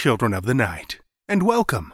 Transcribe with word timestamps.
Children 0.00 0.32
of 0.32 0.46
the 0.46 0.54
night, 0.54 0.98
and 1.28 1.42
welcome. 1.42 1.92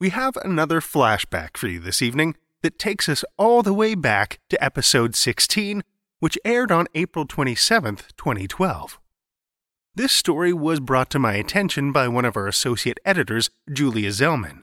We 0.00 0.08
have 0.08 0.36
another 0.38 0.80
flashback 0.80 1.56
for 1.56 1.68
you 1.68 1.78
this 1.78 2.02
evening 2.02 2.34
that 2.62 2.76
takes 2.76 3.08
us 3.08 3.24
all 3.38 3.62
the 3.62 3.72
way 3.72 3.94
back 3.94 4.40
to 4.48 4.60
episode 4.60 5.14
16, 5.14 5.84
which 6.18 6.36
aired 6.44 6.72
on 6.72 6.88
April 6.96 7.24
27th, 7.24 8.08
2012. 8.16 8.98
This 9.94 10.10
story 10.10 10.52
was 10.52 10.80
brought 10.80 11.08
to 11.10 11.20
my 11.20 11.34
attention 11.34 11.92
by 11.92 12.08
one 12.08 12.24
of 12.24 12.36
our 12.36 12.48
associate 12.48 12.98
editors, 13.04 13.48
Julia 13.72 14.08
Zelman, 14.08 14.62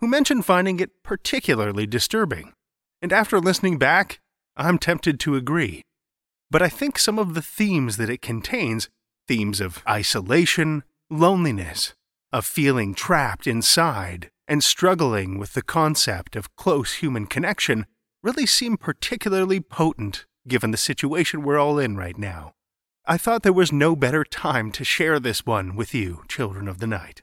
who 0.00 0.06
mentioned 0.06 0.46
finding 0.46 0.80
it 0.80 1.02
particularly 1.02 1.86
disturbing. 1.86 2.54
And 3.02 3.12
after 3.12 3.38
listening 3.38 3.76
back, 3.76 4.20
I'm 4.56 4.78
tempted 4.78 5.20
to 5.20 5.36
agree. 5.36 5.82
But 6.50 6.62
I 6.62 6.70
think 6.70 6.98
some 6.98 7.18
of 7.18 7.34
the 7.34 7.42
themes 7.42 7.98
that 7.98 8.08
it 8.08 8.22
contains 8.22 8.88
themes 9.26 9.60
of 9.60 9.82
isolation, 9.86 10.82
loneliness, 11.10 11.94
a 12.32 12.42
feeling 12.42 12.94
trapped 12.94 13.46
inside, 13.46 14.30
and 14.46 14.64
struggling 14.64 15.38
with 15.38 15.54
the 15.54 15.62
concept 15.62 16.36
of 16.36 16.54
close 16.56 16.94
human 16.94 17.26
connection 17.26 17.86
really 18.22 18.46
seem 18.46 18.76
particularly 18.76 19.60
potent 19.60 20.26
given 20.46 20.70
the 20.70 20.76
situation 20.76 21.42
we're 21.42 21.58
all 21.58 21.78
in 21.78 21.96
right 21.96 22.18
now. 22.18 22.52
I 23.06 23.16
thought 23.16 23.42
there 23.42 23.52
was 23.52 23.72
no 23.72 23.96
better 23.96 24.24
time 24.24 24.70
to 24.72 24.84
share 24.84 25.18
this 25.20 25.46
one 25.46 25.76
with 25.76 25.94
you, 25.94 26.22
children 26.28 26.68
of 26.68 26.78
the 26.78 26.86
night. 26.86 27.22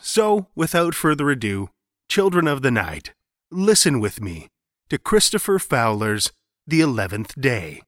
So, 0.00 0.48
without 0.54 0.94
further 0.94 1.30
ado, 1.30 1.70
children 2.08 2.48
of 2.48 2.62
the 2.62 2.70
night, 2.70 3.12
listen 3.50 4.00
with 4.00 4.20
me 4.20 4.48
to 4.88 4.98
Christopher 4.98 5.58
Fowler's 5.58 6.32
The 6.66 6.80
Eleventh 6.80 7.40
Day. 7.40 7.82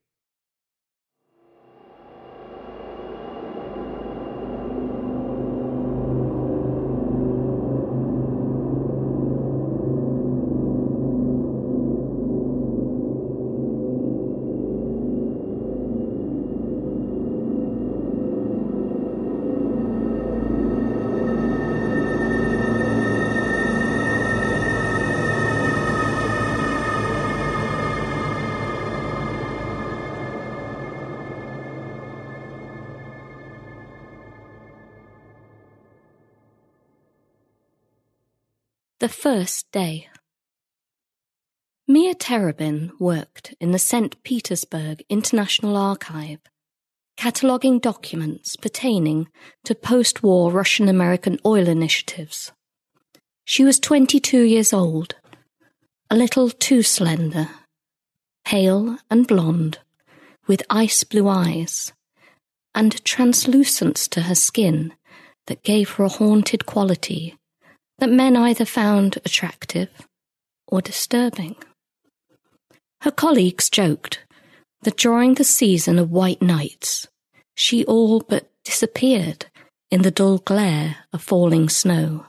The 39.07 39.13
first 39.13 39.71
day. 39.71 40.09
Mia 41.87 42.13
Terabin 42.17 42.91
worked 42.99 43.55
in 43.61 43.71
the 43.71 43.79
St. 43.79 44.21
Petersburg 44.25 45.05
International 45.09 45.77
Archive, 45.77 46.41
cataloguing 47.17 47.79
documents 47.79 48.57
pertaining 48.57 49.29
to 49.63 49.77
post 49.77 50.25
war 50.25 50.51
Russian 50.51 50.89
American 50.89 51.39
oil 51.47 51.69
initiatives. 51.69 52.51
She 53.45 53.63
was 53.63 53.79
22 53.79 54.43
years 54.43 54.73
old, 54.73 55.15
a 56.11 56.17
little 56.17 56.51
too 56.51 56.83
slender, 56.83 57.49
pale 58.45 58.99
and 59.09 59.25
blonde, 59.29 59.79
with 60.49 60.65
ice 60.69 61.05
blue 61.05 61.29
eyes, 61.29 61.93
and 62.75 63.05
translucence 63.05 64.09
to 64.09 64.23
her 64.23 64.35
skin 64.35 64.95
that 65.47 65.63
gave 65.63 65.91
her 65.91 66.03
a 66.03 66.09
haunted 66.09 66.67
quality 66.67 67.37
that 67.99 68.11
men 68.11 68.37
either 68.37 68.65
found 68.65 69.17
attractive 69.25 69.89
or 70.69 70.81
disturbing. 70.81 71.57
Her 73.03 73.11
colleagues 73.11 73.71
joked 73.71 74.25
that 74.83 74.97
during 74.97 75.35
the 75.35 75.45
season 75.45 75.99
of 75.99 76.11
white 76.11 76.43
nights, 76.43 77.09
she 77.55 77.85
all 77.85 78.21
but 78.21 78.51
disappeared 78.65 79.47
in 79.91 80.03
the 80.03 80.11
dull 80.11 80.39
glare 80.39 80.97
of 81.13 81.23
falling 81.23 81.69
snow. 81.69 82.27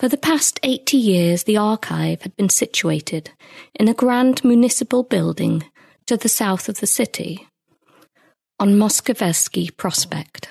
For 0.00 0.08
the 0.08 0.16
past 0.16 0.58
80 0.62 0.96
years, 0.96 1.44
the 1.44 1.56
archive 1.56 2.22
had 2.22 2.34
been 2.36 2.48
situated 2.48 3.30
in 3.78 3.88
a 3.88 3.94
grand 3.94 4.44
municipal 4.44 5.02
building 5.02 5.64
to 6.06 6.16
the 6.16 6.28
south 6.28 6.68
of 6.68 6.80
the 6.80 6.86
city, 6.86 7.46
on 8.58 8.76
Moskovsky 8.76 9.74
Prospect. 9.76 10.48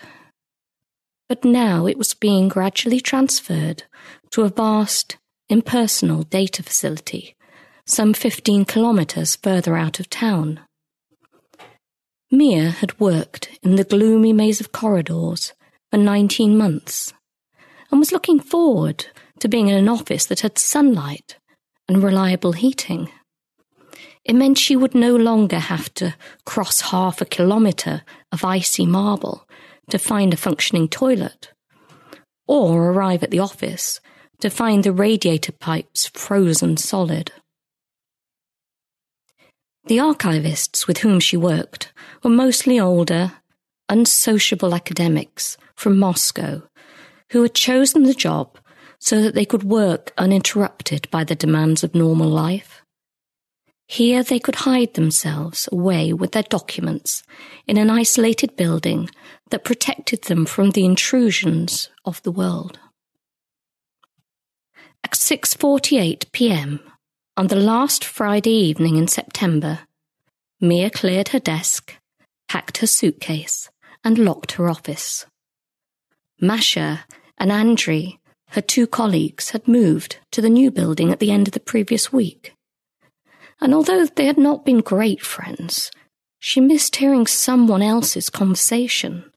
But 1.34 1.46
now 1.46 1.88
it 1.88 1.98
was 1.98 2.14
being 2.14 2.48
gradually 2.48 3.00
transferred 3.00 3.86
to 4.30 4.44
a 4.44 4.50
vast, 4.50 5.18
impersonal 5.50 6.22
data 6.22 6.62
facility 6.62 7.36
some 7.88 8.14
15 8.14 8.66
kilometres 8.66 9.36
further 9.38 9.76
out 9.76 10.00
of 10.00 10.12
town. 10.12 10.60
Mia 12.30 12.70
had 12.70 13.00
worked 13.00 13.50
in 13.64 13.78
the 13.78 13.84
gloomy 13.84 14.32
maze 14.32 14.62
of 14.62 14.72
corridors 14.72 15.54
for 15.90 15.98
19 15.98 16.56
months 16.56 17.14
and 17.90 18.00
was 18.00 18.12
looking 18.12 18.40
forward 18.40 19.08
to 19.40 19.50
being 19.50 19.70
in 19.70 19.76
an 19.76 19.90
office 19.90 20.28
that 20.28 20.42
had 20.42 20.60
sunlight 20.60 21.40
and 21.90 22.04
reliable 22.04 22.52
heating. 22.52 23.10
It 24.24 24.36
meant 24.36 24.60
she 24.60 24.76
would 24.76 24.94
no 24.94 25.16
longer 25.16 25.58
have 25.58 25.92
to 25.96 26.14
cross 26.46 26.82
half 26.92 27.22
a 27.22 27.26
kilometre 27.26 28.04
of 28.32 28.46
icy 28.46 28.86
marble 28.86 29.48
to 29.90 29.98
find 29.98 30.34
a 30.34 30.38
functioning 30.38 30.88
toilet, 30.88 31.54
or 32.48 32.92
arrive 32.92 33.24
at 33.24 33.32
the 33.32 33.40
office 33.40 34.00
to 34.40 34.50
find 34.50 34.84
the 34.84 34.92
radiator 34.92 35.52
pipes 35.52 36.08
frozen 36.14 36.78
solid. 36.78 37.32
The 39.86 39.98
archivists 39.98 40.88
with 40.88 41.00
whom 41.00 41.20
she 41.20 41.36
worked 41.36 41.92
were 42.24 42.30
mostly 42.30 42.80
older, 42.80 43.34
unsociable 43.90 44.74
academics 44.74 45.58
from 45.76 46.00
Moscow 46.00 46.64
who 47.34 47.42
had 47.42 47.56
chosen 47.56 48.04
the 48.04 48.14
job 48.14 48.60
so 49.00 49.22
that 49.22 49.34
they 49.34 49.44
could 49.44 49.64
work 49.64 50.14
uninterrupted 50.20 51.10
by 51.10 51.24
the 51.24 51.36
demands 51.36 51.84
of 51.84 51.96
normal 51.96 52.30
life. 52.30 52.83
Here 53.88 54.24
they 54.24 54.40
could 54.40 54.56
hide 54.56 54.94
themselves 54.94 55.70
away 55.72 56.14
with 56.14 56.32
their 56.32 56.44
documents 56.44 57.24
in 57.68 57.78
an 57.78 57.90
isolated 57.90 58.56
building 58.56 59.10
that 59.50 59.64
protected 59.64 60.24
them 60.24 60.46
from 60.46 60.72
the 60.72 60.86
intrusions 60.86 61.90
of 62.06 62.22
the 62.24 62.32
world. 62.32 62.80
At 65.04 65.12
6:48 65.12 66.32
p.m. 66.32 66.80
On 67.36 67.48
the 67.48 67.56
last 67.56 68.06
Friday 68.06 68.56
evening 68.70 68.96
in 68.96 69.08
September, 69.08 69.80
Mia 70.62 70.90
cleared 70.90 71.30
her 71.30 71.40
desk, 71.40 71.98
packed 72.48 72.78
her 72.78 72.88
suitcase, 72.88 73.70
and 74.04 74.18
locked 74.18 74.54
her 74.54 74.70
office. 74.70 75.26
Masha 76.40 77.06
and 77.38 77.52
Andrei, 77.52 78.20
her 78.50 78.62
two 78.62 78.88
colleagues, 78.88 79.50
had 79.50 79.68
moved 79.68 80.18
to 80.32 80.42
the 80.42 80.50
new 80.50 80.72
building 80.72 81.12
at 81.12 81.20
the 81.20 81.32
end 81.32 81.48
of 81.48 81.54
the 81.54 81.60
previous 81.60 82.14
week. 82.14 82.54
And 83.64 83.74
although 83.74 84.06
they 84.06 84.26
had 84.26 84.38
not 84.38 84.66
been 84.66 84.82
great 84.82 85.22
friends, 85.22 85.90
she 86.38 86.60
missed 86.60 86.98
hearing 86.98 87.26
someone 87.26 87.82
else's 87.82 88.30
conversation 88.30 89.32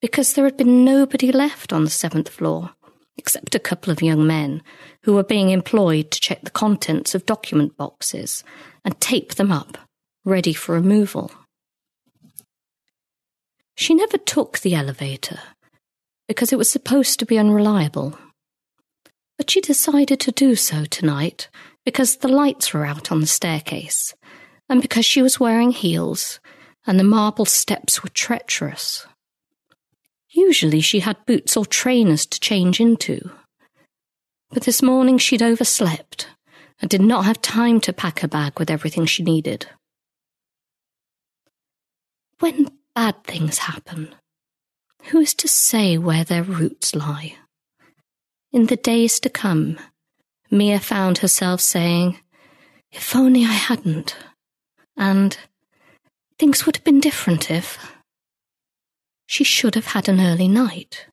because 0.00 0.32
there 0.32 0.46
had 0.46 0.56
been 0.56 0.86
nobody 0.86 1.30
left 1.30 1.70
on 1.70 1.84
the 1.84 1.90
seventh 1.90 2.30
floor 2.30 2.70
except 3.18 3.54
a 3.54 3.58
couple 3.60 3.92
of 3.92 4.00
young 4.00 4.26
men 4.26 4.62
who 5.02 5.12
were 5.12 5.22
being 5.22 5.50
employed 5.50 6.10
to 6.10 6.18
check 6.18 6.40
the 6.42 6.50
contents 6.50 7.14
of 7.14 7.26
document 7.26 7.76
boxes 7.76 8.42
and 8.86 8.98
tape 9.02 9.34
them 9.34 9.52
up, 9.52 9.76
ready 10.24 10.54
for 10.54 10.74
removal. 10.74 11.30
She 13.76 13.92
never 13.92 14.16
took 14.16 14.60
the 14.60 14.74
elevator 14.74 15.40
because 16.26 16.54
it 16.54 16.58
was 16.58 16.70
supposed 16.70 17.18
to 17.18 17.26
be 17.26 17.36
unreliable. 17.36 18.18
But 19.36 19.50
she 19.50 19.60
decided 19.60 20.20
to 20.20 20.32
do 20.32 20.56
so 20.56 20.86
tonight 20.86 21.48
because 21.84 22.16
the 22.16 22.28
lights 22.28 22.72
were 22.72 22.86
out 22.86 23.10
on 23.10 23.20
the 23.20 23.26
staircase 23.26 24.14
and 24.68 24.80
because 24.80 25.04
she 25.04 25.22
was 25.22 25.40
wearing 25.40 25.70
heels 25.70 26.40
and 26.86 26.98
the 26.98 27.04
marble 27.04 27.44
steps 27.44 28.02
were 28.02 28.10
treacherous. 28.10 29.06
Usually 30.30 30.80
she 30.80 31.00
had 31.00 31.26
boots 31.26 31.56
or 31.56 31.66
trainers 31.66 32.26
to 32.26 32.40
change 32.40 32.80
into. 32.80 33.30
But 34.50 34.64
this 34.64 34.82
morning 34.82 35.18
she'd 35.18 35.42
overslept 35.42 36.26
and 36.80 36.90
did 36.90 37.00
not 37.00 37.24
have 37.24 37.40
time 37.40 37.80
to 37.80 37.92
pack 37.92 38.20
her 38.20 38.28
bag 38.28 38.58
with 38.58 38.70
everything 38.70 39.06
she 39.06 39.22
needed. 39.22 39.66
When 42.40 42.68
bad 42.94 43.22
things 43.24 43.58
happen, 43.58 44.14
who 45.04 45.20
is 45.20 45.34
to 45.34 45.48
say 45.48 45.96
where 45.98 46.24
their 46.24 46.42
roots 46.42 46.94
lie? 46.94 47.36
In 48.52 48.66
the 48.66 48.76
days 48.76 49.20
to 49.20 49.30
come, 49.30 49.78
Mia 50.52 50.78
found 50.78 51.18
herself 51.18 51.62
saying, 51.62 52.18
If 52.92 53.16
only 53.16 53.42
I 53.42 53.54
hadn't, 53.54 54.14
and 54.98 55.38
things 56.38 56.66
would 56.66 56.76
have 56.76 56.84
been 56.84 57.00
different 57.00 57.50
if. 57.50 57.78
She 59.26 59.44
should 59.44 59.74
have 59.76 59.86
had 59.86 60.10
an 60.10 60.20
early 60.20 60.48
night. 60.48 61.06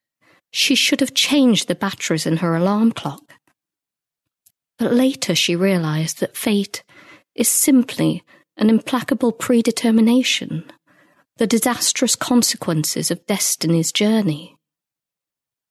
She 0.52 0.76
should 0.76 1.00
have 1.00 1.14
changed 1.14 1.70
the 1.70 1.76
batteries 1.76 2.26
in 2.26 2.38
her 2.38 2.54
alarm 2.54 2.92
clock. 2.92 3.36
But 4.78 4.92
later 4.92 5.34
she 5.36 5.56
realized 5.56 6.20
that 6.20 6.36
fate 6.36 6.84
is 7.34 7.48
simply 7.48 8.26
an 8.58 8.70
implacable 8.70 9.32
predetermination, 9.32 10.70
the 11.38 11.48
disastrous 11.48 12.18
consequences 12.18 13.10
of 13.10 13.26
destiny's 13.26 13.94
journey. 13.94 14.58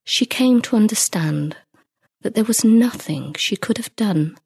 She 0.07 0.25
came 0.25 0.63
to 0.63 0.77
understand 0.77 1.59
that 2.23 2.35
there 2.35 2.45
was 2.45 2.65
nothing 2.65 3.35
she 3.35 3.57
could 3.57 3.77
have 3.79 3.95
done 3.97 4.37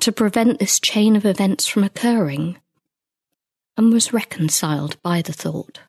to 0.00 0.12
prevent 0.12 0.58
this 0.58 0.80
chain 0.80 1.16
of 1.16 1.24
events 1.24 1.66
from 1.66 1.84
occurring, 1.84 2.58
and 3.76 3.92
was 3.92 4.12
reconciled 4.12 5.00
by 5.02 5.22
the 5.22 5.32
thought. 5.32 5.80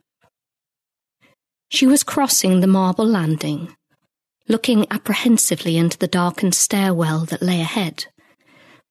She 1.70 1.88
was 1.88 2.04
crossing 2.04 2.60
the 2.60 2.68
marble 2.68 3.06
landing, 3.06 3.76
looking 4.48 4.86
apprehensively 4.92 5.78
into 5.78 5.98
the 5.98 6.08
darkened 6.08 6.56
stairwell 6.56 7.26
that 7.26 7.42
lay 7.42 7.62
ahead, 7.62 8.06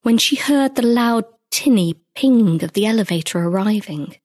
when 0.02 0.16
she 0.16 0.36
heard 0.36 0.74
the 0.74 0.86
loud 0.86 1.24
tinny 1.50 1.94
ping 2.14 2.62
of 2.64 2.72
the 2.72 2.86
elevator 2.86 3.38
arriving. 3.38 4.16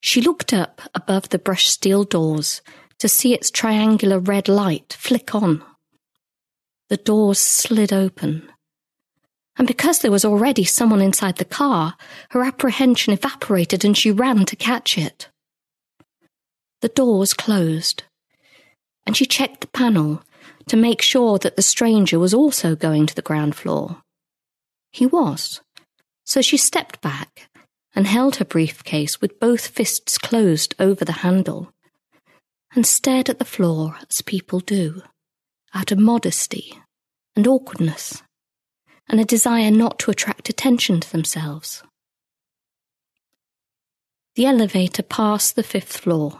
She 0.00 0.20
looked 0.20 0.52
up 0.52 0.80
above 0.94 1.28
the 1.28 1.38
brushed 1.38 1.68
steel 1.68 2.04
doors 2.04 2.62
to 2.98 3.08
see 3.08 3.34
its 3.34 3.50
triangular 3.50 4.18
red 4.18 4.48
light 4.48 4.96
flick 4.98 5.34
on. 5.34 5.62
The 6.92 6.98
doors 6.98 7.38
slid 7.38 7.90
open. 7.90 8.52
And 9.56 9.66
because 9.66 10.00
there 10.00 10.10
was 10.10 10.26
already 10.26 10.64
someone 10.64 11.00
inside 11.00 11.36
the 11.36 11.46
car, 11.46 11.96
her 12.32 12.44
apprehension 12.44 13.14
evaporated 13.14 13.82
and 13.82 13.96
she 13.96 14.10
ran 14.10 14.44
to 14.44 14.56
catch 14.56 14.98
it. 14.98 15.30
The 16.82 16.90
doors 16.90 17.32
closed, 17.32 18.02
and 19.06 19.16
she 19.16 19.24
checked 19.24 19.62
the 19.62 19.68
panel 19.68 20.22
to 20.68 20.76
make 20.76 21.00
sure 21.00 21.38
that 21.38 21.56
the 21.56 21.62
stranger 21.62 22.18
was 22.18 22.34
also 22.34 22.76
going 22.76 23.06
to 23.06 23.14
the 23.14 23.22
ground 23.22 23.54
floor. 23.54 24.02
He 24.90 25.06
was, 25.06 25.62
so 26.26 26.42
she 26.42 26.58
stepped 26.58 27.00
back 27.00 27.48
and 27.94 28.06
held 28.06 28.36
her 28.36 28.44
briefcase 28.44 29.18
with 29.18 29.40
both 29.40 29.68
fists 29.68 30.18
closed 30.18 30.74
over 30.78 31.06
the 31.06 31.22
handle 31.24 31.72
and 32.74 32.86
stared 32.86 33.30
at 33.30 33.38
the 33.38 33.46
floor 33.46 33.96
as 34.10 34.20
people 34.20 34.60
do, 34.60 35.00
out 35.72 35.90
of 35.90 35.98
modesty 35.98 36.81
and 37.36 37.46
awkwardness 37.46 38.22
and 39.08 39.20
a 39.20 39.24
desire 39.24 39.70
not 39.70 39.98
to 40.00 40.10
attract 40.10 40.48
attention 40.48 41.00
to 41.00 41.10
themselves. 41.10 41.82
The 44.36 44.46
elevator 44.46 45.02
passed 45.02 45.56
the 45.56 45.62
fifth 45.62 45.96
floor 45.98 46.38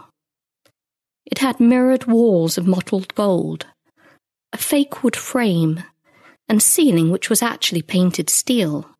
it 1.33 1.39
had 1.39 1.61
mirrored 1.61 2.05
walls 2.05 2.59
of 2.59 2.67
mottled 2.67 3.15
gold, 3.15 3.67
a 4.53 4.59
fake 4.59 5.03
wood 5.03 5.17
frame, 5.17 5.83
and 6.47 6.63
ceiling 6.63 7.11
which 7.11 7.31
was 7.31 7.41
actually 7.41 7.81
painted 7.81 8.29
steel, 8.29 8.91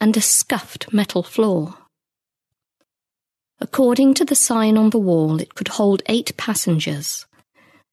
and 0.00 0.16
a 0.16 0.20
scuffed 0.20 0.92
metal 0.92 1.24
floor. 1.24 1.74
According 3.58 4.14
to 4.14 4.24
the 4.24 4.36
sign 4.36 4.76
on 4.76 4.90
the 4.90 4.98
wall, 4.98 5.40
it 5.40 5.56
could 5.56 5.68
hold 5.68 6.02
eight 6.06 6.36
passengers 6.36 7.25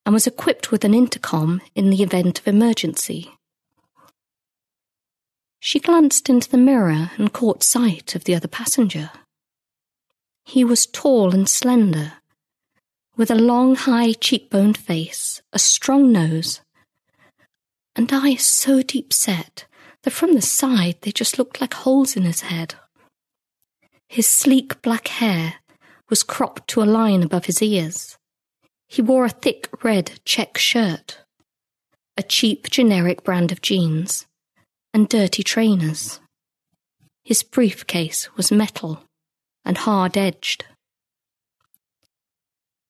and 0.06 0.14
was 0.14 0.28
equipped 0.28 0.72
with 0.72 0.84
an 0.84 0.94
intercom 0.94 1.62
in 1.76 1.90
the 1.90 2.04
event 2.04 2.40
of 2.40 2.48
emergency. 2.48 3.32
She 5.60 5.80
glanced 5.80 6.30
into 6.30 6.50
the 6.50 6.58
mirror 6.58 7.12
and 7.18 7.32
caught 7.32 7.64
sight 7.64 8.16
of 8.16 8.26
the 8.26 8.36
other 8.36 8.50
passenger. 8.50 9.12
He 10.44 10.66
was 10.66 10.86
tall 10.86 11.34
and 11.34 11.48
slender, 11.48 12.14
with 13.16 13.32
a 13.32 13.36
long, 13.36 13.76
high 13.76 14.12
cheekboned 14.12 14.78
face, 14.78 15.42
a 15.54 15.60
strong 15.60 16.12
nose, 16.12 16.60
and 17.96 18.12
eyes 18.12 18.46
so 18.46 18.82
deep 18.82 19.14
set 19.14 19.66
that 20.02 20.12
from 20.12 20.34
the 20.34 20.42
side 20.42 20.98
they 21.02 21.12
just 21.12 21.38
looked 21.38 21.62
like 21.62 21.74
holes 21.74 22.18
in 22.18 22.24
his 22.24 22.42
head. 22.42 22.76
His 24.10 24.28
sleek 24.28 24.82
black 24.82 25.08
hair 25.08 25.56
was 26.10 26.24
cropped 26.24 26.68
to 26.70 26.84
a 26.84 26.86
line 26.86 27.24
above 27.24 27.46
his 27.46 27.62
ears. 27.62 28.18
He 28.88 29.02
wore 29.02 29.26
a 29.26 29.30
thick 29.30 29.70
red 29.84 30.20
check 30.26 30.58
shirt, 30.58 31.20
a 32.18 32.24
cheap 32.24 32.70
generic 32.70 33.24
brand 33.24 33.52
of 33.52 33.62
jeans, 33.62 34.28
and 34.94 35.10
dirty 35.10 35.44
trainers. 35.44 36.20
His 37.24 37.42
briefcase 37.42 38.36
was 38.36 38.52
metal 38.52 39.04
and 39.66 39.78
hard 39.78 40.18
edged. 40.18 40.66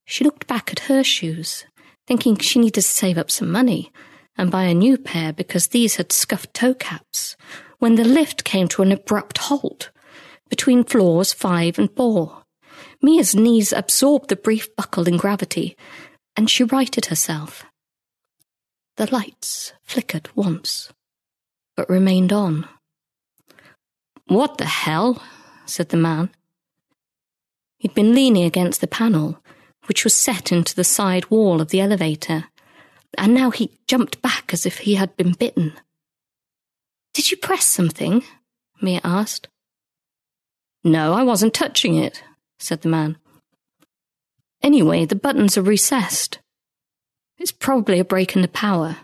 She 0.05 0.23
looked 0.23 0.47
back 0.47 0.71
at 0.71 0.87
her 0.89 1.03
shoes, 1.03 1.65
thinking 2.07 2.37
she 2.37 2.59
needed 2.59 2.75
to 2.75 2.81
save 2.81 3.17
up 3.17 3.31
some 3.31 3.51
money 3.51 3.91
and 4.37 4.51
buy 4.51 4.63
a 4.63 4.73
new 4.73 4.97
pair 4.97 5.31
because 5.31 5.67
these 5.67 5.95
had 5.95 6.11
scuffed 6.11 6.53
toe 6.53 6.73
caps, 6.73 7.37
when 7.79 7.95
the 7.95 8.03
lift 8.03 8.43
came 8.43 8.67
to 8.69 8.81
an 8.81 8.91
abrupt 8.91 9.37
halt 9.37 9.91
between 10.49 10.83
floors 10.83 11.33
five 11.33 11.79
and 11.79 11.95
four. 11.95 12.42
Mia's 13.03 13.35
knees 13.35 13.73
absorbed 13.73 14.29
the 14.29 14.37
brief 14.37 14.73
buckle 14.77 15.09
in 15.09 15.17
gravity, 15.17 15.75
and 16.37 16.49
she 16.49 16.63
righted 16.63 17.07
herself. 17.07 17.65
The 18.95 19.13
lights 19.13 19.73
flickered 19.83 20.29
once, 20.35 20.93
but 21.75 21.89
remained 21.89 22.31
on. 22.31 22.65
What 24.27 24.57
the 24.57 24.65
hell? 24.65 25.21
said 25.65 25.89
the 25.89 25.97
man. 25.97 26.29
He'd 27.77 27.93
been 27.93 28.15
leaning 28.15 28.45
against 28.45 28.79
the 28.79 28.87
panel, 28.87 29.37
which 29.87 30.05
was 30.05 30.13
set 30.13 30.53
into 30.53 30.73
the 30.73 30.85
side 30.85 31.29
wall 31.29 31.59
of 31.59 31.69
the 31.69 31.81
elevator, 31.81 32.45
and 33.17 33.33
now 33.33 33.51
he 33.51 33.77
jumped 33.85 34.21
back 34.21 34.53
as 34.53 34.65
if 34.65 34.79
he 34.79 34.95
had 34.95 35.17
been 35.17 35.33
bitten. 35.33 35.73
Did 37.13 37.31
you 37.31 37.35
press 37.35 37.65
something? 37.65 38.23
Mia 38.81 39.01
asked. 39.03 39.49
No, 40.85 41.13
I 41.13 41.23
wasn't 41.23 41.53
touching 41.53 41.95
it, 41.95 42.23
said 42.63 42.81
the 42.81 42.89
man. 42.89 43.17
Anyway, 44.61 45.05
the 45.05 45.15
buttons 45.15 45.57
are 45.57 45.61
recessed. 45.61 46.39
It's 47.37 47.51
probably 47.51 47.99
a 47.99 48.05
break 48.05 48.35
in 48.35 48.41
the 48.41 48.47
power. 48.47 48.97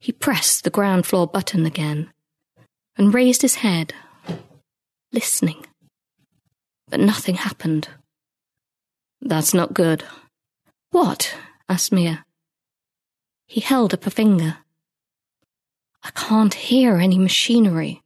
He 0.00 0.12
pressed 0.12 0.64
the 0.64 0.70
ground 0.70 1.06
floor 1.06 1.26
button 1.26 1.64
again 1.66 2.10
and 2.96 3.14
raised 3.14 3.42
his 3.42 3.56
head, 3.56 3.94
listening. 5.12 5.64
But 6.88 7.00
nothing 7.00 7.36
happened. 7.36 7.88
That's 9.20 9.54
not 9.54 9.74
good. 9.74 10.04
What? 10.90 11.36
asked 11.68 11.92
Mia. 11.92 12.24
He 13.46 13.60
held 13.60 13.94
up 13.94 14.06
a 14.06 14.10
finger. 14.10 14.58
I 16.02 16.10
can't 16.10 16.54
hear 16.54 16.96
any 16.96 17.18
machinery. 17.18 18.02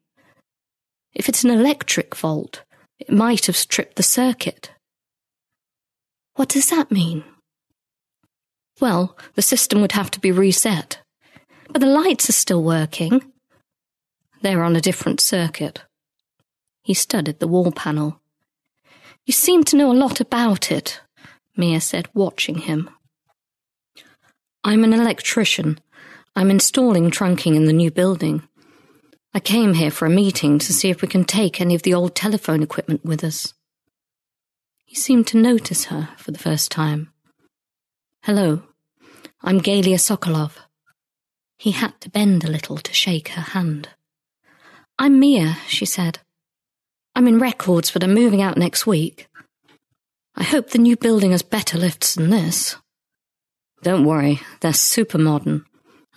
If 1.15 1.29
it's 1.29 1.45
an 1.45 1.51
electric 1.51 2.15
fault, 2.15 2.65
it 3.03 3.11
might 3.11 3.47
have 3.47 3.57
stripped 3.57 3.97
the 3.97 4.03
circuit. 4.05 4.71
What 6.37 6.49
does 6.49 6.71
that 6.71 6.93
mean? 6.93 7.25
Well, 8.81 9.19
the 9.35 9.43
system 9.43 9.81
would 9.81 9.91
have 9.91 10.09
to 10.13 10.21
be 10.21 10.31
reset. 10.31 11.01
But 11.69 11.81
the 11.81 11.89
lights 11.89 12.29
are 12.29 12.41
still 12.45 12.63
working. 12.63 13.21
They're 14.41 14.63
on 14.63 14.77
a 14.77 14.81
different 14.81 15.21
circuit. 15.21 15.83
He 16.85 16.95
studied 16.95 17.41
the 17.41 17.49
wall 17.49 17.73
panel. 17.73 18.21
You 19.27 19.33
seem 19.33 19.65
to 19.65 19.77
know 19.77 19.91
a 19.91 20.03
lot 20.05 20.21
about 20.21 20.71
it, 20.71 21.01
Mia 21.57 21.81
said, 21.81 22.09
watching 22.15 22.59
him. 22.59 22.89
I'm 24.63 24.85
an 24.85 24.93
electrician. 24.93 25.81
I'm 26.37 26.51
installing 26.53 27.11
trunking 27.11 27.57
in 27.57 27.65
the 27.65 27.73
new 27.73 27.91
building. 27.91 28.45
I 29.35 29.41
came 29.41 29.73
here 29.73 29.91
for 29.91 30.05
a 30.05 30.11
meeting 30.11 30.59
to 30.59 30.75
see 30.75 30.91
if 30.91 31.01
we 31.01 31.09
can 31.09 31.25
take 31.25 31.59
any 31.59 31.75
of 31.75 31.83
the 31.83 31.95
old 31.95 32.15
telephone 32.15 32.63
equipment 32.63 33.03
with 33.03 33.25
us. 33.25 33.55
He 34.85 34.95
seemed 34.95 35.27
to 35.29 35.39
notice 35.39 35.87
her 35.87 36.11
for 36.19 36.33
the 36.33 36.39
first 36.39 36.71
time. 36.71 37.11
Hello, 38.25 38.63
I'm 39.43 39.63
Galia 39.63 39.97
Sokolov. 39.97 40.59
He 41.57 41.71
had 41.71 41.99
to 42.03 42.11
bend 42.11 42.45
a 42.45 42.51
little 42.51 42.77
to 42.77 42.93
shake 42.93 43.29
her 43.29 43.41
hand. 43.41 43.89
I'm 44.99 45.19
Mia, 45.19 45.57
she 45.67 45.87
said. 45.87 46.19
I'm 47.15 47.27
in 47.27 47.39
records, 47.39 47.91
but 47.91 48.05
I'm 48.05 48.13
moving 48.13 48.43
out 48.43 48.59
next 48.59 48.87
week. 48.87 49.29
I 50.37 50.43
hope 50.43 50.71
the 50.71 50.79
new 50.79 50.97
building 50.97 51.31
has 51.31 51.43
better 51.43 51.79
lifts 51.79 52.17
than 52.17 52.29
this. 52.29 52.77
Don't 53.83 54.05
worry, 54.05 54.43
they're 54.61 54.75
super 54.75 55.19
modern. 55.19 55.65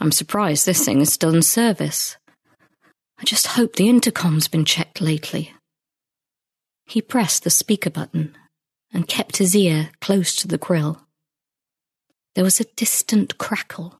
I'm 0.01 0.11
surprised 0.11 0.65
this 0.65 0.83
thing 0.83 0.99
is 0.99 1.13
still 1.13 1.33
in 1.33 1.43
service. 1.43 2.17
I 3.17 3.23
just 3.23 3.47
hope 3.47 3.75
the 3.75 3.89
intercom's 3.89 4.47
been 4.47 4.65
checked 4.65 4.99
lately. 4.99 5.53
He 6.85 7.01
pressed 7.01 7.43
the 7.43 7.49
speaker 7.49 7.89
button 7.89 8.37
and 8.93 9.07
kept 9.07 9.37
his 9.37 9.55
ear 9.55 9.89
close 10.01 10.35
to 10.35 10.47
the 10.47 10.57
grill. 10.57 11.01
There 12.35 12.43
was 12.43 12.59
a 12.59 12.65
distant 12.75 13.37
crackle, 13.37 13.99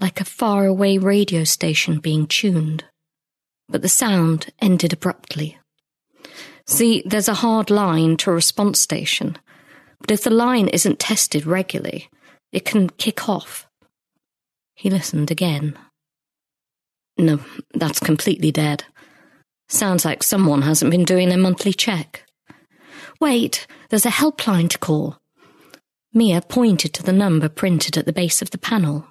like 0.00 0.20
a 0.20 0.24
faraway 0.24 0.98
radio 0.98 1.44
station 1.44 2.00
being 2.00 2.26
tuned, 2.26 2.84
but 3.68 3.82
the 3.82 3.88
sound 3.88 4.52
ended 4.60 4.92
abruptly. 4.92 5.58
See, 6.66 7.02
there's 7.06 7.28
a 7.28 7.34
hard 7.34 7.70
line 7.70 8.16
to 8.18 8.30
a 8.30 8.34
response 8.34 8.80
station, 8.80 9.38
but 10.00 10.10
if 10.10 10.24
the 10.24 10.30
line 10.30 10.68
isn't 10.68 10.98
tested 10.98 11.46
regularly, 11.46 12.08
it 12.50 12.64
can 12.64 12.90
kick 12.90 13.28
off. 13.28 13.68
He 14.74 14.90
listened 14.90 15.30
again. 15.30 15.78
No, 17.18 17.40
that's 17.74 18.00
completely 18.00 18.50
dead. 18.50 18.84
Sounds 19.68 20.04
like 20.04 20.22
someone 20.22 20.62
hasn't 20.62 20.90
been 20.90 21.04
doing 21.04 21.28
their 21.28 21.38
monthly 21.38 21.72
check. 21.72 22.24
Wait, 23.20 23.66
there's 23.88 24.06
a 24.06 24.10
helpline 24.10 24.68
to 24.70 24.78
call. 24.78 25.18
Mia 26.12 26.42
pointed 26.42 26.92
to 26.94 27.02
the 27.02 27.12
number 27.12 27.48
printed 27.48 27.96
at 27.96 28.04
the 28.04 28.12
base 28.12 28.42
of 28.42 28.50
the 28.50 28.58
panel. 28.58 29.06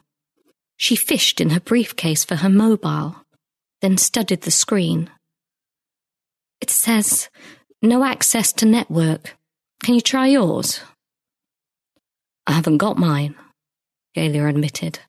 She 0.77 0.95
fished 0.95 1.41
in 1.41 1.51
her 1.51 1.59
briefcase 1.59 2.23
for 2.23 2.35
her 2.35 2.49
mobile, 2.49 3.15
then 3.81 3.97
studied 3.97 4.41
the 4.41 4.51
screen. 4.51 5.09
It 6.59 6.69
says, 6.69 7.29
no 7.81 8.03
access 8.03 8.53
to 8.53 8.65
network. 8.65 9.35
Can 9.83 9.95
you 9.95 10.01
try 10.01 10.27
yours? 10.27 10.81
I 12.45 12.51
haven't 12.53 12.77
got 12.77 12.97
mine, 12.97 13.35
Galia 14.15 14.49
admitted. 14.49 14.99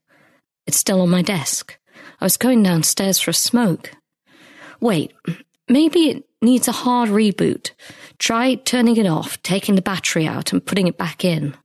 It's 0.67 0.79
still 0.79 1.01
on 1.03 1.11
my 1.11 1.23
desk. 1.23 1.79
I 2.23 2.25
was 2.25 2.37
going 2.37 2.63
downstairs 2.63 3.19
for 3.19 3.33
a 3.33 3.35
smoke. 3.35 3.91
Wait, 4.81 5.13
maybe 5.69 6.09
it 6.09 6.25
needs 6.41 6.69
a 6.69 6.73
hard 6.73 7.09
reboot. 7.09 7.73
Try 8.21 8.55
turning 8.55 8.97
it 8.97 9.07
off, 9.07 9.43
taking 9.43 9.75
the 9.75 9.83
battery 9.83 10.25
out, 10.25 10.53
and 10.53 10.65
putting 10.65 10.87
it 10.87 10.97
back 10.97 11.25
in. 11.25 11.57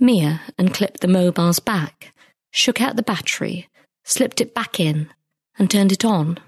Mia 0.00 0.40
unclipped 0.58 1.00
the 1.00 1.06
mobile's 1.06 1.60
back, 1.60 2.12
shook 2.50 2.80
out 2.80 2.96
the 2.96 3.04
battery, 3.04 3.68
slipped 4.02 4.40
it 4.40 4.52
back 4.52 4.80
in, 4.80 5.08
and 5.60 5.70
turned 5.70 5.92
it 5.92 6.04
on. 6.04 6.40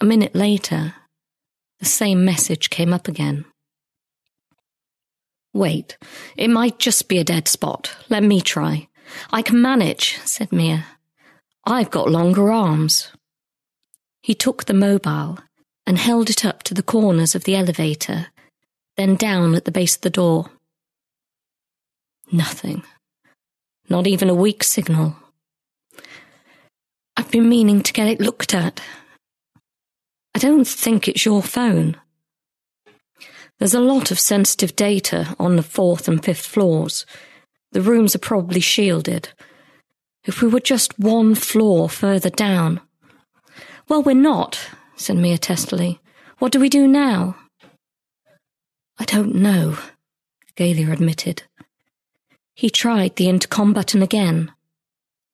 A 0.00 0.04
minute 0.04 0.34
later, 0.34 0.94
the 1.78 1.84
same 1.84 2.24
message 2.24 2.70
came 2.70 2.92
up 2.92 3.06
again. 3.06 3.44
Wait, 5.54 5.96
it 6.36 6.50
might 6.50 6.80
just 6.80 7.08
be 7.08 7.18
a 7.18 7.24
dead 7.24 7.46
spot. 7.46 7.94
Let 8.08 8.24
me 8.24 8.40
try. 8.40 8.88
I 9.30 9.42
can 9.42 9.60
manage, 9.60 10.18
said 10.24 10.52
Mia. 10.52 10.86
I've 11.64 11.90
got 11.90 12.10
longer 12.10 12.50
arms. 12.50 13.10
He 14.22 14.34
took 14.34 14.64
the 14.64 14.74
mobile 14.74 15.38
and 15.86 15.98
held 15.98 16.30
it 16.30 16.44
up 16.44 16.62
to 16.64 16.74
the 16.74 16.82
corners 16.82 17.34
of 17.34 17.44
the 17.44 17.56
elevator, 17.56 18.28
then 18.96 19.14
down 19.14 19.54
at 19.54 19.64
the 19.64 19.72
base 19.72 19.96
of 19.96 20.02
the 20.02 20.10
door. 20.10 20.50
Nothing. 22.32 22.82
Not 23.88 24.06
even 24.06 24.28
a 24.28 24.34
weak 24.34 24.64
signal. 24.64 25.16
I've 27.16 27.30
been 27.30 27.48
meaning 27.48 27.82
to 27.82 27.92
get 27.92 28.08
it 28.08 28.20
looked 28.20 28.52
at. 28.52 28.80
I 30.34 30.38
don't 30.38 30.66
think 30.66 31.08
it's 31.08 31.24
your 31.24 31.42
phone. 31.42 31.96
There's 33.58 33.74
a 33.74 33.80
lot 33.80 34.10
of 34.10 34.18
sensitive 34.18 34.76
data 34.76 35.34
on 35.38 35.56
the 35.56 35.62
fourth 35.62 36.08
and 36.08 36.22
fifth 36.22 36.44
floors. 36.44 37.06
The 37.72 37.82
rooms 37.82 38.14
are 38.14 38.20
probably 38.20 38.60
shielded. 38.60 39.30
If 40.24 40.42
we 40.42 40.48
were 40.48 40.60
just 40.60 40.98
one 40.98 41.34
floor 41.34 41.88
further 41.88 42.30
down. 42.30 42.80
Well, 43.88 44.02
we're 44.02 44.14
not, 44.14 44.58
said 44.96 45.16
Mia 45.16 45.38
testily. 45.38 46.00
What 46.38 46.52
do 46.52 46.60
we 46.60 46.68
do 46.68 46.86
now? 46.86 47.36
I 48.98 49.04
don't 49.04 49.34
know, 49.34 49.78
Galia 50.56 50.92
admitted. 50.92 51.44
He 52.54 52.70
tried 52.70 53.16
the 53.16 53.28
intercom 53.28 53.72
button 53.74 54.02
again, 54.02 54.52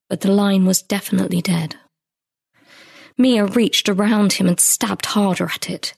but 0.09 0.21
the 0.21 0.33
line 0.33 0.67
was 0.67 0.83
definitely 0.83 1.41
dead. 1.41 1.77
Mia 3.17 3.47
reached 3.47 3.89
around 3.89 4.35
him 4.35 4.49
and 4.49 4.59
stabbed 4.59 5.07
harder 5.07 5.47
at 5.47 5.71
it. 5.71 5.95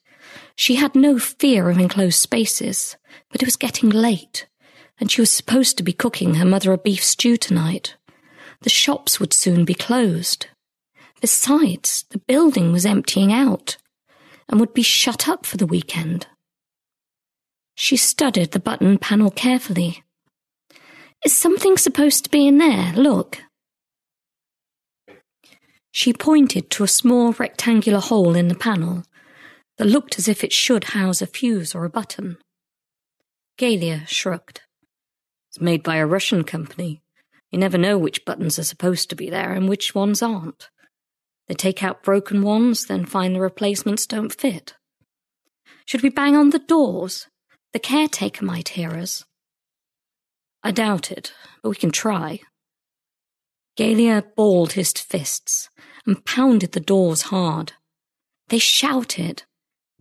She 0.56 0.76
had 0.76 0.94
no 0.94 1.18
fear 1.18 1.70
of 1.70 1.78
enclosed 1.78 2.18
spaces, 2.20 2.96
but 3.30 3.42
it 3.42 3.46
was 3.46 3.56
getting 3.56 3.88
late, 3.88 4.46
and 4.98 5.10
she 5.10 5.20
was 5.20 5.30
supposed 5.30 5.76
to 5.76 5.82
be 5.82 5.92
cooking 5.92 6.34
her 6.34 6.44
mother 6.44 6.72
a 6.72 6.78
beef 6.78 7.02
stew 7.02 7.36
tonight. 7.36 7.96
The 8.62 8.70
shops 8.70 9.18
would 9.20 9.32
soon 9.32 9.64
be 9.64 9.74
closed. 9.74 10.46
Besides, 11.20 12.04
the 12.10 12.18
building 12.18 12.72
was 12.72 12.86
emptying 12.86 13.32
out 13.32 13.76
and 14.48 14.60
would 14.60 14.74
be 14.74 14.82
shut 14.82 15.28
up 15.28 15.46
for 15.46 15.56
the 15.56 15.66
weekend. 15.66 16.26
She 17.74 17.96
studied 17.96 18.52
the 18.52 18.60
button 18.60 18.98
panel 18.98 19.30
carefully. 19.30 20.04
Is 21.24 21.34
something 21.36 21.76
supposed 21.76 22.24
to 22.24 22.30
be 22.30 22.46
in 22.46 22.58
there? 22.58 22.92
Look. 22.92 23.42
She 25.90 26.12
pointed 26.12 26.70
to 26.70 26.84
a 26.84 26.88
small 26.88 27.32
rectangular 27.32 28.00
hole 28.00 28.34
in 28.34 28.48
the 28.48 28.54
panel 28.54 29.04
that 29.78 29.86
looked 29.86 30.18
as 30.18 30.28
if 30.28 30.44
it 30.44 30.52
should 30.52 30.84
house 30.84 31.22
a 31.22 31.26
fuse 31.26 31.74
or 31.74 31.84
a 31.84 31.90
button. 31.90 32.36
Galia 33.58 34.06
shrugged. 34.06 34.60
It's 35.54 35.60
made 35.60 35.84
by 35.84 35.98
a 35.98 36.06
Russian 36.06 36.42
company. 36.42 37.00
You 37.52 37.60
never 37.60 37.78
know 37.78 37.96
which 37.96 38.24
buttons 38.24 38.58
are 38.58 38.64
supposed 38.64 39.08
to 39.10 39.14
be 39.14 39.30
there 39.30 39.52
and 39.52 39.68
which 39.68 39.94
ones 39.94 40.20
aren't. 40.20 40.68
They 41.46 41.54
take 41.54 41.80
out 41.80 42.02
broken 42.02 42.42
ones, 42.42 42.86
then 42.86 43.04
find 43.04 43.36
the 43.36 43.40
replacements 43.40 44.04
don't 44.04 44.34
fit. 44.34 44.74
Should 45.84 46.02
we 46.02 46.08
bang 46.08 46.34
on 46.34 46.50
the 46.50 46.58
doors? 46.58 47.28
The 47.72 47.78
caretaker 47.78 48.44
might 48.44 48.70
hear 48.70 48.94
us. 48.94 49.24
I 50.64 50.72
doubt 50.72 51.12
it, 51.12 51.32
but 51.62 51.68
we 51.68 51.76
can 51.76 51.92
try. 51.92 52.40
Galia 53.78 54.24
balled 54.34 54.72
his 54.72 54.90
fists 54.90 55.68
and 56.04 56.24
pounded 56.24 56.72
the 56.72 56.80
doors 56.80 57.22
hard. 57.22 57.74
They 58.48 58.58
shouted, 58.58 59.44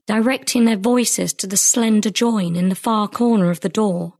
directing 0.07 0.65
their 0.65 0.77
voices 0.77 1.31
to 1.33 1.45
the 1.45 1.57
slender 1.57 2.09
join 2.09 2.55
in 2.55 2.69
the 2.69 2.75
far 2.75 3.07
corner 3.07 3.51
of 3.51 3.59
the 3.59 3.69
door. 3.69 4.15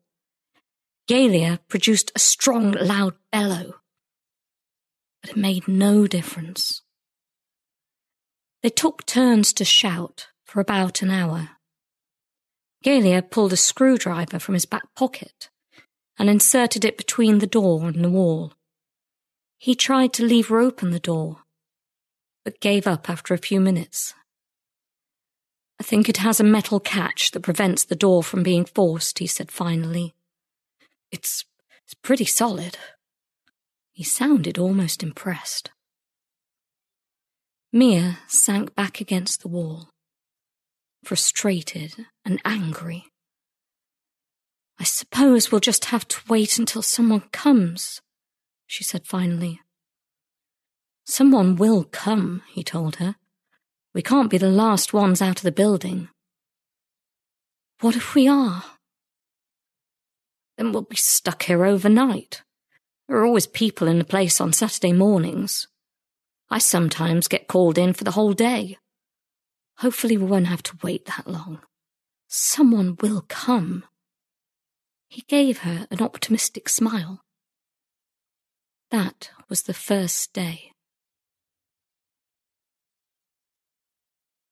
Galia 1.10 1.60
produced 1.68 2.12
a 2.16 2.20
strong, 2.20 2.72
loud 2.72 3.16
bellow, 3.32 3.76
but 5.22 5.32
it 5.32 5.38
made 5.38 5.68
no 5.68 6.08
difference. 6.08 6.82
They 8.62 8.70
took 8.70 9.06
turns 9.06 9.52
to 9.54 9.66
shout 9.66 10.28
for 10.46 10.62
about 10.62 11.02
an 11.02 11.10
hour. 11.10 11.50
Galia 12.86 13.22
pulled 13.22 13.52
a 13.52 13.58
screwdriver 13.58 14.40
from 14.40 14.54
his 14.54 14.66
back 14.66 14.96
pocket 14.96 15.50
and 16.18 16.30
inserted 16.30 16.86
it 16.86 16.98
between 16.98 17.40
the 17.40 17.48
door 17.48 17.88
and 17.88 18.04
the 18.04 18.10
wall. 18.10 18.54
He 19.58 19.76
tried 19.76 20.14
to 20.14 20.26
leave 20.26 20.48
her 20.48 20.60
open 20.60 20.92
the 20.92 21.00
door, 21.00 21.40
but 22.46 22.62
gave 22.62 22.88
up 22.88 23.10
after 23.10 23.34
a 23.34 23.38
few 23.38 23.60
minutes. 23.60 24.14
I 25.80 25.84
think 25.84 26.08
it 26.08 26.18
has 26.18 26.40
a 26.40 26.46
metal 26.46 26.80
catch 26.80 27.32
that 27.32 27.42
prevents 27.42 27.84
the 27.84 27.96
door 27.96 28.24
from 28.24 28.44
being 28.44 28.64
forced, 28.64 29.20
he 29.20 29.28
said 29.28 29.52
finally. 29.52 30.14
It's, 31.14 31.46
it's 31.86 31.94
pretty 31.94 32.26
solid. 32.26 32.80
He 33.92 34.04
sounded 34.04 34.58
almost 34.58 35.04
impressed. 35.04 35.70
Mia 37.72 38.18
sank 38.28 38.74
back 38.74 39.00
against 39.00 39.42
the 39.42 39.48
wall, 39.48 39.92
frustrated 41.04 42.08
and 42.26 42.42
angry. 42.44 43.06
I 44.80 44.86
suppose 44.86 45.52
we'll 45.52 45.62
just 45.62 45.86
have 45.86 46.08
to 46.08 46.20
wait 46.28 46.58
until 46.58 46.82
someone 46.82 47.30
comes, 47.32 48.02
she 48.66 48.84
said 48.84 49.06
finally. 49.06 49.62
Someone 51.06 51.58
will 51.58 51.84
come, 51.84 52.42
he 52.50 52.64
told 52.64 52.96
her. 52.96 53.18
We 53.94 54.02
can't 54.02 54.32
be 54.32 54.40
the 54.40 54.50
last 54.50 54.94
ones 54.94 55.22
out 55.22 55.38
of 55.38 55.44
the 55.44 55.52
building. 55.52 56.10
What 57.82 57.96
if 57.96 58.16
we 58.16 58.28
are? 58.28 58.64
Then 60.58 60.72
we'll 60.72 60.84
be 60.84 60.96
stuck 60.96 61.44
here 61.44 61.66
overnight. 61.66 62.44
There 63.08 63.18
are 63.18 63.26
always 63.26 63.48
people 63.48 63.88
in 63.88 64.00
the 64.00 64.06
place 64.06 64.40
on 64.40 64.54
Saturday 64.54 64.94
mornings. 64.94 65.68
I 66.50 66.60
sometimes 66.60 67.28
get 67.28 67.48
called 67.48 67.78
in 67.78 67.94
for 67.94 68.04
the 68.04 68.12
whole 68.12 68.34
day. 68.34 68.78
Hopefully, 69.78 70.18
we 70.18 70.26
won't 70.26 70.48
have 70.48 70.64
to 70.64 70.78
wait 70.84 71.06
that 71.06 71.28
long. 71.28 71.62
Someone 72.28 72.98
will 73.02 73.26
come. 73.28 73.86
He 75.08 75.24
gave 75.28 75.60
her 75.60 75.88
an 75.92 76.02
optimistic 76.02 76.70
smile. 76.70 77.24
That 78.92 79.32
was 79.50 79.64
the 79.64 79.74
first 79.74 80.34
day. 80.34 80.72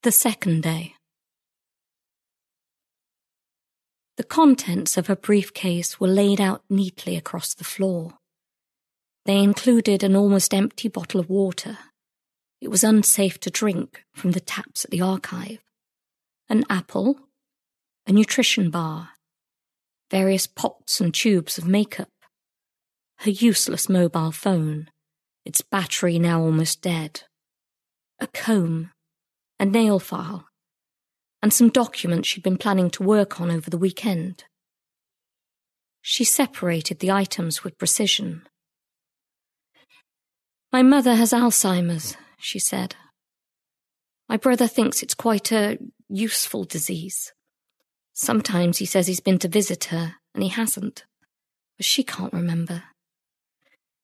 The 0.03 0.12
second 0.12 0.63
day. 0.63 0.96
The 4.22 4.28
contents 4.28 4.98
of 4.98 5.08
her 5.08 5.16
briefcase 5.16 6.00
were 6.00 6.08
laid 6.08 6.40
out 6.40 6.63
neatly 6.70 7.17
across 7.17 7.56
the 7.56 7.63
floor. 7.63 8.19
They 9.26 9.39
included 9.41 10.04
an 10.04 10.15
almost 10.15 10.54
empty 10.54 10.89
bottle 10.89 11.19
of 11.19 11.28
water 11.28 11.80
it 12.62 12.69
was 12.69 12.84
unsafe 12.84 13.39
to 13.39 13.50
drink 13.50 14.04
from 14.13 14.34
the 14.34 14.39
taps 14.39 14.86
at 14.86 14.91
the 14.91 15.02
archive. 15.02 15.58
An 16.50 16.65
apple, 16.69 17.17
a 18.06 18.12
nutrition 18.12 18.69
bar, 18.69 19.10
various 20.12 20.45
pots 20.45 21.02
and 21.02 21.12
tubes 21.12 21.58
of 21.58 21.65
makeup, 21.65 22.12
her 23.22 23.32
useless 23.32 23.89
mobile 23.89 24.32
phone, 24.32 24.91
its 25.45 25.62
battery 25.62 26.19
now 26.19 26.43
almost 26.43 26.84
dead, 26.84 27.24
a 28.19 28.28
comb, 28.28 28.91
a 29.60 29.65
nail 29.65 29.98
file, 29.98 30.45
and 31.41 31.54
some 31.54 31.69
documents 31.69 32.27
she'd 32.27 32.43
been 32.43 32.58
planning 32.58 32.89
to 32.91 33.04
work 33.04 33.41
on 33.41 33.49
over 33.49 33.69
the 33.69 33.77
weekend. 33.77 34.43
She 36.01 36.23
separated 36.23 36.99
the 36.99 37.12
items 37.12 37.63
with 37.63 37.77
precision. 37.77 38.43
My 40.71 40.84
mother 40.84 41.15
has 41.15 41.34
Alzheimer's, 41.34 42.15
she 42.39 42.60
said. 42.60 42.95
My 44.30 44.38
brother 44.38 44.67
thinks 44.67 45.04
it's 45.04 45.13
quite 45.13 45.51
a 45.51 45.77
useful 46.10 46.63
disease. 46.63 47.34
Sometimes 48.13 48.77
he 48.77 48.86
says 48.86 49.08
he's 49.08 49.19
been 49.19 49.39
to 49.39 49.47
visit 49.47 49.86
her, 49.86 50.15
and 50.34 50.43
he 50.43 50.49
hasn't. 50.49 51.06
But 51.77 51.86
she 51.86 52.04
can't 52.04 52.34
remember. 52.34 52.84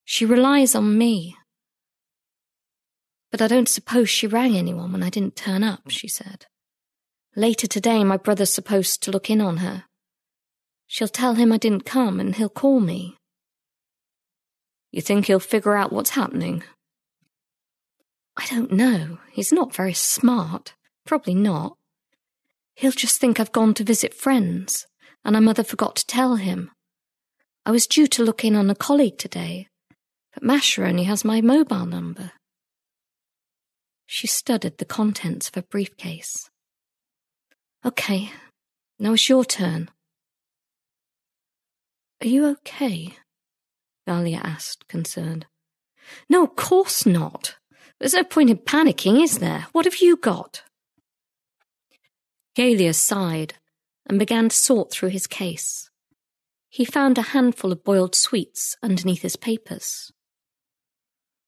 She 0.04 0.26
relies 0.26 0.76
on 0.76 0.98
me. 0.98 1.38
But 3.32 3.42
I 3.42 3.48
don't 3.48 3.70
suppose 3.70 4.10
she 4.10 4.28
rang 4.28 4.56
anyone 4.56 4.92
when 4.92 5.04
I 5.04 5.10
didn't 5.10 5.36
turn 5.36 5.64
up, 5.64 5.90
she 5.90 6.08
said. 6.08 6.46
Later 7.38 7.68
today, 7.68 8.04
my 8.04 8.18
brother's 8.18 8.52
supposed 8.52 9.04
to 9.04 9.12
look 9.12 9.30
in 9.30 9.42
on 9.42 9.58
her. 9.58 9.84
She'll 10.88 11.08
tell 11.08 11.36
him 11.36 11.52
I 11.52 11.58
didn't 11.58 11.86
come, 11.86 12.20
and 12.20 12.34
he'll 12.34 12.50
call 12.50 12.80
me. 12.80 13.16
You 14.92 15.04
think 15.04 15.28
he'll 15.28 15.40
figure 15.40 15.76
out 15.76 15.94
what's 15.94 16.10
happening? 16.10 16.64
I 18.36 18.48
don't 18.48 18.72
know. 18.72 19.20
He's 19.32 19.54
not 19.54 19.76
very 19.76 19.94
smart. 19.94 20.74
Probably 21.06 21.36
not. 21.36 21.78
He'll 22.74 22.92
just 22.92 23.22
think 23.22 23.40
I've 23.40 23.52
gone 23.52 23.76
to 23.76 23.84
visit 23.84 24.16
friends, 24.16 24.88
and 25.24 25.36
our 25.36 25.42
mother 25.42 25.64
forgot 25.64 25.96
to 25.98 26.08
tell 26.08 26.38
him. 26.38 26.72
I 27.68 27.70
was 27.70 27.86
due 27.86 28.08
to 28.08 28.24
look 28.24 28.44
in 28.44 28.56
on 28.56 28.72
a 28.72 28.76
colleague 28.76 29.20
today, 29.20 29.68
but 30.34 30.42
Masha 30.42 30.84
only 30.84 31.04
has 31.04 31.24
my 31.24 31.42
mobile 31.42 31.86
number. 31.86 32.32
She 34.08 34.26
studied 34.26 34.80
the 34.80 34.86
contents 34.86 35.50
of 35.50 35.54
her 35.54 35.62
briefcase. 35.62 36.50
Okay, 37.86 38.32
now 39.00 39.14
it's 39.14 39.30
your 39.30 39.46
turn. 39.46 39.90
Are 42.22 42.28
you 42.28 42.48
okay? 42.48 43.14
Galia 44.08 44.42
asked, 44.44 44.88
concerned. 44.88 45.46
No, 46.30 46.44
of 46.44 46.56
course 46.56 47.06
not. 47.06 47.58
There's 48.00 48.14
no 48.14 48.24
point 48.24 48.50
in 48.50 48.58
panicking, 48.58 49.22
is 49.22 49.40
there? 49.40 49.68
What 49.72 49.86
have 49.86 49.98
you 49.98 50.18
got? 50.18 50.64
Galia 52.58 52.94
sighed 52.96 53.56
and 54.08 54.18
began 54.18 54.50
to 54.50 54.56
sort 54.56 54.92
through 54.92 55.10
his 55.10 55.28
case. 55.28 55.90
He 56.70 56.86
found 56.86 57.18
a 57.18 57.34
handful 57.34 57.72
of 57.72 57.84
boiled 57.84 58.16
sweets 58.16 58.76
underneath 58.82 59.22
his 59.22 59.36
papers. 59.36 60.12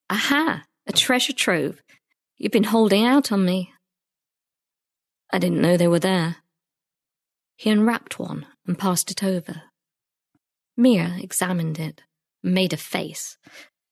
Aha! 0.10 0.64
A 0.88 0.92
treasure 0.92 1.34
trove. 1.34 1.82
You've 2.38 2.52
been 2.52 2.64
holding 2.64 3.06
out 3.06 3.32
on 3.32 3.46
me. 3.46 3.74
I 5.32 5.40
didn't 5.40 5.62
know 5.62 5.78
they 5.78 5.88
were 5.88 6.00
there. 6.00 6.38
He 7.56 7.70
unwrapped 7.70 8.20
one 8.20 8.46
and 8.66 8.80
passed 8.80 9.12
it 9.12 9.24
over. 9.24 9.64
Mia 10.78 11.18
examined 11.20 11.78
it 11.78 12.04
made 12.42 12.74
a 12.74 12.78
face. 12.78 13.38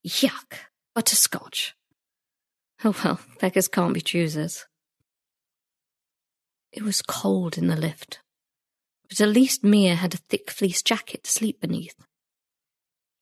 Yuck! 0.06 0.54
Butterscotch. 0.95 1.76
Oh 2.84 2.95
well, 3.04 3.19
beggars 3.39 3.67
can't 3.67 3.93
be 3.93 4.02
choosers. 4.02 4.65
It 6.71 6.84
was 6.84 7.02
cold 7.02 7.58
in 7.58 7.67
the 7.67 7.76
lift, 7.76 8.19
but 9.10 9.19
at 9.21 9.30
least 9.30 9.63
Mia 9.63 9.95
had 9.95 10.13
a 10.13 10.23
thick 10.30 10.50
fleece 10.50 10.82
jacket 10.82 11.23
to 11.23 11.32
sleep 11.32 11.60
beneath. 11.60 11.95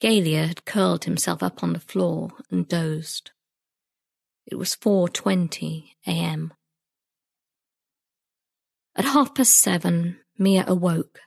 Galia 0.00 0.46
had 0.46 0.64
curled 0.64 1.04
himself 1.04 1.42
up 1.42 1.62
on 1.62 1.72
the 1.72 1.80
floor 1.80 2.30
and 2.50 2.68
dozed. 2.68 3.30
It 4.46 4.56
was 4.56 4.76
4.20 4.76 5.90
a.m. 6.06 6.52
At 8.96 9.04
half 9.04 9.34
past 9.34 9.54
seven, 9.54 10.20
Mia 10.38 10.64
awoke 10.66 11.20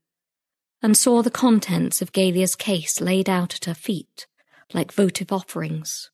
and 0.82 0.98
saw 0.98 1.22
the 1.22 1.30
contents 1.30 2.02
of 2.02 2.12
Galia's 2.12 2.56
case 2.56 3.00
laid 3.00 3.30
out 3.30 3.54
at 3.54 3.66
her 3.66 3.76
feet 3.76 4.26
like 4.74 4.92
votive 4.92 5.32
offerings. 5.32 6.10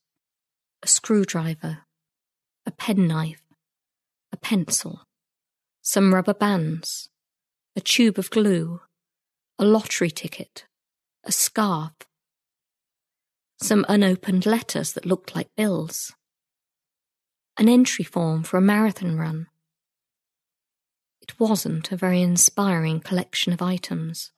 A 0.84 0.88
screwdriver, 0.88 1.80
a 2.66 2.72
penknife, 2.72 3.42
a 4.34 4.38
pencil, 4.38 5.08
some 5.82 6.14
rubber 6.14 6.34
bands, 6.34 7.10
a 7.76 7.82
tube 7.82 8.20
of 8.20 8.30
glue, 8.30 8.82
a 9.58 9.64
lottery 9.64 10.12
ticket, 10.12 10.66
a 11.24 11.32
scarf, 11.32 11.94
some 13.62 13.86
unopened 13.88 14.46
letters 14.46 14.92
that 14.92 15.06
looked 15.06 15.36
like 15.36 15.56
bills, 15.56 16.14
an 17.58 17.70
entry 17.70 18.04
form 18.04 18.44
for 18.44 18.58
a 18.58 18.62
marathon 18.62 19.18
run. 19.18 19.48
It 21.28 21.40
wasn't 21.40 21.92
a 21.92 21.98
very 21.98 22.22
inspiring 22.22 23.00
collection 23.00 23.52
of 23.52 23.60
items. 23.60 24.32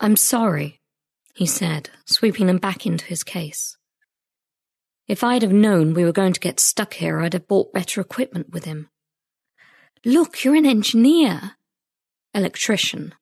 I'm 0.00 0.16
sorry, 0.16 0.80
he 1.34 1.46
said, 1.46 1.90
sweeping 2.04 2.48
them 2.48 2.58
back 2.58 2.84
into 2.84 3.04
his 3.04 3.22
case. 3.22 3.76
If 5.06 5.22
I'd 5.22 5.42
have 5.42 5.52
known 5.52 5.94
we 5.94 6.04
were 6.04 6.10
going 6.10 6.32
to 6.32 6.40
get 6.40 6.58
stuck 6.58 6.94
here, 6.94 7.20
I'd 7.20 7.34
have 7.34 7.46
bought 7.46 7.72
better 7.72 8.00
equipment 8.00 8.50
with 8.50 8.64
him. 8.64 8.88
Look, 10.04 10.42
you're 10.42 10.56
an 10.56 10.66
engineer. 10.66 11.52
Electrician. 12.34 13.14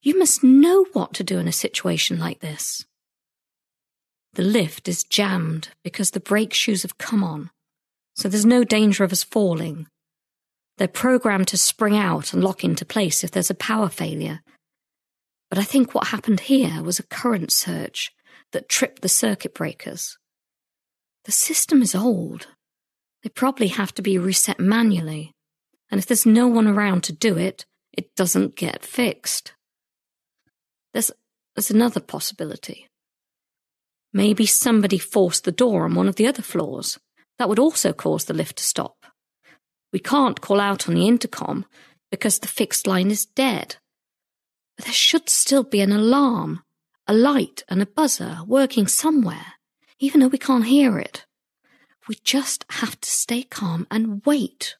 You 0.00 0.18
must 0.18 0.42
know 0.42 0.86
what 0.94 1.12
to 1.14 1.24
do 1.24 1.38
in 1.38 1.48
a 1.48 1.52
situation 1.52 2.18
like 2.18 2.40
this. 2.40 2.86
The 4.32 4.42
lift 4.42 4.88
is 4.88 5.04
jammed 5.04 5.68
because 5.84 6.12
the 6.12 6.20
brake 6.20 6.54
shoes 6.54 6.80
have 6.80 6.96
come 6.96 7.22
on, 7.22 7.50
so 8.14 8.26
there's 8.26 8.46
no 8.46 8.64
danger 8.64 9.04
of 9.04 9.12
us 9.12 9.22
falling. 9.22 9.86
They're 10.78 10.88
programmed 10.88 11.48
to 11.48 11.56
spring 11.56 11.96
out 11.96 12.32
and 12.32 12.42
lock 12.42 12.62
into 12.62 12.84
place 12.84 13.24
if 13.24 13.32
there's 13.32 13.50
a 13.50 13.54
power 13.54 13.88
failure. 13.88 14.40
But 15.50 15.58
I 15.58 15.64
think 15.64 15.94
what 15.94 16.08
happened 16.08 16.40
here 16.40 16.82
was 16.82 16.98
a 16.98 17.06
current 17.06 17.52
surge 17.52 18.12
that 18.52 18.68
tripped 18.68 19.02
the 19.02 19.08
circuit 19.08 19.54
breakers. 19.54 20.16
The 21.24 21.32
system 21.32 21.82
is 21.82 21.94
old. 21.94 22.46
They 23.22 23.28
probably 23.28 23.68
have 23.68 23.92
to 23.94 24.02
be 24.02 24.18
reset 24.18 24.60
manually, 24.60 25.32
and 25.90 25.98
if 25.98 26.06
there's 26.06 26.24
no 26.24 26.46
one 26.46 26.68
around 26.68 27.02
to 27.04 27.12
do 27.12 27.36
it, 27.36 27.66
it 27.92 28.14
doesn't 28.14 28.54
get 28.54 28.84
fixed. 28.84 29.54
There's, 30.92 31.10
there's 31.56 31.72
another 31.72 32.00
possibility. 32.00 32.86
Maybe 34.12 34.46
somebody 34.46 34.98
forced 34.98 35.44
the 35.44 35.52
door 35.52 35.84
on 35.84 35.96
one 35.96 36.08
of 36.08 36.14
the 36.14 36.28
other 36.28 36.42
floors. 36.42 36.98
That 37.38 37.48
would 37.48 37.58
also 37.58 37.92
cause 37.92 38.24
the 38.24 38.34
lift 38.34 38.58
to 38.58 38.64
stop. 38.64 38.96
We 39.92 39.98
can't 39.98 40.40
call 40.40 40.60
out 40.60 40.88
on 40.88 40.94
the 40.94 41.08
intercom 41.08 41.64
because 42.10 42.38
the 42.38 42.48
fixed 42.48 42.86
line 42.86 43.10
is 43.10 43.26
dead. 43.26 43.76
But 44.76 44.86
there 44.86 44.94
should 44.94 45.28
still 45.28 45.64
be 45.64 45.80
an 45.80 45.92
alarm, 45.92 46.62
a 47.06 47.12
light, 47.12 47.64
and 47.68 47.82
a 47.82 47.86
buzzer 47.86 48.38
working 48.46 48.86
somewhere, 48.86 49.54
even 49.98 50.20
though 50.20 50.28
we 50.28 50.38
can't 50.38 50.66
hear 50.66 50.98
it. 50.98 51.26
We 52.08 52.16
just 52.24 52.64
have 52.70 53.00
to 53.00 53.10
stay 53.10 53.42
calm 53.42 53.86
and 53.90 54.22
wait. 54.24 54.76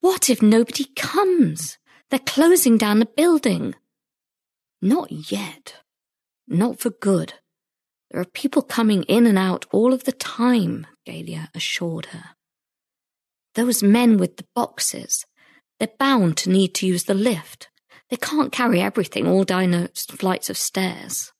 What 0.00 0.30
if 0.30 0.40
nobody 0.40 0.86
comes? 0.96 1.78
They're 2.10 2.18
closing 2.18 2.78
down 2.78 3.00
the 3.00 3.06
building. 3.06 3.74
Not 4.80 5.10
yet. 5.30 5.76
Not 6.46 6.80
for 6.80 6.90
good. 6.90 7.34
There 8.10 8.20
are 8.20 8.24
people 8.24 8.62
coming 8.62 9.02
in 9.04 9.26
and 9.26 9.36
out 9.36 9.66
all 9.70 9.92
of 9.92 10.04
the 10.04 10.12
time, 10.12 10.86
Galia 11.06 11.48
assured 11.54 12.06
her. 12.06 12.30
Those 13.58 13.82
men 13.82 14.18
with 14.18 14.36
the 14.36 14.46
boxes, 14.54 15.26
they're 15.80 15.88
bound 15.98 16.36
to 16.36 16.48
need 16.48 16.76
to 16.76 16.86
use 16.86 17.02
the 17.02 17.12
lift. 17.12 17.68
They 18.08 18.16
can't 18.16 18.52
carry 18.52 18.80
everything 18.80 19.26
all 19.26 19.42
down 19.42 19.72
those 19.72 20.06
flights 20.08 20.48
of 20.48 20.56
stairs. 20.56 21.32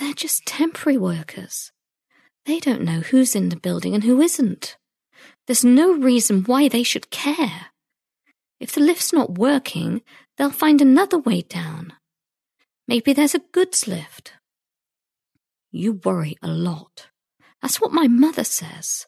They're 0.00 0.14
just 0.14 0.46
temporary 0.46 0.96
workers. 0.96 1.70
They 2.46 2.60
don't 2.60 2.80
know 2.80 3.00
who's 3.00 3.36
in 3.36 3.50
the 3.50 3.58
building 3.58 3.92
and 3.92 4.04
who 4.04 4.22
isn't. 4.22 4.78
There's 5.46 5.66
no 5.66 5.92
reason 5.92 6.44
why 6.44 6.68
they 6.68 6.82
should 6.82 7.10
care. 7.10 7.66
If 8.58 8.72
the 8.72 8.80
lift's 8.80 9.12
not 9.12 9.36
working, 9.36 10.00
they'll 10.38 10.48
find 10.48 10.80
another 10.80 11.18
way 11.18 11.42
down. 11.42 11.92
Maybe 12.88 13.12
there's 13.12 13.34
a 13.34 13.42
goods 13.52 13.86
lift. 13.86 14.32
You 15.70 16.00
worry 16.02 16.38
a 16.40 16.48
lot. 16.48 17.08
That's 17.60 17.82
what 17.82 17.92
my 17.92 18.08
mother 18.08 18.44
says. 18.44 19.06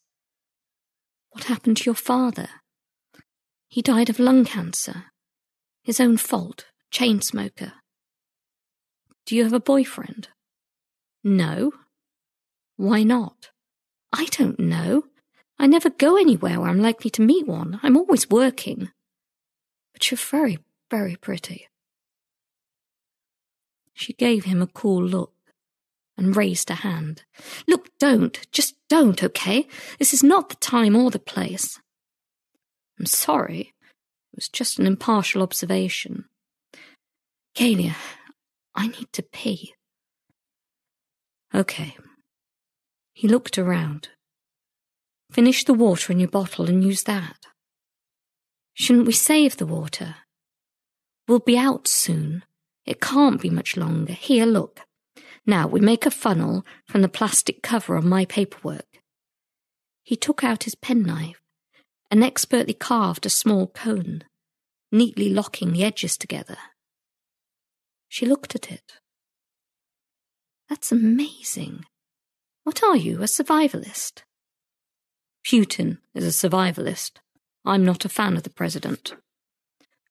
What 1.30 1.44
happened 1.44 1.76
to 1.78 1.84
your 1.84 1.94
father? 1.94 2.48
He 3.68 3.82
died 3.82 4.08
of 4.08 4.18
lung 4.18 4.44
cancer. 4.44 5.06
His 5.82 6.00
own 6.00 6.16
fault, 6.16 6.66
chain 6.90 7.20
smoker. 7.20 7.72
Do 9.26 9.36
you 9.36 9.44
have 9.44 9.52
a 9.52 9.60
boyfriend? 9.60 10.28
No. 11.22 11.72
Why 12.76 13.02
not? 13.02 13.50
I 14.12 14.26
don't 14.26 14.58
know. 14.58 15.04
I 15.58 15.66
never 15.66 15.90
go 15.90 16.16
anywhere 16.16 16.60
where 16.60 16.70
I'm 16.70 16.80
likely 16.80 17.10
to 17.10 17.22
meet 17.22 17.46
one. 17.46 17.80
I'm 17.82 17.96
always 17.96 18.30
working. 18.30 18.90
But 19.92 20.10
you're 20.10 20.18
very, 20.18 20.58
very 20.90 21.16
pretty. 21.16 21.68
She 23.92 24.12
gave 24.12 24.44
him 24.44 24.62
a 24.62 24.66
cool 24.66 25.04
look 25.04 25.32
and 26.18 26.36
raised 26.36 26.70
a 26.70 26.74
hand. 26.74 27.22
Look, 27.66 27.88
don't. 27.98 28.38
Just 28.52 28.74
don't, 28.90 29.22
okay? 29.22 29.66
This 29.98 30.12
is 30.12 30.22
not 30.22 30.48
the 30.48 30.56
time 30.56 30.96
or 30.96 31.10
the 31.10 31.18
place. 31.18 31.80
I'm 32.98 33.06
sorry. 33.06 33.72
It 34.32 34.36
was 34.36 34.48
just 34.48 34.78
an 34.78 34.86
impartial 34.86 35.42
observation. 35.42 36.24
Galia, 37.56 37.94
I 38.74 38.88
need 38.88 39.12
to 39.12 39.22
pee. 39.22 39.74
Okay. 41.54 41.96
He 43.14 43.28
looked 43.28 43.56
around. 43.56 44.08
Finish 45.30 45.64
the 45.64 45.74
water 45.74 46.12
in 46.12 46.18
your 46.20 46.28
bottle 46.28 46.68
and 46.68 46.84
use 46.84 47.04
that. 47.04 47.46
Shouldn't 48.74 49.06
we 49.06 49.12
save 49.12 49.56
the 49.56 49.66
water? 49.66 50.16
We'll 51.26 51.40
be 51.40 51.58
out 51.58 51.86
soon. 51.86 52.44
It 52.86 53.00
can't 53.00 53.40
be 53.40 53.50
much 53.50 53.76
longer. 53.76 54.14
Here, 54.14 54.46
look. 54.46 54.80
Now 55.48 55.66
we 55.66 55.80
make 55.80 56.04
a 56.04 56.10
funnel 56.10 56.66
from 56.84 57.00
the 57.00 57.08
plastic 57.08 57.62
cover 57.62 57.96
on 57.96 58.06
my 58.06 58.26
paperwork. 58.26 58.84
He 60.02 60.14
took 60.14 60.44
out 60.44 60.64
his 60.64 60.74
penknife 60.74 61.40
and 62.10 62.22
expertly 62.22 62.74
carved 62.74 63.24
a 63.24 63.30
small 63.30 63.66
cone, 63.66 64.24
neatly 64.92 65.30
locking 65.30 65.72
the 65.72 65.84
edges 65.84 66.18
together. 66.18 66.58
She 68.08 68.26
looked 68.26 68.54
at 68.54 68.70
it. 68.70 69.00
That's 70.68 70.92
amazing. 70.92 71.86
What 72.64 72.82
are 72.82 72.96
you, 72.96 73.22
a 73.22 73.24
survivalist? 73.24 74.24
Putin 75.46 75.96
is 76.14 76.24
a 76.26 76.48
survivalist. 76.48 77.12
I'm 77.64 77.86
not 77.86 78.04
a 78.04 78.10
fan 78.10 78.36
of 78.36 78.42
the 78.42 78.50
president. 78.50 79.14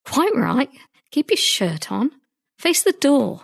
Quite 0.03 0.33
right. 0.35 0.71
Keep 1.11 1.29
your 1.29 1.37
shirt 1.37 1.91
on. 1.91 2.09
Face 2.57 2.81
the 2.81 2.91
door. 2.91 3.43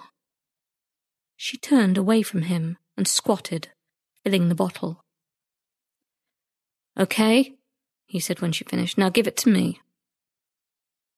She 1.44 1.58
turned 1.58 1.98
away 1.98 2.22
from 2.22 2.44
him 2.44 2.78
and 2.96 3.06
squatted, 3.06 3.68
filling 4.24 4.48
the 4.48 4.56
bottle. 4.56 5.04
Okay, 6.98 7.56
he 8.06 8.22
said 8.22 8.40
when 8.40 8.54
she 8.54 8.64
finished. 8.64 8.98
Now 8.98 9.10
give 9.10 9.28
it 9.28 9.36
to 9.40 9.50
me. 9.50 9.82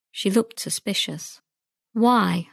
She 0.10 0.32
looked 0.32 0.60
suspicious. 0.60 1.42
Why? 1.94 2.48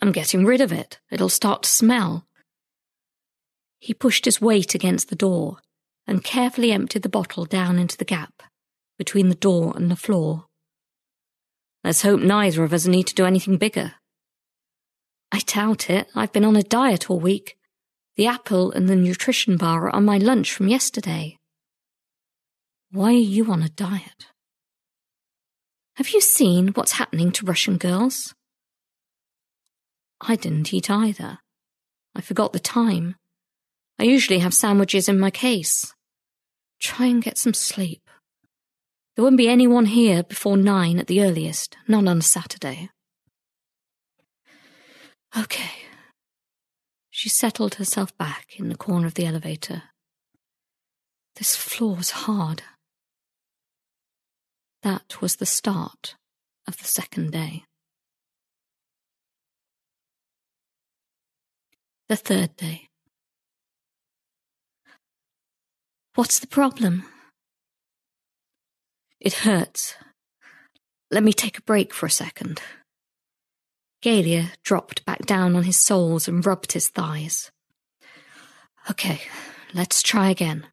I'm 0.00 0.12
getting 0.12 0.46
rid 0.46 0.62
of 0.62 0.72
it. 0.72 0.98
It'll 1.10 1.28
start 1.28 1.64
to 1.64 1.68
smell. 1.68 2.26
He 3.78 3.92
pushed 3.92 4.24
his 4.24 4.40
weight 4.40 4.74
against 4.74 5.10
the 5.10 5.16
door 5.16 5.58
and 6.06 6.24
carefully 6.24 6.72
emptied 6.72 7.02
the 7.02 7.10
bottle 7.10 7.44
down 7.44 7.78
into 7.78 7.98
the 7.98 8.04
gap 8.06 8.42
between 8.96 9.28
the 9.28 9.34
door 9.34 9.74
and 9.76 9.90
the 9.90 9.94
floor. 9.94 10.46
Let's 11.84 12.00
hope 12.00 12.22
neither 12.22 12.64
of 12.64 12.72
us 12.72 12.86
need 12.86 13.08
to 13.08 13.14
do 13.14 13.26
anything 13.26 13.58
bigger. 13.58 13.96
I 15.32 15.40
doubt 15.40 15.90
it. 15.90 16.08
I've 16.14 16.32
been 16.32 16.44
on 16.44 16.56
a 16.56 16.62
diet 16.62 17.10
all 17.10 17.20
week. 17.20 17.56
The 18.16 18.26
apple 18.26 18.70
and 18.70 18.88
the 18.88 18.96
nutrition 18.96 19.56
bar 19.56 19.86
are 19.86 19.94
on 19.94 20.04
my 20.04 20.18
lunch 20.18 20.52
from 20.52 20.68
yesterday. 20.68 21.38
Why 22.90 23.08
are 23.08 23.12
you 23.12 23.50
on 23.50 23.62
a 23.62 23.68
diet? 23.68 24.26
Have 25.96 26.10
you 26.10 26.20
seen 26.20 26.68
what's 26.68 26.92
happening 26.92 27.32
to 27.32 27.46
Russian 27.46 27.76
girls? 27.76 28.34
I 30.20 30.36
didn't 30.36 30.72
eat 30.72 30.90
either. 30.90 31.38
I 32.14 32.20
forgot 32.20 32.52
the 32.52 32.60
time. 32.60 33.16
I 33.98 34.04
usually 34.04 34.38
have 34.38 34.54
sandwiches 34.54 35.08
in 35.08 35.18
my 35.18 35.30
case. 35.30 35.92
Try 36.80 37.06
and 37.06 37.22
get 37.22 37.38
some 37.38 37.54
sleep. 37.54 38.02
There 39.14 39.24
won't 39.24 39.36
be 39.36 39.48
anyone 39.48 39.86
here 39.86 40.22
before 40.22 40.56
nine 40.56 40.98
at 40.98 41.06
the 41.06 41.22
earliest, 41.22 41.76
not 41.86 42.06
on 42.06 42.18
a 42.18 42.22
Saturday. 42.22 42.90
Okay. 45.36 45.70
She 47.10 47.28
settled 47.28 47.76
herself 47.76 48.16
back 48.18 48.58
in 48.58 48.68
the 48.68 48.76
corner 48.76 49.06
of 49.06 49.14
the 49.14 49.26
elevator. 49.26 49.84
This 51.36 51.56
floor's 51.56 52.10
hard. 52.10 52.62
That 54.82 55.20
was 55.20 55.36
the 55.36 55.46
start 55.46 56.14
of 56.68 56.76
the 56.76 56.84
second 56.84 57.32
day. 57.32 57.64
The 62.08 62.16
third 62.16 62.56
day. 62.56 62.88
What's 66.14 66.38
the 66.38 66.46
problem? 66.46 67.04
It 69.18 69.32
hurts. 69.32 69.94
Let 71.10 71.24
me 71.24 71.32
take 71.32 71.58
a 71.58 71.62
break 71.62 71.92
for 71.94 72.06
a 72.06 72.10
second. 72.10 72.60
Galia 74.04 74.50
dropped 74.62 75.06
back 75.06 75.24
down 75.24 75.56
on 75.56 75.62
his 75.62 75.78
soles 75.78 76.28
and 76.28 76.44
rubbed 76.44 76.72
his 76.72 76.88
thighs. 76.88 77.50
Okay, 78.90 79.22
let's 79.72 80.02
try 80.02 80.28
again. 80.28 80.66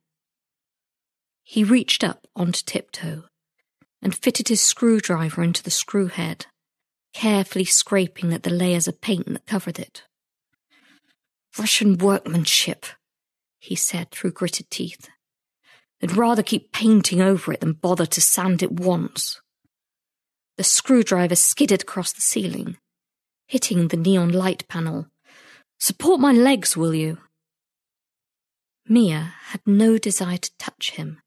He 1.41 1.63
reached 1.63 2.03
up 2.03 2.27
onto 2.35 2.61
tiptoe 2.65 3.23
and 4.01 4.13
fitted 4.13 4.49
his 4.49 4.59
screwdriver 4.59 5.41
into 5.41 5.63
the 5.63 5.71
screw 5.71 6.07
head 6.07 6.47
carefully 7.13 7.65
scraping 7.65 8.33
at 8.33 8.43
the 8.43 8.49
layers 8.49 8.87
of 8.87 9.01
paint 9.01 9.27
that 9.27 9.45
covered 9.45 9.79
it. 9.79 10.03
Russian 11.57 11.97
workmanship, 11.97 12.85
he 13.59 13.75
said 13.75 14.11
through 14.11 14.31
gritted 14.31 14.69
teeth. 14.69 15.09
They'd 15.99 16.15
rather 16.15 16.43
keep 16.43 16.71
painting 16.71 17.21
over 17.21 17.53
it 17.53 17.59
than 17.59 17.73
bother 17.73 18.05
to 18.07 18.21
sand 18.21 18.63
it 18.63 18.71
once. 18.71 19.39
The 20.57 20.63
screwdriver 20.63 21.35
skidded 21.35 21.83
across 21.83 22.11
the 22.11 22.21
ceiling, 22.21 22.77
hitting 23.51 23.89
the 23.89 23.97
neon 23.97 24.29
light 24.29 24.65
panel. 24.69 25.07
Support 25.77 26.21
my 26.21 26.31
legs, 26.31 26.77
will 26.77 26.95
you? 26.95 27.17
Mia 28.87 29.33
had 29.47 29.59
no 29.65 29.97
desire 29.97 30.37
to 30.37 30.57
touch 30.57 30.91
him. 30.91 31.19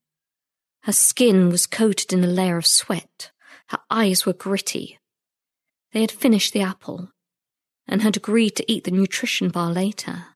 Her 0.85 0.93
skin 0.93 1.51
was 1.51 1.67
coated 1.67 2.15
in 2.15 2.25
a 2.25 2.27
layer 2.27 2.57
of 2.57 2.67
sweat. 2.67 3.31
Her 3.69 3.81
eyes 3.91 4.25
were 4.25 4.33
gritty. 4.33 4.99
They 5.93 6.01
had 6.01 6.11
finished 6.11 6.55
the 6.55 6.63
apple 6.63 7.11
and 7.87 8.01
had 8.01 8.17
agreed 8.17 8.57
to 8.57 8.73
eat 8.73 8.85
the 8.85 8.91
nutrition 8.91 9.51
bar 9.51 9.71
later. 9.71 10.29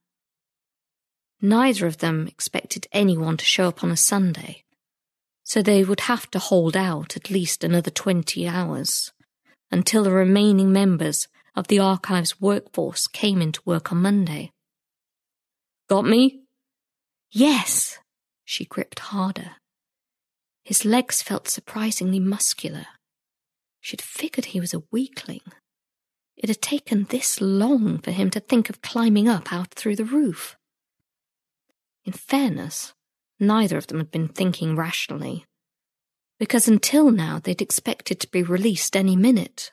Neither 1.41 1.87
of 1.87 1.99
them 1.99 2.29
expected 2.29 2.87
anyone 2.93 3.39
to 3.39 3.47
show 3.47 3.67
up 3.67 3.83
on 3.83 3.91
a 3.91 3.97
Sunday, 3.97 4.63
so 5.43 5.63
they 5.63 5.85
would 5.85 6.01
have 6.01 6.31
to 6.33 6.39
hold 6.39 6.77
out 6.77 7.17
at 7.17 7.31
least 7.31 7.65
another 7.65 7.91
20 7.91 8.47
hours 8.47 9.11
until 9.71 10.03
the 10.03 10.13
remaining 10.13 10.71
members 10.71 11.29
of 11.59 11.67
the 11.67 11.81
archive's 11.81 12.41
workforce 12.41 13.09
came 13.09 13.43
into 13.43 13.61
work 13.65 13.91
on 13.91 14.01
Monday. 14.01 14.53
Got 15.89 16.05
me? 16.05 16.43
Yes, 17.33 17.99
she 18.45 18.65
gripped 18.65 19.01
harder. 19.01 19.57
His 20.65 20.85
legs 20.85 21.21
felt 21.21 21.49
surprisingly 21.49 22.21
muscular. 22.21 22.87
She'd 23.81 24.01
figured 24.01 24.47
he 24.47 24.61
was 24.61 24.73
a 24.73 24.85
weakling. 24.93 25.41
It 26.37 26.49
had 26.49 26.63
taken 26.63 27.05
this 27.05 27.41
long 27.41 27.99
for 27.99 28.13
him 28.13 28.31
to 28.31 28.41
think 28.41 28.71
of 28.71 28.81
climbing 28.81 29.29
up 29.29 29.53
out 29.53 29.75
through 29.75 29.97
the 29.97 30.05
roof. 30.05 30.57
In 32.05 32.13
fairness, 32.13 32.95
neither 33.41 33.77
of 33.77 33.89
them 33.89 33.99
had 33.99 34.13
been 34.13 34.29
thinking 34.29 34.77
rationally, 34.77 35.45
because 36.39 36.69
until 36.69 37.11
now 37.11 37.41
they'd 37.43 37.61
expected 37.61 38.21
to 38.21 38.31
be 38.31 38.45
released 38.45 38.95
any 38.95 39.17
minute. 39.17 39.73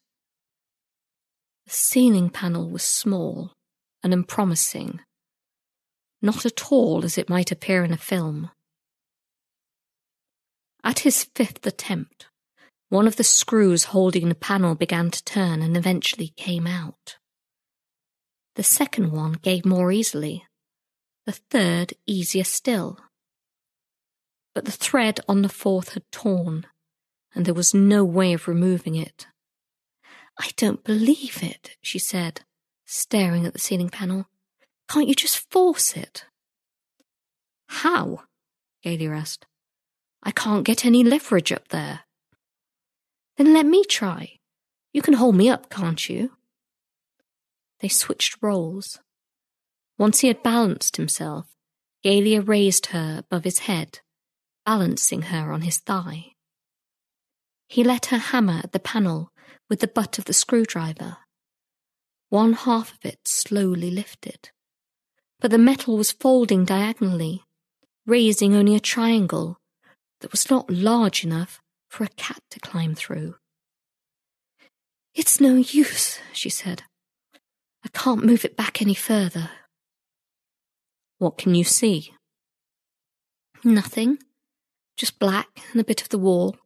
The 1.66 1.72
ceiling 1.72 2.30
panel 2.30 2.70
was 2.70 2.84
small 2.84 3.54
and 4.04 4.14
unpromising, 4.14 5.02
not 6.22 6.46
at 6.46 6.72
all 6.72 7.04
as 7.04 7.18
it 7.18 7.30
might 7.30 7.52
appear 7.52 7.84
in 7.84 7.92
a 7.92 7.98
film. 7.98 8.52
At 10.84 11.00
his 11.00 11.24
fifth 11.36 11.66
attempt, 11.66 12.28
one 12.90 13.08
of 13.08 13.16
the 13.16 13.24
screws 13.24 13.86
holding 13.86 14.30
the 14.30 14.36
panel 14.36 14.76
began 14.76 15.10
to 15.10 15.24
turn 15.24 15.64
and 15.64 15.76
eventually 15.76 16.34
came 16.38 16.68
out. 16.68 17.18
The 18.56 18.64
second 18.64 19.12
one 19.12 19.34
gave 19.34 19.66
more 19.66 19.92
easily, 19.92 20.46
the 21.26 21.32
third 21.32 21.94
easier 22.06 22.44
still. 22.44 23.00
But 24.54 24.66
the 24.66 24.72
thread 24.72 25.20
on 25.28 25.42
the 25.42 25.50
fourth 25.50 25.94
had 25.94 26.04
torn, 26.12 26.68
and 27.34 27.46
there 27.46 27.54
was 27.54 27.74
no 27.74 28.06
way 28.06 28.34
of 28.34 28.48
removing 28.48 28.96
it. 28.96 29.26
I 30.38 30.50
don't 30.58 30.84
believe 30.84 31.42
it, 31.42 31.78
she 31.82 32.00
said, 32.00 32.42
staring 32.86 33.46
at 33.46 33.54
the 33.54 33.60
ceiling 33.60 33.90
panel. 33.90 34.28
Can't 34.90 35.08
you 35.08 35.16
just 35.16 35.50
force 35.52 35.96
it? 35.96 36.26
How? 37.68 38.24
Galia 38.84 39.18
asked. 39.18 39.46
I 40.22 40.32
can't 40.32 40.66
get 40.66 40.86
any 40.86 41.04
leverage 41.04 41.52
up 41.52 41.70
there. 41.70 42.02
Then 43.38 43.54
let 43.54 43.66
me 43.66 43.84
try. 43.84 44.40
You 44.94 45.02
can 45.02 45.16
hold 45.16 45.36
me 45.36 45.50
up, 45.50 45.70
can't 45.70 46.10
you? 46.10 46.32
They 47.80 47.90
switched 47.90 48.38
roles. 48.42 49.00
Once 49.98 50.20
he 50.20 50.28
had 50.28 50.44
balanced 50.44 50.98
himself, 50.98 51.48
Galia 52.04 52.46
raised 52.46 52.88
her 52.88 53.18
above 53.20 53.44
his 53.44 53.60
head, 53.60 54.00
balancing 54.66 55.24
her 55.24 55.52
on 55.52 55.62
his 55.62 55.78
thigh. 55.78 56.34
He 57.68 57.84
let 57.84 58.08
her 58.08 58.18
hammer 58.18 58.62
at 58.64 58.72
the 58.72 58.80
panel 58.80 59.32
with 59.70 59.80
the 59.80 59.88
butt 59.88 60.18
of 60.18 60.26
the 60.26 60.34
screwdriver. 60.34 61.18
One 62.30 62.54
half 62.54 62.94
of 62.94 63.00
it 63.04 63.20
slowly 63.26 63.92
lifted, 63.92 64.50
but 65.40 65.52
the 65.52 65.58
metal 65.58 65.98
was 65.98 66.12
folding 66.12 66.66
diagonally, 66.66 67.44
raising 68.06 68.56
only 68.56 68.76
a 68.76 68.80
triangle 68.80 69.60
that 70.22 70.32
was 70.32 70.50
not 70.50 70.70
large 70.70 71.24
enough 71.24 71.62
for 71.90 72.04
a 72.04 72.10
cat 72.10 72.42
to 72.52 72.60
climb 72.60 72.96
through. 72.96 73.36
It's 75.14 75.40
no 75.40 75.56
use, 75.56 76.20
she 76.34 76.50
said. 76.50 76.84
I 77.84 77.90
can't 77.94 78.26
move 78.26 78.44
it 78.44 78.58
back 78.58 78.82
any 78.82 78.96
further. 78.96 79.50
What 81.20 81.38
can 81.38 81.56
you 81.56 81.64
see? 81.64 82.14
Nothing. 83.64 84.18
Just 84.98 85.20
black 85.20 85.48
and 85.72 85.80
a 85.80 85.86
bit 85.86 86.02
of 86.02 86.10
the 86.10 86.18
wall. 86.18 86.58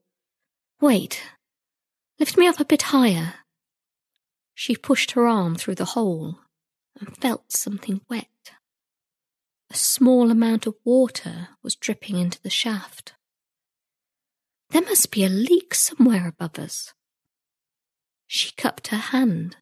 Wait. 0.82 1.22
Lift 2.20 2.38
me 2.38 2.48
up 2.48 2.60
a 2.60 2.66
bit 2.66 2.84
higher. 2.84 3.36
She 4.54 4.76
pushed 4.76 5.12
her 5.12 5.26
arm 5.26 5.56
through 5.56 5.76
the 5.76 5.86
hole 5.86 6.40
and 7.00 7.16
felt 7.18 7.54
something 7.54 8.02
wet. 8.10 8.28
A 9.72 9.76
small 9.76 10.30
amount 10.30 10.68
of 10.68 10.76
water 10.84 11.50
was 11.64 11.76
dripping 11.76 12.18
into 12.18 12.42
the 12.42 12.50
shaft. 12.50 13.14
There 14.72 14.82
must 14.82 15.12
be 15.12 15.24
a 15.24 15.30
leak 15.30 15.74
somewhere 15.74 16.28
above 16.28 16.60
us. 16.60 16.94
She 18.28 18.52
cupped 18.52 18.88
her 18.88 18.98
hand 18.98 19.58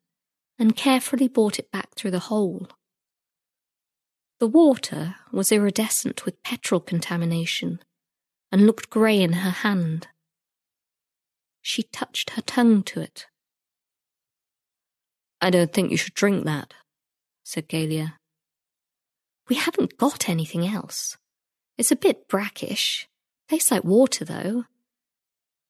and 0.57 0.75
carefully 0.75 1.27
brought 1.27 1.59
it 1.59 1.71
back 1.71 1.93
through 1.95 2.11
the 2.11 2.19
hole. 2.19 2.67
The 4.39 4.47
water 4.47 5.15
was 5.31 5.51
iridescent 5.51 6.25
with 6.25 6.43
petrol 6.43 6.81
contamination 6.81 7.79
and 8.51 8.65
looked 8.65 8.89
grey 8.89 9.21
in 9.21 9.33
her 9.33 9.51
hand. 9.51 10.07
She 11.61 11.83
touched 11.83 12.31
her 12.31 12.41
tongue 12.41 12.83
to 12.83 13.01
it. 13.01 13.27
I 15.41 15.49
don't 15.49 15.71
think 15.71 15.91
you 15.91 15.97
should 15.97 16.13
drink 16.13 16.45
that, 16.45 16.73
said 17.43 17.67
Galia. 17.67 18.13
We 19.49 19.55
haven't 19.55 19.97
got 19.97 20.29
anything 20.29 20.65
else. 20.67 21.17
It's 21.77 21.91
a 21.91 21.95
bit 21.95 22.27
brackish. 22.27 23.07
Tastes 23.49 23.71
like 23.71 23.83
water, 23.83 24.25
though. 24.25 24.65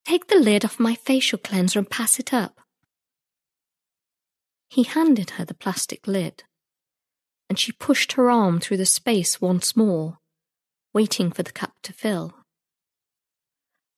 Take 0.06 0.28
the 0.28 0.40
lid 0.40 0.64
off 0.64 0.80
my 0.80 0.96
facial 0.96 1.38
cleanser 1.38 1.80
and 1.80 1.90
pass 1.90 2.20
it 2.20 2.34
up. 2.34 2.62
He 4.70 4.84
handed 4.84 5.32
her 5.32 5.46
the 5.46 5.54
plastic 5.54 6.08
lid 6.08 6.44
and 7.50 7.58
she 7.58 7.72
pushed 7.72 8.14
her 8.14 8.30
arm 8.30 8.60
through 8.60 8.78
the 8.78 8.86
space 8.86 9.40
once 9.40 9.76
more, 9.76 10.18
waiting 10.94 11.32
for 11.32 11.44
the 11.44 11.52
cup 11.52 11.74
to 11.84 11.94
fill. 11.94 12.34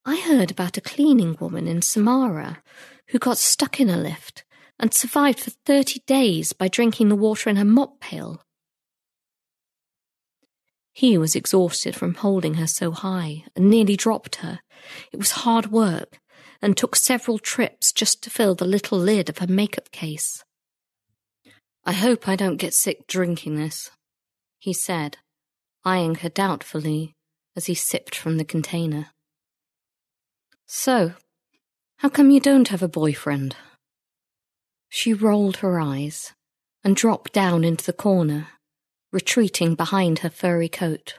I 0.05 0.17
heard 0.19 0.51
about 0.51 0.77
a 0.77 0.81
cleaning 0.81 1.37
woman 1.39 1.67
in 1.67 1.81
Samara 1.81 2.63
who 3.09 3.19
got 3.19 3.37
stuck 3.37 3.79
in 3.79 3.89
a 3.89 3.97
lift 3.97 4.43
and 4.79 4.93
survived 4.93 5.39
for 5.39 5.51
30 5.65 6.01
days 6.07 6.53
by 6.53 6.67
drinking 6.67 7.09
the 7.09 7.15
water 7.15 7.49
in 7.49 7.57
her 7.57 7.65
mop 7.65 7.99
pail. 7.99 8.41
He 10.93 11.17
was 11.17 11.35
exhausted 11.35 11.95
from 11.95 12.15
holding 12.15 12.55
her 12.55 12.67
so 12.67 12.91
high 12.91 13.45
and 13.55 13.69
nearly 13.69 13.95
dropped 13.95 14.37
her. 14.37 14.59
It 15.11 15.17
was 15.17 15.31
hard 15.31 15.71
work 15.71 16.19
and 16.61 16.75
took 16.75 16.95
several 16.95 17.39
trips 17.39 17.91
just 17.91 18.21
to 18.23 18.29
fill 18.29 18.55
the 18.55 18.65
little 18.65 18.97
lid 18.97 19.29
of 19.29 19.37
her 19.37 19.47
makeup 19.47 19.91
case. 19.91 20.43
I 21.85 21.93
hope 21.93 22.27
I 22.27 22.35
don't 22.35 22.57
get 22.57 22.73
sick 22.73 23.07
drinking 23.07 23.55
this, 23.55 23.91
he 24.59 24.73
said, 24.73 25.17
eyeing 25.85 26.15
her 26.15 26.29
doubtfully 26.29 27.15
as 27.55 27.67
he 27.67 27.73
sipped 27.73 28.15
from 28.15 28.37
the 28.37 28.45
container. 28.45 29.07
So, 30.71 31.13
how 31.97 32.09
come 32.09 32.29
you 32.29 32.39
don't 32.39 32.67
have 32.67 32.83
a 32.83 32.87
boyfriend? 32.87 33.55
She 34.87 35.15
rolled 35.15 35.57
her 35.57 35.79
eyes 35.79 36.33
and 36.83 36.95
dropped 36.95 37.33
down 37.33 37.63
into 37.63 37.83
the 37.83 37.91
corner, 37.91 38.49
retreating 39.11 39.73
behind 39.73 40.19
her 40.19 40.29
furry 40.29 40.69
coat. 40.69 41.15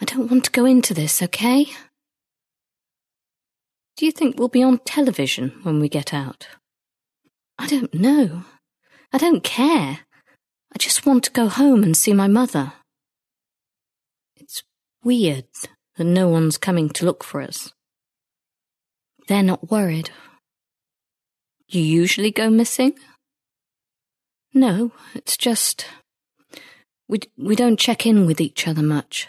I 0.00 0.04
don't 0.04 0.28
want 0.28 0.46
to 0.46 0.50
go 0.50 0.64
into 0.64 0.94
this, 0.94 1.22
okay? 1.22 1.66
Do 3.96 4.04
you 4.04 4.10
think 4.10 4.36
we'll 4.36 4.48
be 4.48 4.64
on 4.64 4.78
television 4.78 5.50
when 5.62 5.78
we 5.78 5.88
get 5.88 6.12
out? 6.12 6.48
I 7.56 7.68
don't 7.68 7.94
know. 7.94 8.42
I 9.12 9.18
don't 9.18 9.44
care. 9.44 10.00
I 10.74 10.76
just 10.76 11.06
want 11.06 11.22
to 11.22 11.30
go 11.30 11.46
home 11.46 11.84
and 11.84 11.96
see 11.96 12.12
my 12.12 12.26
mother. 12.26 12.72
It's 14.34 14.64
weird 15.04 15.44
that 15.96 16.04
no 16.04 16.26
one's 16.26 16.58
coming 16.58 16.88
to 16.90 17.04
look 17.04 17.22
for 17.22 17.40
us. 17.40 17.72
They're 19.28 19.42
not 19.42 19.70
worried. 19.70 20.10
You 21.68 21.82
usually 21.82 22.30
go 22.30 22.48
missing? 22.48 22.94
No, 24.54 24.92
it's 25.14 25.36
just. 25.36 25.86
We, 27.08 27.20
we 27.36 27.54
don't 27.54 27.78
check 27.78 28.06
in 28.06 28.24
with 28.24 28.40
each 28.40 28.66
other 28.66 28.82
much. 28.82 29.28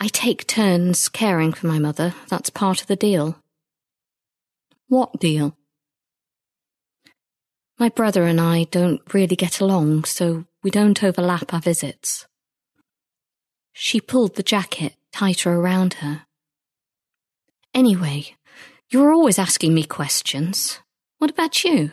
I 0.00 0.08
take 0.08 0.46
turns 0.46 1.10
caring 1.10 1.52
for 1.52 1.66
my 1.66 1.78
mother. 1.78 2.14
That's 2.28 2.48
part 2.48 2.80
of 2.80 2.86
the 2.86 2.96
deal. 2.96 3.36
What 4.88 5.20
deal? 5.20 5.56
My 7.78 7.90
brother 7.90 8.24
and 8.24 8.40
I 8.40 8.64
don't 8.64 9.02
really 9.12 9.36
get 9.36 9.60
along, 9.60 10.04
so 10.04 10.46
we 10.62 10.70
don't 10.70 11.04
overlap 11.04 11.52
our 11.52 11.60
visits. 11.60 12.26
She 13.74 14.00
pulled 14.00 14.36
the 14.36 14.42
jacket 14.42 14.94
tighter 15.12 15.52
around 15.52 15.94
her. 15.94 16.22
Anyway, 17.74 18.35
you're 18.90 19.12
always 19.12 19.38
asking 19.38 19.74
me 19.74 19.84
questions. 19.84 20.78
What 21.18 21.30
about 21.30 21.64
you? 21.64 21.90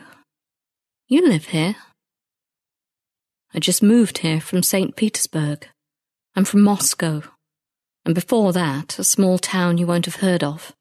You 1.08 1.26
live 1.26 1.46
here. 1.46 1.76
I 3.52 3.58
just 3.58 3.82
moved 3.82 4.18
here 4.18 4.40
from 4.40 4.62
St. 4.62 4.96
Petersburg. 4.96 5.68
I'm 6.36 6.44
from 6.44 6.62
Moscow. 6.62 7.22
And 8.04 8.14
before 8.14 8.52
that, 8.52 8.98
a 8.98 9.04
small 9.04 9.38
town 9.38 9.78
you 9.78 9.86
won't 9.86 10.06
have 10.06 10.16
heard 10.16 10.44
of. 10.44 10.72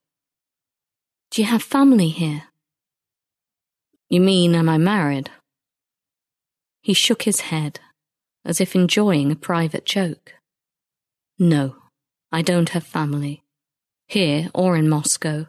Do 1.31 1.41
you 1.41 1.47
have 1.47 1.63
family 1.63 2.09
here? 2.09 2.43
You 4.09 4.19
mean, 4.19 4.53
am 4.53 4.69
I 4.69 4.77
married? 4.77 5.31
He 6.81 6.93
shook 6.93 7.23
his 7.23 7.41
head, 7.41 7.79
as 8.45 8.61
if 8.61 8.75
enjoying 8.75 9.31
a 9.31 9.35
private 9.35 9.85
joke. 9.85 10.33
No, 11.39 11.77
I 12.31 12.41
don't 12.41 12.69
have 12.69 12.83
family, 12.83 13.43
here 14.07 14.49
or 14.53 14.75
in 14.75 14.89
Moscow. 14.89 15.47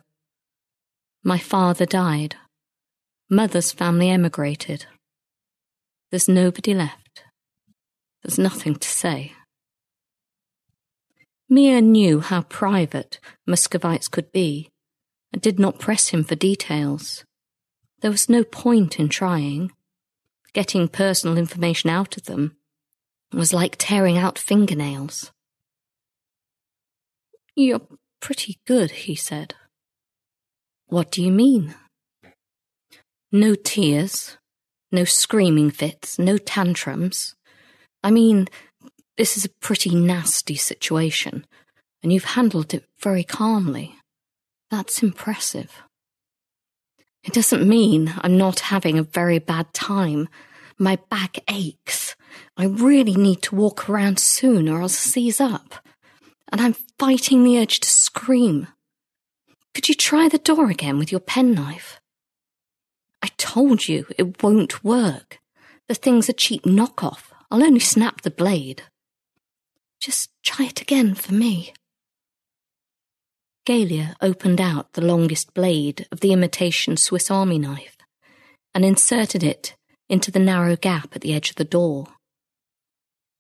My 1.27 1.39
father 1.39 1.87
died. 1.87 2.37
Mother's 3.31 3.73
family 3.73 4.11
emigrated. 4.11 4.85
There's 6.11 6.29
nobody 6.29 6.75
left. 6.75 7.25
There's 8.23 8.39
nothing 8.39 8.75
to 8.77 8.89
say. 8.89 9.33
Mia 11.49 11.81
knew 11.81 12.21
how 12.21 12.43
private 12.43 13.21
Muscovites 13.47 14.07
could 14.07 14.31
be 14.33 14.71
and 15.33 15.41
did 15.41 15.59
not 15.59 15.79
press 15.79 16.09
him 16.09 16.25
for 16.25 16.35
details. 16.35 17.25
There 18.03 18.11
was 18.11 18.29
no 18.29 18.45
point 18.45 19.01
in 19.01 19.09
trying. 19.09 19.73
Getting 20.53 20.89
personal 20.89 21.39
information 21.39 21.89
out 21.89 22.19
of 22.19 22.25
them 22.25 22.57
was 23.33 23.55
like 23.55 23.77
tearing 23.79 24.19
out 24.19 24.39
fingernails. 24.39 25.33
You're 27.57 27.81
pretty 28.21 28.59
good, 28.67 28.91
he 28.91 29.15
said. 29.15 29.55
What 30.89 31.11
do 31.11 31.23
you 31.23 31.33
mean? 31.33 31.75
No 33.33 33.55
tears, 33.55 34.39
no 34.93 35.05
screaming 35.05 35.71
fits, 35.71 36.19
no 36.19 36.39
tantrums. 36.39 37.35
I 38.03 38.11
mean, 38.11 38.49
this 39.17 39.37
is 39.37 39.45
a 39.45 39.51
pretty 39.61 39.95
nasty 39.95 40.57
situation, 40.57 41.47
and 42.03 42.13
you've 42.13 42.25
handled 42.37 42.75
it 42.75 42.85
very 43.03 43.25
calmly. 43.25 43.97
That's 44.71 45.03
impressive. 45.03 45.83
It 47.25 47.33
doesn't 47.33 47.67
mean 47.67 48.13
I'm 48.19 48.37
not 48.37 48.61
having 48.61 48.99
a 48.99 49.03
very 49.03 49.39
bad 49.39 49.73
time. 49.73 50.29
My 50.79 50.99
back 51.11 51.39
aches. 51.49 52.15
I 52.57 52.67
really 52.67 53.15
need 53.15 53.41
to 53.43 53.55
walk 53.55 53.89
around 53.89 54.19
soon 54.19 54.69
or 54.69 54.83
I'll 54.83 54.89
seize 54.89 55.41
up. 55.41 55.75
And 56.53 56.61
I'm 56.61 56.77
fighting 56.99 57.43
the 57.43 57.59
urge 57.59 57.81
to 57.81 57.89
scream. 57.89 58.69
Could 59.85 59.91
you 59.91 59.97
try 59.97 60.31
the 60.31 60.39
door 60.39 60.71
again 60.71 60.99
with 60.99 61.13
your 61.13 61.21
penknife? 61.21 62.01
I 63.23 63.27
told 63.37 63.87
you 63.87 64.07
it 64.17 64.43
won't 64.43 64.83
work. 64.83 65.41
The 65.89 65.95
thing's 65.95 66.27
a 66.31 66.33
cheap 66.33 66.63
knockoff. 66.63 67.25
I'll 67.51 67.63
only 67.63 67.81
snap 67.81 68.23
the 68.23 68.31
blade. 68.31 68.85
Just 70.01 70.31
try 70.43 70.69
it 70.69 70.81
again 70.81 71.15
for 71.15 71.35
me. 71.35 71.75
Galia 73.67 74.15
opened 74.23 74.59
out 74.59 74.95
the 74.95 75.05
longest 75.05 75.53
blade 75.53 76.09
of 76.11 76.21
the 76.21 76.33
imitation 76.33 76.97
Swiss 76.97 77.31
Army 77.31 77.59
knife 77.59 77.99
and 78.75 78.87
inserted 78.87 79.43
it 79.43 79.77
into 80.09 80.31
the 80.31 80.39
narrow 80.39 80.77
gap 80.77 81.15
at 81.15 81.21
the 81.21 81.35
edge 81.35 81.51
of 81.51 81.57
the 81.57 81.63
door. 81.63 82.07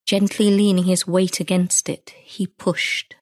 Gently 0.04 0.50
leaning 0.50 0.84
his 0.84 1.06
weight 1.06 1.40
against 1.40 1.88
it, 1.88 2.12
he 2.22 2.46
pushed. 2.46 3.16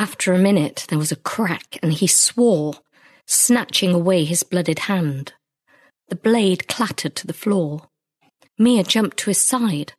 After 0.00 0.32
a 0.32 0.38
minute, 0.38 0.86
there 0.88 0.98
was 0.98 1.12
a 1.12 1.16
crack, 1.32 1.78
and 1.82 1.92
he 1.92 2.06
swore, 2.06 2.72
snatching 3.26 3.92
away 3.92 4.24
his 4.24 4.42
blooded 4.42 4.78
hand. 4.78 5.34
The 6.08 6.16
blade 6.16 6.66
clattered 6.68 7.14
to 7.16 7.26
the 7.26 7.34
floor. 7.34 7.82
Mia 8.56 8.82
jumped 8.82 9.18
to 9.18 9.28
his 9.28 9.42
side. 9.42 9.92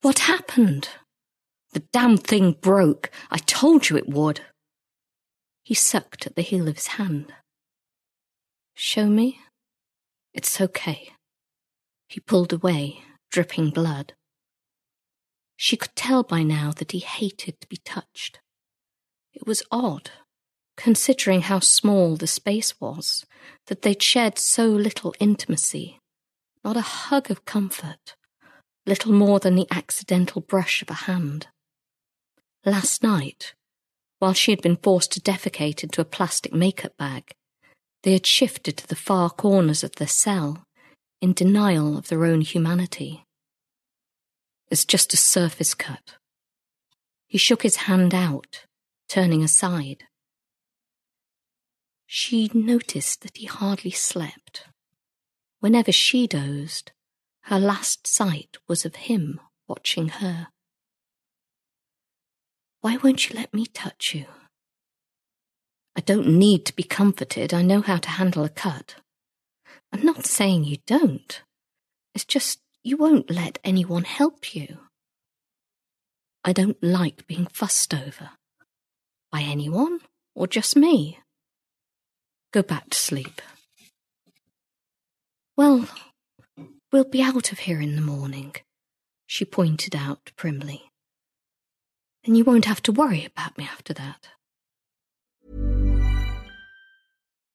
What 0.00 0.20
happened? 0.20 0.88
The 1.74 1.84
damn 1.92 2.16
thing 2.16 2.52
broke. 2.62 3.10
I 3.30 3.36
told 3.36 3.90
you 3.90 3.98
it 3.98 4.08
would. 4.08 4.40
He 5.64 5.74
sucked 5.74 6.26
at 6.26 6.34
the 6.34 6.40
heel 6.40 6.66
of 6.66 6.76
his 6.76 6.96
hand. 6.96 7.34
Show 8.72 9.04
me? 9.04 9.38
It's 10.32 10.62
okay. 10.62 11.10
He 12.08 12.20
pulled 12.20 12.54
away, 12.54 13.02
dripping 13.30 13.68
blood. 13.68 14.14
She 15.58 15.76
could 15.76 15.94
tell 15.94 16.22
by 16.22 16.42
now 16.42 16.72
that 16.78 16.92
he 16.92 17.00
hated 17.00 17.60
to 17.60 17.68
be 17.68 17.76
touched. 17.84 18.40
It 19.32 19.46
was 19.46 19.62
odd, 19.70 20.10
considering 20.76 21.42
how 21.42 21.60
small 21.60 22.16
the 22.16 22.26
space 22.26 22.80
was, 22.80 23.24
that 23.66 23.82
they'd 23.82 24.02
shared 24.02 24.38
so 24.38 24.66
little 24.66 25.14
intimacy, 25.20 25.98
not 26.64 26.76
a 26.76 26.82
hug 26.82 27.30
of 27.30 27.44
comfort, 27.44 28.14
little 28.86 29.12
more 29.12 29.38
than 29.40 29.54
the 29.54 29.66
accidental 29.70 30.42
brush 30.42 30.82
of 30.82 30.90
a 30.90 31.04
hand. 31.04 31.48
Last 32.64 33.02
night, 33.02 33.54
while 34.18 34.34
she 34.34 34.52
had 34.52 34.62
been 34.62 34.76
forced 34.76 35.12
to 35.12 35.20
defecate 35.20 35.82
into 35.82 36.00
a 36.00 36.04
plastic 36.04 36.52
makeup 36.52 36.96
bag, 36.96 37.32
they 38.02 38.12
had 38.12 38.26
shifted 38.26 38.76
to 38.76 38.86
the 38.86 38.96
far 38.96 39.30
corners 39.30 39.82
of 39.82 39.96
their 39.96 40.08
cell 40.08 40.64
in 41.20 41.32
denial 41.32 41.96
of 41.96 42.08
their 42.08 42.24
own 42.24 42.40
humanity. 42.40 43.24
It's 44.70 44.84
just 44.84 45.12
a 45.12 45.16
surface 45.16 45.74
cut. 45.74 46.16
He 47.26 47.38
shook 47.38 47.62
his 47.62 47.76
hand 47.76 48.14
out, 48.14 48.64
turning 49.12 49.42
aside. 49.42 50.04
She 52.06 52.50
noticed 52.54 53.20
that 53.20 53.36
he 53.36 53.44
hardly 53.44 53.90
slept. 53.90 54.64
Whenever 55.60 55.92
she 55.92 56.26
dozed, 56.26 56.92
her 57.42 57.60
last 57.60 58.06
sight 58.06 58.56
was 58.66 58.86
of 58.86 58.96
him 58.96 59.38
watching 59.68 60.08
her. 60.08 60.48
Why 62.80 62.96
won't 62.96 63.28
you 63.28 63.36
let 63.36 63.52
me 63.52 63.66
touch 63.66 64.14
you? 64.14 64.24
I 65.94 66.00
don't 66.00 66.38
need 66.38 66.64
to 66.64 66.74
be 66.74 66.82
comforted. 66.82 67.52
I 67.52 67.60
know 67.60 67.82
how 67.82 67.98
to 67.98 68.08
handle 68.08 68.44
a 68.44 68.48
cut. 68.48 68.94
I'm 69.92 70.06
not 70.06 70.24
saying 70.24 70.64
you 70.64 70.78
don't. 70.86 71.42
It's 72.14 72.24
just 72.24 72.60
you 72.82 72.96
won't 72.96 73.30
let 73.30 73.58
anyone 73.62 74.04
help 74.04 74.54
you. 74.54 74.78
I 76.42 76.54
don't 76.54 76.82
like 76.82 77.26
being 77.26 77.46
fussed 77.52 77.92
over. 77.92 78.30
By 79.32 79.40
anyone 79.40 80.00
or 80.34 80.46
just 80.46 80.76
me. 80.76 81.18
Go 82.52 82.62
back 82.62 82.90
to 82.90 82.98
sleep. 82.98 83.40
Well, 85.56 85.88
we'll 86.92 87.04
be 87.04 87.22
out 87.22 87.50
of 87.50 87.60
here 87.60 87.80
in 87.80 87.96
the 87.96 88.02
morning, 88.02 88.54
she 89.26 89.44
pointed 89.44 89.96
out 89.96 90.32
primly. 90.36 90.90
Then 92.24 92.34
you 92.34 92.44
won't 92.44 92.66
have 92.66 92.82
to 92.82 92.92
worry 92.92 93.24
about 93.24 93.56
me 93.58 93.64
after 93.64 93.94
that. 93.94 94.28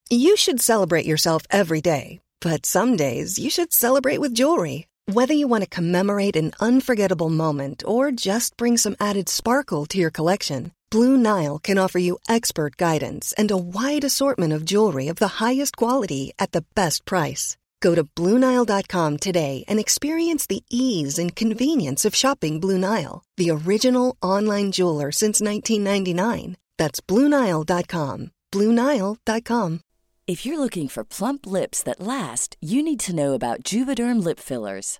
You 0.09 0.37
should 0.37 0.61
celebrate 0.61 1.05
yourself 1.05 1.43
every 1.49 1.81
day, 1.81 2.21
but 2.41 2.65
some 2.65 2.95
days 2.95 3.37
you 3.37 3.49
should 3.49 3.73
celebrate 3.73 4.19
with 4.19 4.33
jewelry. 4.33 4.87
Whether 5.05 5.33
you 5.33 5.47
want 5.47 5.63
to 5.63 5.69
commemorate 5.69 6.35
an 6.35 6.53
unforgettable 6.59 7.29
moment 7.29 7.83
or 7.85 8.11
just 8.11 8.57
bring 8.57 8.77
some 8.77 8.95
added 8.99 9.29
sparkle 9.29 9.85
to 9.87 9.97
your 9.97 10.11
collection, 10.11 10.71
Blue 10.89 11.17
Nile 11.17 11.59
can 11.59 11.77
offer 11.77 11.99
you 11.99 12.17
expert 12.29 12.77
guidance 12.77 13.33
and 13.37 13.51
a 13.51 13.57
wide 13.57 14.05
assortment 14.05 14.53
of 14.53 14.63
jewelry 14.63 15.09
of 15.09 15.17
the 15.17 15.43
highest 15.43 15.75
quality 15.75 16.31
at 16.39 16.53
the 16.53 16.63
best 16.75 17.03
price. 17.03 17.57
Go 17.81 17.93
to 17.93 18.03
BlueNile.com 18.03 19.17
today 19.17 19.65
and 19.67 19.79
experience 19.79 20.47
the 20.47 20.63
ease 20.69 21.19
and 21.19 21.35
convenience 21.35 22.05
of 22.05 22.15
shopping 22.15 22.59
Blue 22.59 22.77
Nile, 22.77 23.23
the 23.35 23.51
original 23.51 24.15
online 24.21 24.71
jeweler 24.71 25.11
since 25.11 25.41
1999. 25.41 26.55
That's 26.77 27.01
BlueNile.com. 27.01 28.31
BlueNile.com. 28.53 29.81
If 30.27 30.45
you're 30.45 30.59
looking 30.59 30.89
for 30.89 31.05
plump 31.05 31.45
lips 31.45 31.83
that 31.83 32.01
last, 32.01 32.57
you 32.61 32.83
need 32.83 32.99
to 33.01 33.15
know 33.15 33.33
about 33.33 33.63
Juvederm 33.63 34.23
lip 34.23 34.39
fillers. 34.39 34.99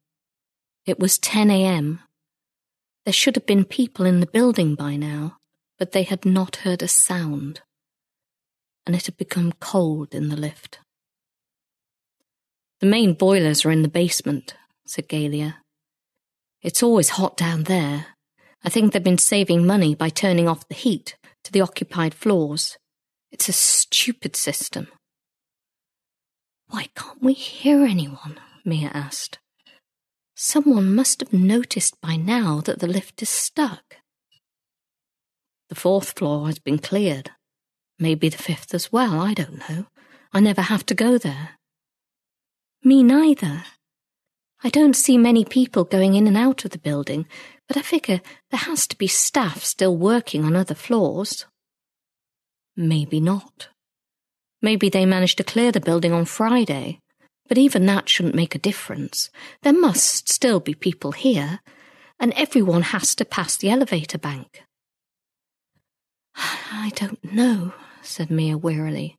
It 0.91 0.99
was 0.99 1.17
10 1.19 1.49
a.m. 1.49 2.01
There 3.05 3.13
should 3.13 3.37
have 3.37 3.45
been 3.45 3.63
people 3.63 4.05
in 4.05 4.19
the 4.19 4.25
building 4.25 4.75
by 4.75 4.97
now, 4.97 5.37
but 5.79 5.93
they 5.93 6.03
had 6.03 6.25
not 6.25 6.57
heard 6.67 6.83
a 6.83 6.87
sound, 6.89 7.61
and 8.85 8.93
it 8.93 9.05
had 9.05 9.15
become 9.15 9.53
cold 9.61 10.13
in 10.13 10.27
the 10.27 10.35
lift. 10.35 10.79
The 12.81 12.87
main 12.87 13.13
boilers 13.13 13.63
are 13.63 13.71
in 13.71 13.83
the 13.83 13.87
basement, 13.87 14.55
said 14.85 15.07
Galia. 15.07 15.59
It's 16.61 16.83
always 16.83 17.11
hot 17.11 17.37
down 17.37 17.63
there. 17.63 18.07
I 18.61 18.67
think 18.67 18.91
they've 18.91 19.01
been 19.01 19.17
saving 19.17 19.65
money 19.65 19.95
by 19.95 20.09
turning 20.09 20.49
off 20.49 20.67
the 20.67 20.75
heat 20.75 21.15
to 21.45 21.53
the 21.53 21.61
occupied 21.61 22.13
floors. 22.13 22.77
It's 23.31 23.47
a 23.47 23.53
stupid 23.53 24.35
system. 24.35 24.89
Why 26.67 26.89
can't 26.97 27.23
we 27.23 27.31
hear 27.31 27.85
anyone? 27.85 28.41
Mia 28.65 28.91
asked. 28.93 29.39
Someone 30.43 30.95
must 30.95 31.19
have 31.19 31.31
noticed 31.31 32.01
by 32.01 32.15
now 32.15 32.61
that 32.61 32.79
the 32.79 32.87
lift 32.87 33.21
is 33.21 33.29
stuck. 33.29 33.97
The 35.69 35.75
fourth 35.75 36.17
floor 36.17 36.47
has 36.47 36.57
been 36.57 36.79
cleared. 36.79 37.29
Maybe 37.99 38.27
the 38.27 38.39
fifth 38.39 38.73
as 38.73 38.91
well, 38.91 39.21
I 39.21 39.35
don't 39.35 39.59
know. 39.69 39.85
I 40.33 40.39
never 40.39 40.63
have 40.63 40.83
to 40.87 40.95
go 40.95 41.19
there. 41.19 41.59
Me 42.83 43.03
neither. 43.03 43.65
I 44.63 44.69
don't 44.69 44.95
see 44.95 45.15
many 45.15 45.45
people 45.45 45.83
going 45.83 46.15
in 46.15 46.25
and 46.25 46.35
out 46.35 46.65
of 46.65 46.71
the 46.71 46.79
building, 46.79 47.27
but 47.67 47.77
I 47.77 47.83
figure 47.83 48.19
there 48.49 48.61
has 48.61 48.87
to 48.87 48.97
be 48.97 49.05
staff 49.05 49.63
still 49.63 49.95
working 49.95 50.43
on 50.43 50.55
other 50.55 50.73
floors. 50.73 51.45
Maybe 52.75 53.19
not. 53.19 53.69
Maybe 54.59 54.89
they 54.89 55.05
managed 55.05 55.37
to 55.37 55.43
clear 55.43 55.71
the 55.71 55.79
building 55.79 56.13
on 56.13 56.25
Friday, 56.25 57.00
but 57.51 57.57
even 57.57 57.85
that 57.85 58.07
shouldn't 58.07 58.33
make 58.33 58.55
a 58.55 58.59
difference. 58.59 59.29
There 59.61 59.73
must 59.73 60.29
still 60.29 60.61
be 60.61 60.73
people 60.73 61.11
here, 61.11 61.59
and 62.17 62.31
everyone 62.37 62.81
has 62.81 63.13
to 63.15 63.25
pass 63.25 63.57
the 63.57 63.69
elevator 63.69 64.17
bank. 64.17 64.63
I 66.37 66.93
don't 66.95 67.21
know, 67.33 67.73
said 68.01 68.31
Mia 68.31 68.57
wearily. 68.57 69.17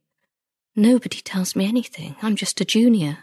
Nobody 0.75 1.21
tells 1.21 1.55
me 1.55 1.69
anything. 1.69 2.17
I'm 2.23 2.35
just 2.35 2.59
a 2.59 2.65
junior. 2.65 3.19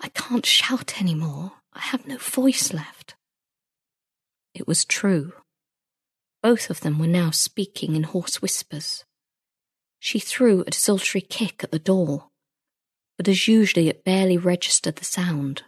I 0.00 0.08
can't 0.08 0.44
shout 0.44 1.00
any 1.00 1.14
more. 1.14 1.52
I 1.72 1.78
have 1.78 2.08
no 2.08 2.16
voice 2.16 2.72
left. 2.72 3.14
It 4.52 4.66
was 4.66 4.84
true. 4.84 5.32
Both 6.42 6.70
of 6.70 6.80
them 6.80 6.98
were 6.98 7.06
now 7.06 7.30
speaking 7.30 7.94
in 7.94 8.02
hoarse 8.02 8.42
whispers. 8.42 9.04
She 10.00 10.18
threw 10.18 10.62
a 10.62 10.70
desultory 10.70 11.20
kick 11.20 11.62
at 11.62 11.70
the 11.70 11.78
door, 11.78 12.30
but 13.18 13.28
as 13.28 13.48
usually 13.48 13.88
it 13.88 14.04
barely 14.04 14.38
registered 14.38 14.96
the 14.96 15.04
sound. 15.04 15.64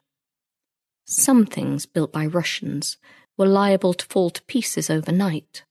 Some 1.05 1.45
things 1.45 1.85
built 1.85 2.13
by 2.13 2.25
Russians 2.25 2.97
were 3.37 3.47
liable 3.47 3.93
to 3.93 4.07
fall 4.07 4.31
to 4.31 4.43
pieces 4.45 4.89
overnight, 4.89 5.65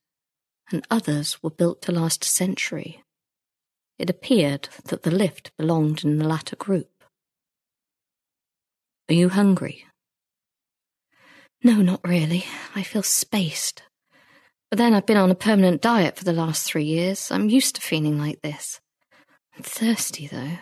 and 0.70 0.86
others 0.90 1.42
were 1.42 1.50
built 1.50 1.80
to 1.82 1.92
last 1.92 2.24
a 2.24 2.28
century. 2.28 3.02
It 3.98 4.10
appeared 4.10 4.68
that 4.84 5.02
the 5.02 5.10
lift 5.10 5.50
belonged 5.56 6.04
in 6.04 6.18
the 6.18 6.28
latter 6.28 6.56
group. 6.56 6.90
Are 9.08 9.14
you 9.14 9.30
hungry? 9.30 9.86
No, 11.62 11.82
not 11.82 12.00
really. 12.06 12.44
I 12.74 12.82
feel 12.82 13.02
spaced. 13.02 13.82
But 14.70 14.78
then 14.78 14.94
I've 14.94 15.06
been 15.06 15.16
on 15.16 15.30
a 15.30 15.34
permanent 15.34 15.82
diet 15.82 16.16
for 16.16 16.24
the 16.24 16.32
last 16.32 16.64
three 16.64 16.84
years. 16.84 17.30
I'm 17.30 17.50
used 17.50 17.74
to 17.74 17.80
feeling 17.80 18.18
like 18.18 18.40
this. 18.40 18.80
I'm 19.56 19.62
thirsty, 19.62 20.26
though. 20.26 20.58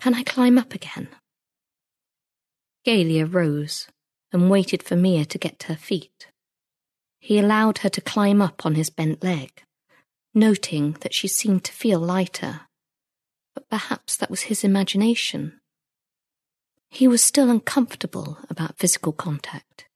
Can 0.00 0.14
I 0.14 0.22
climb 0.22 0.58
up 0.58 0.74
again? 0.74 1.08
Galia 2.86 3.26
rose 3.26 3.88
and 4.32 4.48
waited 4.48 4.82
for 4.82 4.94
Mia 4.94 5.24
to 5.24 5.38
get 5.38 5.58
to 5.60 5.66
her 5.68 5.76
feet. 5.76 6.28
He 7.18 7.38
allowed 7.38 7.78
her 7.78 7.88
to 7.88 8.00
climb 8.00 8.40
up 8.40 8.64
on 8.64 8.76
his 8.76 8.90
bent 8.90 9.24
leg, 9.24 9.62
noting 10.34 10.96
that 11.00 11.12
she 11.12 11.26
seemed 11.26 11.64
to 11.64 11.72
feel 11.72 11.98
lighter. 11.98 12.60
But 13.54 13.68
perhaps 13.68 14.16
that 14.16 14.30
was 14.30 14.42
his 14.42 14.62
imagination. 14.62 15.60
He 16.90 17.08
was 17.08 17.22
still 17.22 17.50
uncomfortable 17.50 18.38
about 18.48 18.78
physical 18.78 19.12
contact. 19.12 19.86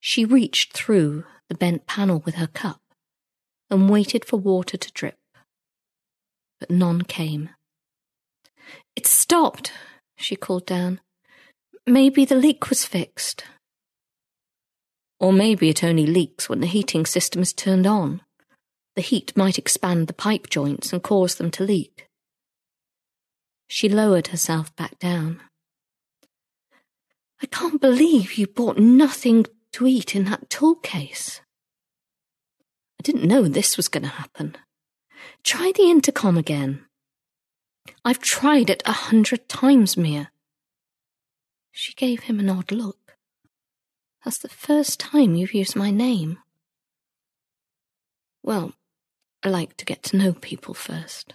She 0.00 0.24
reached 0.24 0.72
through 0.72 1.24
the 1.48 1.54
bent 1.54 1.86
panel 1.86 2.22
with 2.24 2.36
her 2.36 2.46
cup 2.46 2.80
and 3.70 3.90
waited 3.90 4.24
for 4.24 4.38
water 4.38 4.78
to 4.78 4.92
drip. 4.92 5.18
But 6.58 6.70
none 6.70 7.02
came. 7.02 7.50
It 8.96 9.06
stopped, 9.06 9.72
she 10.16 10.36
called 10.36 10.66
down. 10.66 11.00
Maybe 11.86 12.24
the 12.24 12.34
leak 12.34 12.68
was 12.68 12.84
fixed. 12.84 13.44
Or 15.20 15.32
maybe 15.32 15.68
it 15.68 15.82
only 15.82 16.06
leaks 16.06 16.48
when 16.48 16.60
the 16.60 16.66
heating 16.66 17.06
system 17.06 17.42
is 17.42 17.52
turned 17.52 17.86
on. 17.86 18.22
The 18.94 19.02
heat 19.02 19.36
might 19.36 19.58
expand 19.58 20.06
the 20.06 20.12
pipe 20.12 20.48
joints 20.50 20.92
and 20.92 21.02
cause 21.02 21.36
them 21.36 21.50
to 21.52 21.64
leak. 21.64 22.08
She 23.68 23.88
lowered 23.88 24.28
herself 24.28 24.74
back 24.76 24.98
down. 24.98 25.40
I 27.40 27.46
can't 27.46 27.80
believe 27.80 28.34
you 28.34 28.46
bought 28.46 28.78
nothing 28.78 29.46
to 29.72 29.86
eat 29.86 30.16
in 30.16 30.24
that 30.24 30.50
tool 30.50 30.74
case. 30.76 31.40
I 32.98 33.02
didn't 33.02 33.28
know 33.28 33.46
this 33.46 33.76
was 33.76 33.88
going 33.88 34.02
to 34.02 34.08
happen. 34.08 34.56
Try 35.44 35.72
the 35.76 35.90
intercom 35.90 36.36
again. 36.36 36.84
I've 38.04 38.20
tried 38.20 38.70
it 38.70 38.82
a 38.86 38.92
hundred 38.92 39.48
times, 39.48 39.96
Mia. 39.96 40.30
She 41.70 41.92
gave 41.94 42.24
him 42.24 42.40
an 42.40 42.48
odd 42.48 42.72
look. 42.72 43.16
That's 44.24 44.38
the 44.38 44.48
first 44.48 44.98
time 44.98 45.34
you've 45.34 45.54
used 45.54 45.76
my 45.76 45.90
name. 45.90 46.38
Well, 48.42 48.72
I 49.42 49.48
like 49.48 49.76
to 49.76 49.84
get 49.84 50.02
to 50.04 50.16
know 50.16 50.32
people 50.32 50.74
first. 50.74 51.34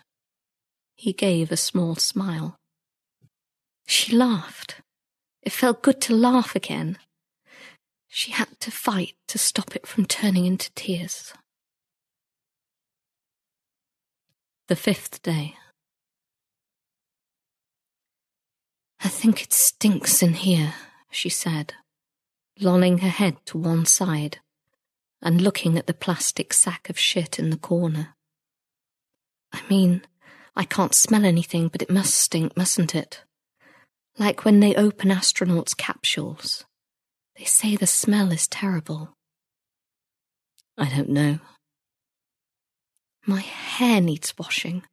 He 0.96 1.14
gave 1.14 1.52
a 1.52 1.58
small 1.58 1.96
smile. 1.96 2.60
She 3.88 4.16
laughed. 4.16 4.82
It 5.42 5.52
felt 5.52 5.84
good 5.84 6.02
to 6.02 6.14
laugh 6.14 6.56
again. 6.56 6.98
She 8.08 8.32
had 8.32 8.60
to 8.60 8.72
fight 8.72 9.16
to 9.28 9.38
stop 9.38 9.76
it 9.76 9.88
from 9.88 10.06
turning 10.06 10.46
into 10.46 10.72
tears. 10.74 11.34
The 14.68 14.76
fifth 14.76 15.22
day. 15.22 15.56
I 19.04 19.10
think 19.10 19.44
it 19.44 19.52
stinks 19.52 20.24
in 20.24 20.34
here, 20.34 20.76
she 21.12 21.28
said, 21.28 21.74
lolling 22.58 23.00
her 23.00 23.10
head 23.10 23.38
to 23.48 23.58
one 23.58 23.86
side 23.86 24.40
and 25.22 25.42
looking 25.42 25.78
at 25.78 25.88
the 25.88 25.94
plastic 25.94 26.54
sack 26.54 26.90
of 26.90 26.98
shit 26.98 27.38
in 27.38 27.50
the 27.50 27.58
corner. 27.58 28.16
I 29.52 29.62
mean, 29.70 30.04
I 30.56 30.64
can't 30.64 30.96
smell 30.96 31.26
anything, 31.26 31.68
but 31.68 31.82
it 31.82 31.90
must 31.90 32.16
stink, 32.16 32.56
mustn't 32.56 32.96
it? 32.96 33.24
Like 34.18 34.46
when 34.46 34.62
they 34.62 34.76
open 34.76 35.10
astronauts' 35.10 35.76
capsules. 35.76 36.66
They 37.38 37.46
say 37.46 37.76
the 37.76 37.88
smell 37.88 38.32
is 38.32 38.48
terrible. 38.48 39.16
I 40.78 40.88
don't 40.88 41.10
know. 41.10 41.40
My 43.26 43.42
hair 43.42 44.00
needs 44.00 44.34
washing. 44.38 44.84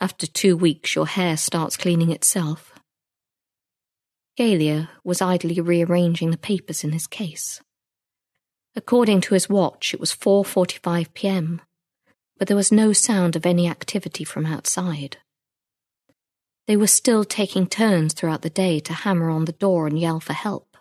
After 0.00 0.26
two 0.26 0.56
weeks, 0.56 0.94
your 0.94 1.06
hair 1.06 1.36
starts 1.36 1.76
cleaning 1.76 2.10
itself. 2.10 2.72
Galia 4.38 4.88
was 5.02 5.20
idly 5.20 5.60
rearranging 5.60 6.30
the 6.30 6.38
papers 6.38 6.84
in 6.84 6.92
his 6.92 7.08
case. 7.08 7.60
According 8.76 9.22
to 9.22 9.34
his 9.34 9.48
watch, 9.48 9.92
it 9.92 9.98
was 9.98 10.14
4:45 10.14 11.12
p.m., 11.14 11.60
but 12.38 12.46
there 12.46 12.56
was 12.56 12.70
no 12.70 12.92
sound 12.92 13.34
of 13.34 13.44
any 13.44 13.66
activity 13.66 14.22
from 14.22 14.46
outside. 14.46 15.16
They 16.68 16.76
were 16.76 16.86
still 16.86 17.24
taking 17.24 17.66
turns 17.66 18.14
throughout 18.14 18.42
the 18.42 18.50
day 18.50 18.78
to 18.80 18.92
hammer 18.92 19.30
on 19.30 19.46
the 19.46 19.52
door 19.64 19.88
and 19.88 19.98
yell 19.98 20.20
for 20.20 20.34
help, 20.34 20.76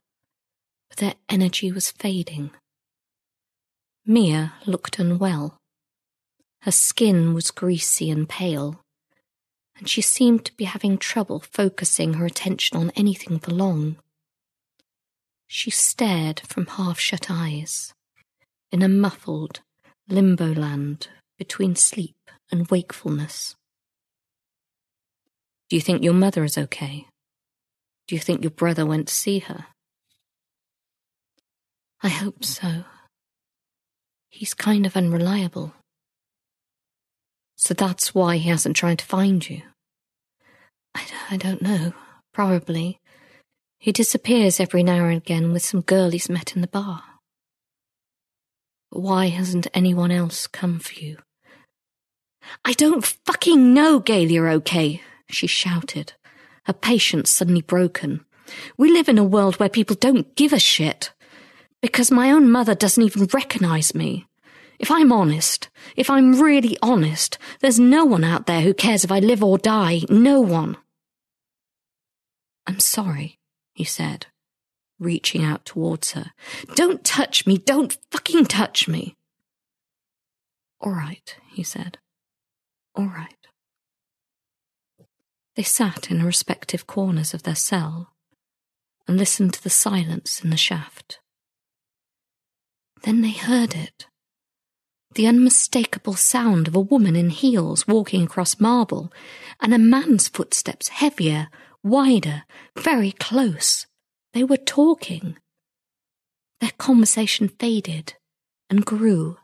but 0.90 1.00
their 1.00 1.16
energy 1.28 1.72
was 1.72 1.90
fading. 1.90 2.52
Mia 4.06 4.54
looked 4.68 5.00
unwell. 5.00 5.58
Her 6.62 6.72
skin 6.72 7.34
was 7.34 7.50
greasy 7.50 8.12
and 8.12 8.30
pale, 8.30 8.84
and 9.78 9.88
she 9.88 10.02
seemed 10.02 10.46
to 10.46 10.56
be 10.56 10.66
having 10.66 10.98
trouble 10.98 11.40
focusing 11.40 12.14
her 12.14 12.26
attention 12.26 12.78
on 12.78 12.92
anything 12.96 13.40
for 13.40 13.52
long. 13.52 13.98
She 15.48 15.70
stared 15.70 16.42
from 16.42 16.66
half 16.68 17.00
shut 17.00 17.28
eyes, 17.30 17.94
in 18.72 18.82
a 18.82 18.90
muffled 18.90 19.62
limbo 20.10 20.54
land 20.54 21.10
between 21.38 21.76
sleep 21.76 22.16
and 22.52 22.70
wakefulness. 22.70 23.56
Do 25.70 25.76
you 25.76 25.82
think 25.82 26.04
your 26.04 26.14
mother 26.14 26.44
is 26.44 26.58
okay? 26.58 27.08
Do 28.08 28.16
you 28.16 28.22
think 28.22 28.42
your 28.42 28.52
brother 28.52 28.86
went 28.86 29.10
to 29.10 29.14
see 29.14 29.40
her? 29.40 29.68
I 32.02 32.10
hope 32.10 32.46
so. 32.46 32.84
He's 34.30 34.54
kind 34.54 34.86
of 34.86 34.96
unreliable. 34.96 35.74
So 37.58 37.74
that's 37.74 38.16
why 38.16 38.38
he 38.38 38.50
hasn't 38.50 38.78
tried 38.78 39.00
to 39.00 39.06
find 39.06 39.48
you. 39.50 39.64
I, 40.96 41.04
I 41.32 41.38
don't 41.38 41.62
know. 41.62 41.94
Probably. 42.34 43.00
He 43.80 43.92
disappears 43.92 44.60
every 44.60 44.84
now 44.84 45.06
and 45.06 45.18
again 45.18 45.52
with 45.52 45.64
some 45.64 45.82
girl 45.82 46.12
he's 46.12 46.30
met 46.30 46.56
in 46.56 46.62
the 46.62 46.68
bar. 46.68 47.04
Why 48.90 49.28
hasn't 49.28 49.68
anyone 49.74 50.12
else 50.12 50.48
come 50.48 50.80
for 50.80 50.94
you? 50.94 51.18
I 52.64 52.74
don't 52.74 53.06
fucking 53.26 53.74
know 53.74 54.00
Galia 54.00 54.54
okay, 54.54 55.02
she 55.30 55.48
shouted, 55.48 56.14
her 56.66 56.74
patience 56.74 57.30
suddenly 57.30 57.62
broken. 57.62 58.24
We 58.78 58.92
live 58.92 59.10
in 59.10 59.18
a 59.18 59.24
world 59.24 59.60
where 59.60 59.68
people 59.68 59.96
don't 59.96 60.36
give 60.36 60.54
a 60.54 60.60
shit. 60.60 61.12
Because 61.82 62.10
my 62.10 62.32
own 62.32 62.50
mother 62.50 62.74
doesn't 62.76 63.04
even 63.04 63.28
recognize 63.34 63.94
me. 63.94 64.26
If 64.80 64.92
I'm 64.92 65.12
honest, 65.12 65.70
if 65.96 66.10
I'm 66.10 66.40
really 66.40 66.78
honest, 66.82 67.38
there's 67.62 67.80
no 67.80 68.06
one 68.06 68.24
out 68.24 68.46
there 68.46 68.62
who 68.62 68.74
cares 68.74 69.04
if 69.04 69.12
I 69.12 69.20
live 69.20 69.44
or 69.44 69.58
die. 69.58 70.02
No 70.10 70.40
one. 70.42 70.78
I'm 72.68 72.80
sorry, 72.80 73.40
he 73.74 73.84
said, 73.84 74.28
reaching 75.00 75.44
out 75.44 75.66
towards 75.66 76.12
her. 76.12 76.32
Don't 76.76 77.04
touch 77.04 77.48
me. 77.48 77.58
Don't 77.58 77.98
fucking 78.12 78.46
touch 78.46 78.88
me. 78.88 79.16
All 80.80 80.92
right, 80.92 81.36
he 81.52 81.64
said. 81.64 81.98
All 82.94 83.08
right. 83.08 83.34
They 85.56 85.64
sat 85.64 86.12
in 86.12 86.24
respective 86.24 86.86
corners 86.86 87.34
of 87.34 87.44
their 87.44 87.56
cell 87.56 88.14
and 89.08 89.18
listened 89.18 89.54
to 89.54 89.64
the 89.64 89.72
silence 89.72 90.44
in 90.44 90.52
the 90.52 90.58
shaft. 90.58 91.20
Then 93.04 93.22
they 93.22 93.32
heard 93.32 93.74
it 93.74 94.06
the 95.14 95.28
unmistakable 95.28 96.14
sound 96.14 96.68
of 96.68 96.76
a 96.76 96.80
woman 96.80 97.16
in 97.16 97.30
heels 97.30 97.88
walking 97.88 98.24
across 98.24 98.60
marble, 98.60 99.12
and 99.60 99.74
a 99.74 99.80
man's 99.80 100.28
footsteps 100.28 100.90
heavier, 100.90 101.50
wider, 101.84 102.44
very 102.78 103.12
close. 103.14 103.88
They 104.34 104.44
were 104.44 104.58
talking. 104.58 105.38
Their 106.60 106.72
conversation 106.78 107.48
faded 107.48 108.16
and 108.70 108.86
grew 108.86 109.38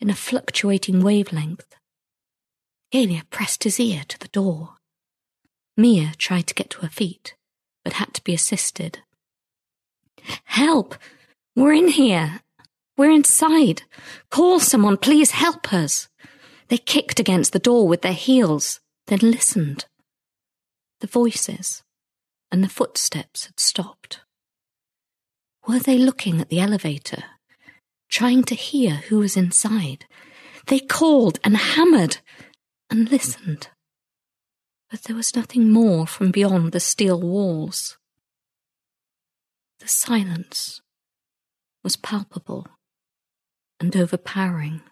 in 0.00 0.10
a 0.10 0.14
fluctuating 0.14 1.02
wavelength. 1.02 1.74
Galia 2.92 3.22
pressed 3.30 3.64
his 3.64 3.80
ear 3.80 4.02
to 4.08 4.18
the 4.18 4.28
door. 4.28 4.74
Mia 5.76 6.12
tried 6.18 6.46
to 6.48 6.54
get 6.54 6.70
to 6.70 6.80
her 6.80 6.88
feet, 6.88 7.34
but 7.82 7.94
had 7.94 8.14
to 8.14 8.22
be 8.22 8.34
assisted. 8.34 9.00
Help! 10.44 10.94
We're 11.56 11.72
in 11.72 11.88
here! 11.88 12.40
We're 12.96 13.10
inside. 13.10 13.82
Call 14.30 14.60
someone, 14.60 14.96
please 14.96 15.32
help 15.32 15.72
us. 15.72 16.08
They 16.68 16.78
kicked 16.78 17.18
against 17.18 17.52
the 17.52 17.58
door 17.58 17.88
with 17.88 18.02
their 18.02 18.12
heels, 18.12 18.80
then 19.08 19.18
listened. 19.18 19.86
The 21.00 21.08
voices 21.08 21.82
and 22.52 22.62
the 22.62 22.68
footsteps 22.68 23.46
had 23.46 23.58
stopped. 23.58 24.20
Were 25.66 25.80
they 25.80 25.98
looking 25.98 26.40
at 26.40 26.50
the 26.50 26.60
elevator, 26.60 27.24
trying 28.08 28.44
to 28.44 28.54
hear 28.54 28.96
who 29.08 29.18
was 29.18 29.36
inside? 29.36 30.06
They 30.66 30.78
called 30.78 31.40
and 31.42 31.56
hammered 31.56 32.18
and 32.90 33.10
listened. 33.10 33.68
But 34.88 35.02
there 35.02 35.16
was 35.16 35.34
nothing 35.34 35.70
more 35.70 36.06
from 36.06 36.30
beyond 36.30 36.70
the 36.70 36.80
steel 36.80 37.20
walls. 37.20 37.98
The 39.80 39.88
silence 39.88 40.80
was 41.82 41.96
palpable 41.96 42.68
and 43.80 43.96
overpowering. 43.96 44.82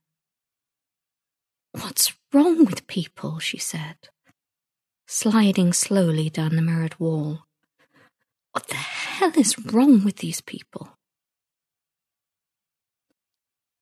What's 1.73 2.13
wrong 2.33 2.65
with 2.65 2.87
people? 2.87 3.39
she 3.39 3.59
said, 3.59 3.97
sliding 5.07 5.73
slowly 5.73 6.29
down 6.29 6.57
the 6.57 6.63
mirrored 6.63 6.99
wall. 7.01 7.47
What 8.53 8.69
the 8.69 8.75
hell 8.75 9.33
is 9.37 9.59
wrong 9.59 10.05
with 10.05 10.19
these 10.19 10.41
people? 10.41 10.91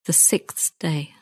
The 0.05 0.12
sixth 0.12 0.72
day. 0.78 1.14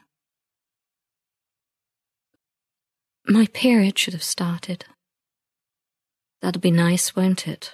My 3.26 3.46
period 3.46 3.98
should 3.98 4.14
have 4.14 4.22
started. 4.22 4.84
That'll 6.40 6.60
be 6.60 6.70
nice, 6.70 7.16
won't 7.16 7.48
it? 7.48 7.72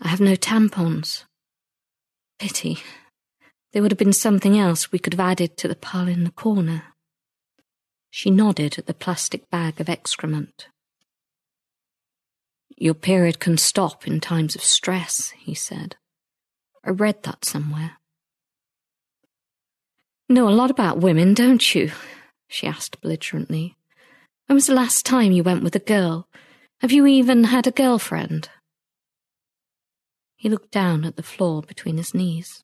I 0.00 0.08
have 0.08 0.20
no 0.20 0.34
tampons. 0.34 1.24
Pity. 2.38 2.78
There 3.74 3.82
would 3.82 3.90
have 3.90 3.98
been 3.98 4.12
something 4.12 4.56
else 4.56 4.92
we 4.92 5.00
could 5.00 5.14
have 5.14 5.20
added 5.32 5.56
to 5.56 5.66
the 5.66 5.74
pile 5.74 6.06
in 6.06 6.22
the 6.22 6.30
corner. 6.30 6.84
She 8.08 8.30
nodded 8.30 8.78
at 8.78 8.86
the 8.86 8.94
plastic 8.94 9.50
bag 9.50 9.80
of 9.80 9.88
excrement. 9.88 10.68
Your 12.76 12.94
period 12.94 13.40
can 13.40 13.58
stop 13.58 14.06
in 14.06 14.20
times 14.20 14.54
of 14.54 14.62
stress, 14.62 15.30
he 15.30 15.56
said. 15.56 15.96
I 16.84 16.90
read 16.90 17.24
that 17.24 17.44
somewhere. 17.44 17.98
Know 20.28 20.48
a 20.48 20.50
lot 20.50 20.70
about 20.70 20.98
women, 20.98 21.34
don't 21.34 21.74
you? 21.74 21.90
she 22.46 22.68
asked 22.68 23.00
belligerently. 23.00 23.76
When 24.46 24.54
was 24.54 24.68
the 24.68 24.74
last 24.74 25.04
time 25.04 25.32
you 25.32 25.42
went 25.42 25.64
with 25.64 25.74
a 25.74 25.80
girl? 25.80 26.28
Have 26.80 26.92
you 26.92 27.06
even 27.06 27.44
had 27.44 27.66
a 27.66 27.72
girlfriend? 27.72 28.50
He 30.36 30.48
looked 30.48 30.70
down 30.70 31.04
at 31.04 31.16
the 31.16 31.24
floor 31.24 31.60
between 31.60 31.96
his 31.96 32.14
knees. 32.14 32.63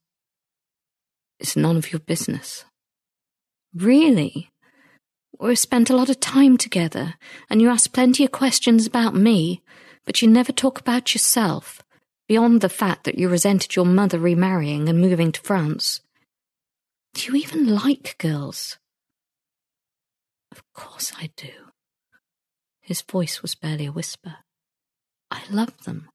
It's 1.41 1.57
none 1.57 1.77
of 1.79 1.91
your 1.91 2.01
business. 2.01 2.65
Really? 3.75 4.51
We've 5.39 5.59
spent 5.59 5.89
a 5.89 5.97
lot 5.97 6.11
of 6.11 6.21
time 6.21 6.59
together, 6.59 7.15
and 7.49 7.63
you 7.63 7.71
ask 7.71 7.93
plenty 7.93 8.25
of 8.25 8.31
questions 8.31 8.87
about 8.87 9.15
me, 9.15 9.63
but 10.05 10.21
you 10.21 10.29
never 10.29 10.53
talk 10.53 10.79
about 10.79 11.15
yourself, 11.15 11.83
beyond 12.29 12.61
the 12.61 12.69
fact 12.69 13.05
that 13.05 13.19
you 13.19 13.29
resented 13.29 13.75
your 13.75 13.87
mother 13.87 14.19
remarrying 14.19 14.89
and 14.89 15.01
moving 15.01 15.33
to 15.33 15.41
France. 15.41 16.03
Do 17.15 17.33
you 17.33 17.37
even 17.37 17.75
like 17.75 18.17
girls? 18.19 18.77
Of 20.53 20.63
course 20.75 21.13
I 21.19 21.31
do. 21.37 21.53
His 22.83 23.01
voice 23.01 23.41
was 23.41 23.55
barely 23.55 23.87
a 23.87 23.93
whisper. 23.93 24.37
I 25.31 25.41
love 25.51 25.85
them. 25.85 26.11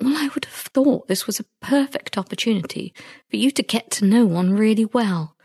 Well, 0.00 0.16
I 0.16 0.28
would 0.34 0.46
have 0.46 0.54
thought 0.74 1.08
this 1.08 1.26
was 1.26 1.40
a 1.40 1.44
perfect 1.60 2.16
opportunity 2.16 2.92
for 3.30 3.36
you 3.36 3.50
to 3.50 3.62
get 3.62 3.90
to 3.92 4.04
know 4.04 4.24
one 4.24 4.54
really 4.54 4.84
well. 4.84 5.36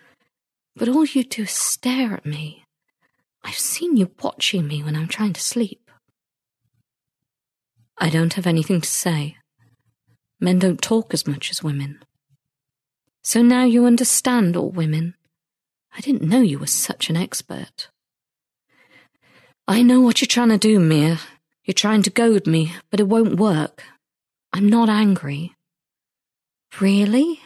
But 0.76 0.90
all 0.90 1.06
you 1.06 1.24
do 1.24 1.44
is 1.44 1.52
stare 1.52 2.14
at 2.14 2.26
me. 2.26 2.64
I've 3.44 3.58
seen 3.58 3.98
you 3.98 4.12
watching 4.22 4.68
me 4.68 4.84
when 4.84 4.96
I'm 4.96 5.08
trying 5.08 5.34
to 5.34 5.42
sleep. 5.42 5.90
I 7.98 8.10
don't 8.10 8.34
have 8.34 8.46
anything 8.46 8.82
to 8.82 8.90
say, 8.90 9.38
Men 10.40 10.60
don't 10.60 10.82
talk 10.82 11.14
as 11.14 11.26
much 11.26 11.50
as 11.50 11.64
women. 11.64 12.00
So 13.24 13.42
now 13.42 13.64
you 13.64 13.86
understand 13.86 14.56
all 14.56 14.70
women. 14.70 15.16
I 15.96 16.02
didn't 16.02 16.30
know 16.30 16.42
you 16.42 16.60
were 16.60 16.68
such 16.68 17.10
an 17.10 17.18
expert. 17.18 17.90
I 19.68 19.82
know 19.82 20.00
what 20.00 20.22
you're 20.22 20.28
trying 20.28 20.50
to 20.50 20.58
do, 20.58 20.80
Mia. 20.80 21.20
You're 21.66 21.74
trying 21.74 22.04
to 22.04 22.10
goad 22.12 22.46
me, 22.46 22.74
but 22.92 23.00
it 23.00 23.08
won't 23.08 23.40
work. 23.40 23.84
I'm 24.58 24.70
not 24.70 24.90
angry. 24.90 25.54
Really? 26.82 27.42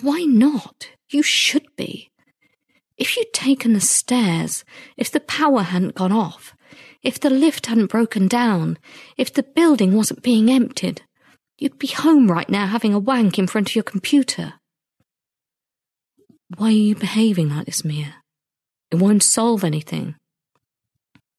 Why 0.00 0.22
not? 0.22 0.88
You 1.10 1.22
should 1.22 1.66
be. 1.76 2.10
If 2.96 3.18
you'd 3.18 3.34
taken 3.34 3.74
the 3.74 3.82
stairs, 3.82 4.64
if 4.96 5.10
the 5.10 5.20
power 5.20 5.60
hadn't 5.60 5.94
gone 5.94 6.10
off, 6.10 6.56
if 7.02 7.20
the 7.20 7.28
lift 7.28 7.66
hadn't 7.66 7.90
broken 7.90 8.28
down, 8.28 8.78
if 9.18 9.30
the 9.30 9.42
building 9.42 9.94
wasn't 9.94 10.22
being 10.22 10.50
emptied, 10.50 11.02
you'd 11.58 11.78
be 11.78 11.88
home 11.88 12.30
right 12.30 12.48
now 12.48 12.66
having 12.66 12.94
a 12.94 12.98
wank 12.98 13.38
in 13.38 13.46
front 13.46 13.68
of 13.68 13.74
your 13.74 13.84
computer. 13.84 14.54
Why 16.56 16.68
are 16.68 16.70
you 16.70 16.94
behaving 16.94 17.50
like 17.50 17.66
this, 17.66 17.84
Mia? 17.84 18.22
It 18.90 18.96
won't 18.96 19.22
solve 19.22 19.64
anything. 19.64 20.14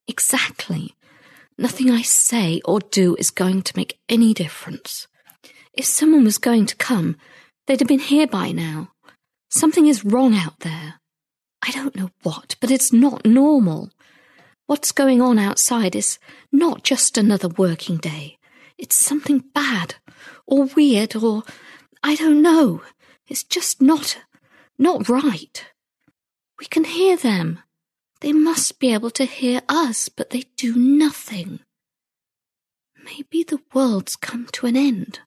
Exactly. 0.06 0.94
Nothing 1.60 1.90
I 1.90 2.00
say 2.00 2.62
or 2.64 2.80
do 2.80 3.16
is 3.16 3.30
going 3.30 3.60
to 3.60 3.76
make 3.76 4.00
any 4.08 4.32
difference. 4.32 5.06
If 5.74 5.84
someone 5.84 6.24
was 6.24 6.38
going 6.38 6.64
to 6.64 6.74
come, 6.76 7.18
they'd 7.66 7.80
have 7.80 7.86
been 7.86 7.98
here 7.98 8.26
by 8.26 8.50
now. 8.50 8.92
Something 9.50 9.86
is 9.86 10.02
wrong 10.02 10.34
out 10.34 10.60
there. 10.60 10.94
I 11.60 11.70
don't 11.72 11.94
know 11.94 12.12
what, 12.22 12.56
but 12.62 12.70
it's 12.70 12.94
not 12.94 13.26
normal. 13.26 13.90
What's 14.68 14.90
going 14.90 15.20
on 15.20 15.38
outside 15.38 15.94
is 15.94 16.18
not 16.50 16.82
just 16.82 17.18
another 17.18 17.48
working 17.48 17.98
day. 17.98 18.38
It's 18.78 18.96
something 18.96 19.44
bad, 19.54 19.96
or 20.46 20.64
weird, 20.64 21.14
or 21.14 21.42
I 22.02 22.14
don't 22.14 22.40
know. 22.40 22.80
It's 23.28 23.44
just 23.44 23.82
not, 23.82 24.16
not 24.78 25.10
right. 25.10 25.66
We 26.58 26.64
can 26.64 26.84
hear 26.84 27.18
them. 27.18 27.58
They 28.20 28.32
must 28.32 28.78
be 28.78 28.92
able 28.92 29.10
to 29.12 29.24
hear 29.24 29.62
us, 29.68 30.08
but 30.08 30.30
they 30.30 30.44
do 30.56 30.76
nothing. 30.76 31.60
Maybe 33.02 33.42
the 33.42 33.60
world's 33.72 34.16
come 34.16 34.46
to 34.52 34.66
an 34.66 34.76
end. 34.76 35.20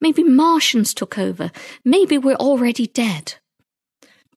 Maybe 0.00 0.24
Martians 0.24 0.94
took 0.94 1.18
over. 1.18 1.50
Maybe 1.84 2.16
we're 2.16 2.34
already 2.36 2.86
dead. 2.86 3.34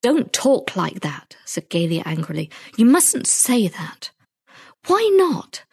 Don't 0.01 0.33
talk 0.33 0.75
like 0.75 0.99
that, 0.99 1.37
said 1.45 1.69
Galia 1.69 2.03
angrily. 2.05 2.49
You 2.77 2.85
mustn't 2.85 3.25
say 3.25 3.69
that. 3.69 4.11
Why 4.87 5.09
not? 5.15 5.63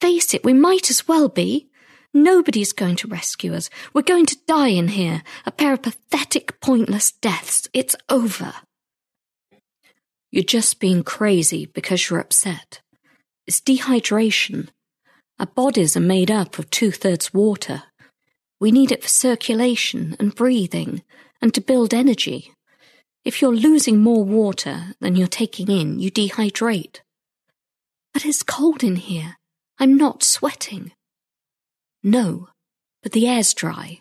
Face 0.00 0.32
it, 0.32 0.44
we 0.44 0.52
might 0.52 0.90
as 0.90 1.08
well 1.08 1.28
be. 1.28 1.68
Nobody's 2.14 2.72
going 2.72 2.96
to 2.96 3.08
rescue 3.08 3.54
us. 3.54 3.68
We're 3.92 4.02
going 4.02 4.26
to 4.26 4.38
die 4.46 4.68
in 4.68 4.88
here. 4.88 5.22
A 5.44 5.50
pair 5.50 5.72
of 5.72 5.82
pathetic, 5.82 6.60
pointless 6.60 7.10
deaths. 7.12 7.68
It's 7.72 7.96
over. 8.08 8.54
You're 10.30 10.44
just 10.44 10.78
being 10.78 11.02
crazy 11.02 11.66
because 11.66 12.08
you're 12.08 12.20
upset. 12.20 12.80
It's 13.46 13.60
dehydration. 13.60 14.68
Our 15.38 15.46
bodies 15.46 15.96
are 15.96 16.00
made 16.00 16.30
up 16.30 16.58
of 16.58 16.70
two 16.70 16.92
thirds 16.92 17.34
water. 17.34 17.84
We 18.60 18.70
need 18.70 18.92
it 18.92 19.02
for 19.02 19.08
circulation 19.08 20.14
and 20.20 20.34
breathing 20.34 21.02
and 21.42 21.52
to 21.54 21.60
build 21.60 21.92
energy. 21.92 22.52
If 23.24 23.42
you're 23.42 23.54
losing 23.54 23.98
more 23.98 24.24
water 24.24 24.94
than 25.00 25.16
you're 25.16 25.26
taking 25.26 25.68
in, 25.68 25.98
you 25.98 26.10
dehydrate. 26.10 27.00
But 28.12 28.24
it's 28.24 28.42
cold 28.42 28.84
in 28.84 28.96
here. 28.96 29.36
I'm 29.78 29.96
not 29.96 30.22
sweating. 30.22 30.92
No, 32.02 32.48
but 33.02 33.12
the 33.12 33.26
air's 33.26 33.52
dry. 33.52 34.00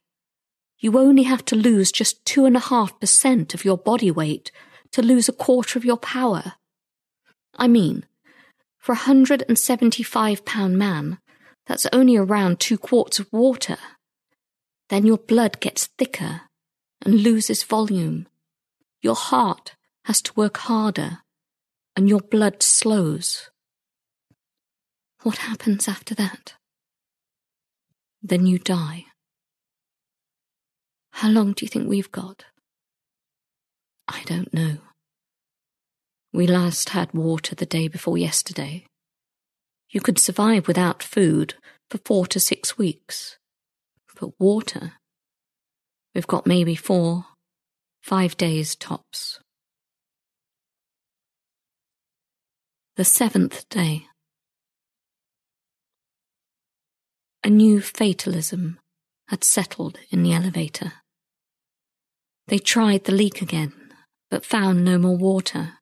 You 0.77 0.97
only 0.97 1.23
have 1.23 1.43
to 1.45 1.55
lose 1.55 1.91
just 1.91 2.23
two 2.23 2.45
and 2.45 2.55
a 2.55 2.61
half 2.61 2.99
percent 2.99 3.53
of 3.53 3.65
your 3.65 3.77
body 3.77 4.11
weight 4.11 4.51
to 4.91 5.01
lose 5.01 5.29
a 5.29 5.33
quarter 5.33 5.77
of 5.77 5.85
your 5.85 5.97
power. 5.97 6.53
I 7.55 7.67
mean, 7.67 8.05
for 8.77 8.93
a 8.93 9.05
hundred 9.07 9.43
and 9.47 9.57
seventy-five 9.57 10.45
pound 10.45 10.77
man, 10.77 11.19
that's 11.67 11.85
only 11.93 12.17
around 12.17 12.59
two 12.59 12.77
quarts 12.77 13.19
of 13.19 13.31
water. 13.31 13.77
Then 14.89 15.05
your 15.05 15.17
blood 15.17 15.59
gets 15.59 15.87
thicker 15.97 16.41
and 17.05 17.21
loses 17.21 17.63
volume. 17.63 18.27
Your 19.01 19.15
heart 19.15 19.75
has 20.05 20.21
to 20.23 20.33
work 20.35 20.57
harder 20.57 21.19
and 21.95 22.09
your 22.09 22.21
blood 22.21 22.63
slows. 22.63 23.49
What 25.21 25.39
happens 25.39 25.87
after 25.87 26.15
that? 26.15 26.55
Then 28.23 28.45
you 28.45 28.57
die. 28.57 29.05
How 31.11 31.29
long 31.29 31.53
do 31.53 31.65
you 31.65 31.69
think 31.69 31.87
we've 31.87 32.11
got? 32.11 32.45
I 34.09 34.23
don't 34.25 34.51
know. 34.51 34.77
We 36.33 36.47
last 36.47 36.89
had 36.89 37.13
water 37.13 37.53
the 37.53 37.65
day 37.65 37.87
before 37.87 38.17
yesterday. 38.17 38.85
You 39.91 40.01
could 40.01 40.17
survive 40.17 40.67
without 40.67 41.03
food 41.03 41.53
for 41.91 41.99
four 41.99 42.25
to 42.27 42.39
six 42.39 42.77
weeks. 42.77 43.37
But 44.19 44.39
water? 44.39 44.93
We've 46.13 46.27
got 46.27 46.47
maybe 46.47 46.75
four, 46.75 47.25
five 48.01 48.35
days 48.35 48.75
tops. 48.75 49.39
The 52.95 53.05
seventh 53.05 53.69
day. 53.69 54.07
A 57.43 57.49
new 57.49 57.79
fatalism 57.79 58.79
had 59.27 59.43
settled 59.43 59.99
in 60.09 60.23
the 60.23 60.33
elevator. 60.33 60.93
They 62.47 62.57
tried 62.57 63.05
the 63.05 63.13
leak 63.13 63.41
again 63.43 63.78
but 64.29 64.45
found 64.45 64.83
no 64.83 64.97
more 64.97 65.17
water. 65.17 65.73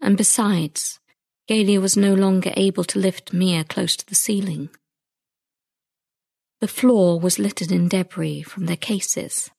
And 0.00 0.16
besides, 0.16 1.00
Galia 1.48 1.80
was 1.80 1.96
no 1.96 2.14
longer 2.14 2.52
able 2.56 2.84
to 2.84 2.98
lift 2.98 3.32
Mia 3.32 3.64
close 3.64 3.96
to 3.96 4.06
the 4.06 4.14
ceiling. 4.14 4.68
The 6.60 6.68
floor 6.68 7.18
was 7.18 7.38
littered 7.38 7.72
in 7.72 7.88
debris 7.88 8.42
from 8.42 8.66
their 8.66 8.76
cases. 8.76 9.50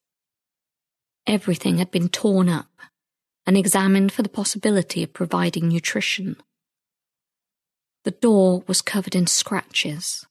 Everything 1.25 1.77
had 1.77 1.91
been 1.91 2.09
torn 2.09 2.49
up 2.49 2.69
and 3.45 3.57
examined 3.57 4.11
for 4.11 4.21
the 4.21 4.29
possibility 4.29 5.01
of 5.03 5.13
providing 5.13 5.69
nutrition. 5.69 6.35
The 8.03 8.11
door 8.11 8.63
was 8.67 8.81
covered 8.81 9.15
in 9.15 9.27
scratches, 9.27 10.25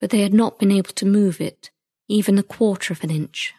but 0.00 0.10
they 0.10 0.20
had 0.20 0.34
not 0.34 0.58
been 0.58 0.70
able 0.70 0.92
to 0.92 1.06
move 1.06 1.40
it 1.40 1.70
even 2.08 2.38
a 2.38 2.42
quarter 2.42 2.92
of 2.92 3.02
an 3.02 3.10
inch. 3.10 3.54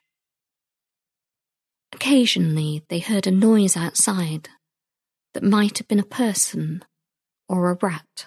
Occasionally 1.93 2.83
they 2.89 2.99
heard 2.99 3.27
a 3.27 3.31
noise 3.31 3.77
outside 3.77 4.49
that 5.33 5.43
might 5.43 5.77
have 5.77 5.87
been 5.87 5.99
a 5.99 6.03
person 6.03 6.83
or 7.47 7.69
a 7.69 7.77
rat. 7.81 8.25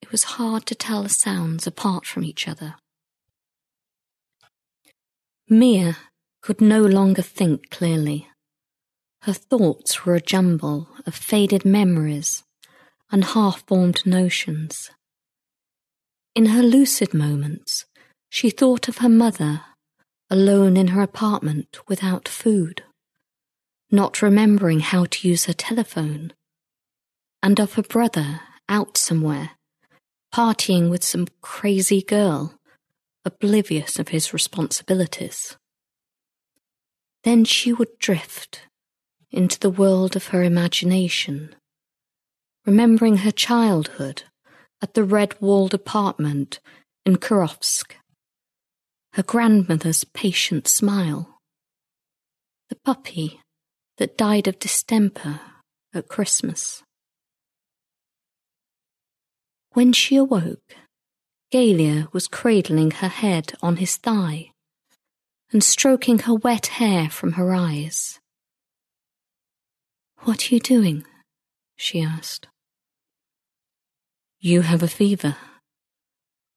It 0.00 0.10
was 0.10 0.24
hard 0.24 0.64
to 0.66 0.74
tell 0.74 1.02
the 1.02 1.10
sounds 1.10 1.66
apart 1.66 2.06
from 2.06 2.24
each 2.24 2.48
other. 2.48 2.76
Mia 5.48 5.98
could 6.40 6.60
no 6.60 6.80
longer 6.80 7.22
think 7.22 7.70
clearly. 7.70 8.28
Her 9.22 9.32
thoughts 9.34 10.04
were 10.04 10.14
a 10.14 10.20
jumble 10.20 10.88
of 11.06 11.14
faded 11.14 11.64
memories 11.64 12.44
and 13.12 13.24
half 13.24 13.62
formed 13.66 14.04
notions. 14.06 14.90
In 16.34 16.46
her 16.46 16.62
lucid 16.62 17.12
moments, 17.12 17.84
she 18.30 18.50
thought 18.50 18.88
of 18.88 18.98
her 18.98 19.08
mother 19.08 19.62
alone 20.30 20.76
in 20.76 20.88
her 20.88 21.02
apartment 21.02 21.78
without 21.88 22.28
food, 22.28 22.82
not 23.90 24.22
remembering 24.22 24.80
how 24.80 25.04
to 25.04 25.28
use 25.28 25.44
her 25.44 25.52
telephone, 25.52 26.32
and 27.42 27.60
of 27.60 27.74
her 27.74 27.82
brother 27.82 28.40
out 28.68 28.96
somewhere, 28.96 29.50
partying 30.34 30.90
with 30.90 31.04
some 31.04 31.28
crazy 31.40 32.02
girl, 32.02 32.54
oblivious 33.24 33.98
of 33.98 34.08
his 34.08 34.32
responsibilities. 34.32 35.56
Then 37.22 37.44
she 37.44 37.72
would 37.72 37.98
drift 37.98 38.62
into 39.30 39.58
the 39.58 39.70
world 39.70 40.16
of 40.16 40.28
her 40.28 40.42
imagination, 40.42 41.54
remembering 42.64 43.18
her 43.18 43.30
childhood 43.30 44.24
at 44.82 44.94
the 44.94 45.04
red 45.04 45.34
walled 45.40 45.74
apartment 45.74 46.60
in 47.04 47.16
Kurovsk 47.16 47.94
her 49.16 49.22
grandmother's 49.22 50.04
patient 50.04 50.68
smile, 50.68 51.38
the 52.68 52.76
puppy 52.84 53.40
that 53.96 54.18
died 54.18 54.46
of 54.46 54.58
distemper 54.58 55.40
at 55.94 56.06
Christmas. 56.06 56.82
When 59.70 59.94
she 59.94 60.16
awoke, 60.16 60.76
Galia 61.50 62.12
was 62.12 62.28
cradling 62.28 62.90
her 62.90 63.08
head 63.08 63.54
on 63.62 63.76
his 63.76 63.96
thigh 63.96 64.50
and 65.50 65.64
stroking 65.64 66.18
her 66.18 66.34
wet 66.34 66.66
hair 66.66 67.08
from 67.08 67.32
her 67.32 67.54
eyes. 67.54 68.20
What 70.24 70.44
are 70.44 70.54
you 70.54 70.60
doing? 70.60 71.06
she 71.74 72.02
asked. 72.02 72.48
You 74.40 74.60
have 74.60 74.82
a 74.82 74.88
fever. 74.88 75.36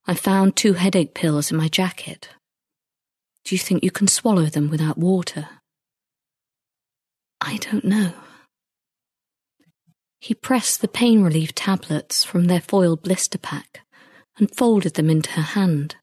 I 0.06 0.12
found 0.12 0.56
two 0.56 0.74
headache 0.74 1.14
pills 1.14 1.50
in 1.50 1.56
my 1.56 1.68
jacket. 1.68 2.28
Do 3.44 3.54
you 3.54 3.58
think 3.58 3.82
you 3.82 3.90
can 3.90 4.08
swallow 4.08 4.46
them 4.46 4.70
without 4.70 4.98
water? 4.98 5.48
I 7.40 7.56
don't 7.56 7.84
know. 7.84 8.12
He 10.20 10.34
pressed 10.34 10.80
the 10.80 10.88
pain 10.88 11.22
relief 11.22 11.54
tablets 11.54 12.22
from 12.22 12.44
their 12.44 12.60
foil 12.60 12.96
blister 12.96 13.38
pack 13.38 13.80
and 14.36 14.54
folded 14.54 14.94
them 14.94 15.08
into 15.08 15.30
her 15.32 15.42
hand. 15.42 15.96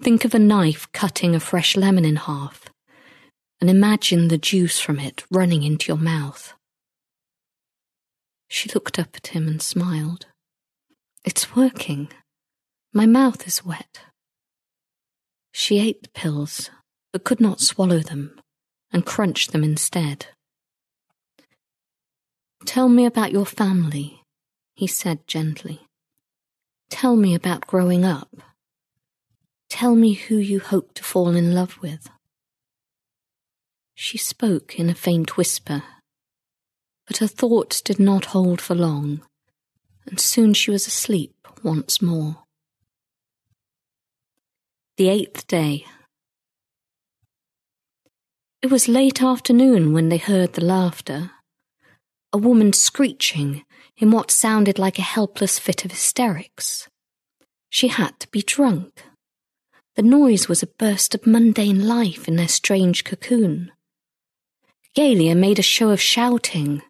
Think 0.00 0.24
of 0.24 0.34
a 0.34 0.38
knife 0.38 0.90
cutting 0.92 1.34
a 1.34 1.40
fresh 1.40 1.76
lemon 1.76 2.04
in 2.04 2.16
half 2.16 2.64
and 3.60 3.70
imagine 3.70 4.26
the 4.26 4.38
juice 4.38 4.80
from 4.80 4.98
it 4.98 5.24
running 5.30 5.62
into 5.62 5.86
your 5.86 5.96
mouth. 5.96 6.54
She 8.48 8.68
looked 8.74 8.98
up 8.98 9.10
at 9.14 9.28
him 9.28 9.46
and 9.46 9.62
smiled. 9.62 10.26
It's 11.24 11.54
working. 11.54 12.08
My 12.92 13.06
mouth 13.06 13.46
is 13.46 13.64
wet. 13.64 14.00
She 15.52 15.78
ate 15.78 16.02
the 16.02 16.08
pills, 16.08 16.70
but 17.12 17.24
could 17.24 17.40
not 17.40 17.60
swallow 17.60 18.00
them, 18.00 18.40
and 18.92 19.06
crunched 19.06 19.52
them 19.52 19.62
instead. 19.62 20.26
Tell 22.64 22.88
me 22.88 23.04
about 23.04 23.32
your 23.32 23.46
family, 23.46 24.22
he 24.74 24.86
said 24.86 25.26
gently. 25.26 25.82
Tell 26.90 27.16
me 27.16 27.34
about 27.34 27.66
growing 27.66 28.04
up. 28.04 28.34
Tell 29.68 29.94
me 29.94 30.14
who 30.14 30.36
you 30.36 30.60
hope 30.60 30.94
to 30.94 31.04
fall 31.04 31.34
in 31.34 31.54
love 31.54 31.78
with. 31.82 32.08
She 33.94 34.18
spoke 34.18 34.78
in 34.78 34.88
a 34.88 34.94
faint 34.94 35.36
whisper, 35.36 35.82
but 37.06 37.18
her 37.18 37.26
thoughts 37.26 37.80
did 37.80 37.98
not 37.98 38.26
hold 38.26 38.60
for 38.60 38.74
long, 38.74 39.22
and 40.06 40.18
soon 40.20 40.54
she 40.54 40.70
was 40.70 40.86
asleep 40.86 41.34
once 41.62 42.00
more. 42.00 42.41
The 44.98 45.08
eighth 45.08 45.46
day. 45.46 45.86
It 48.60 48.70
was 48.70 48.88
late 48.88 49.22
afternoon 49.22 49.94
when 49.94 50.10
they 50.10 50.18
heard 50.18 50.52
the 50.52 50.64
laughter 50.64 51.30
a 52.32 52.38
woman 52.38 52.72
screeching 52.72 53.64
in 53.96 54.10
what 54.10 54.30
sounded 54.30 54.78
like 54.78 54.98
a 54.98 55.02
helpless 55.02 55.58
fit 55.58 55.84
of 55.84 55.92
hysterics. 55.92 56.88
She 57.70 57.88
had 57.88 58.18
to 58.20 58.28
be 58.28 58.42
drunk. 58.42 59.02
The 59.96 60.02
noise 60.02 60.48
was 60.48 60.62
a 60.62 60.74
burst 60.78 61.14
of 61.14 61.26
mundane 61.26 61.86
life 61.86 62.28
in 62.28 62.36
their 62.36 62.48
strange 62.48 63.04
cocoon. 63.04 63.72
Galia 64.96 65.34
made 65.34 65.58
a 65.58 65.62
show 65.62 65.90
of 65.90 66.00
shouting, 66.00 66.82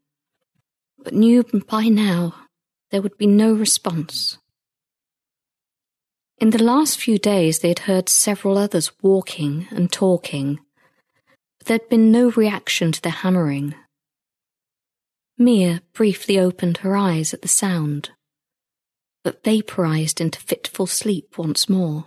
but 0.98 1.14
knew 1.14 1.44
by 1.68 1.84
now 1.84 2.34
there 2.90 3.02
would 3.02 3.16
be 3.16 3.26
no 3.26 3.52
response. 3.52 4.38
In 6.42 6.50
the 6.50 6.60
last 6.60 6.98
few 6.98 7.18
days, 7.18 7.60
they 7.60 7.68
had 7.68 7.86
heard 7.86 8.08
several 8.08 8.58
others 8.58 8.90
walking 9.00 9.68
and 9.70 9.92
talking, 9.92 10.58
but 11.60 11.68
there 11.68 11.78
had 11.78 11.88
been 11.88 12.10
no 12.10 12.32
reaction 12.32 12.90
to 12.90 13.00
their 13.00 13.12
hammering. 13.12 13.76
Mia 15.38 15.82
briefly 15.92 16.40
opened 16.40 16.78
her 16.78 16.96
eyes 16.96 17.32
at 17.32 17.42
the 17.42 17.48
sound, 17.48 18.10
but 19.22 19.44
vaporized 19.44 20.20
into 20.20 20.40
fitful 20.40 20.88
sleep 20.88 21.38
once 21.38 21.68
more. 21.68 22.06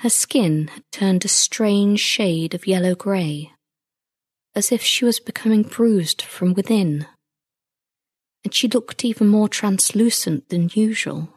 Her 0.00 0.10
skin 0.10 0.68
had 0.74 0.84
turned 0.92 1.24
a 1.24 1.28
strange 1.28 2.00
shade 2.00 2.52
of 2.52 2.66
yellow 2.66 2.94
grey, 2.94 3.52
as 4.54 4.70
if 4.70 4.82
she 4.82 5.06
was 5.06 5.20
becoming 5.20 5.62
bruised 5.62 6.20
from 6.20 6.52
within, 6.52 7.06
and 8.44 8.52
she 8.52 8.68
looked 8.68 9.06
even 9.06 9.26
more 9.26 9.48
translucent 9.48 10.50
than 10.50 10.68
usual, 10.74 11.30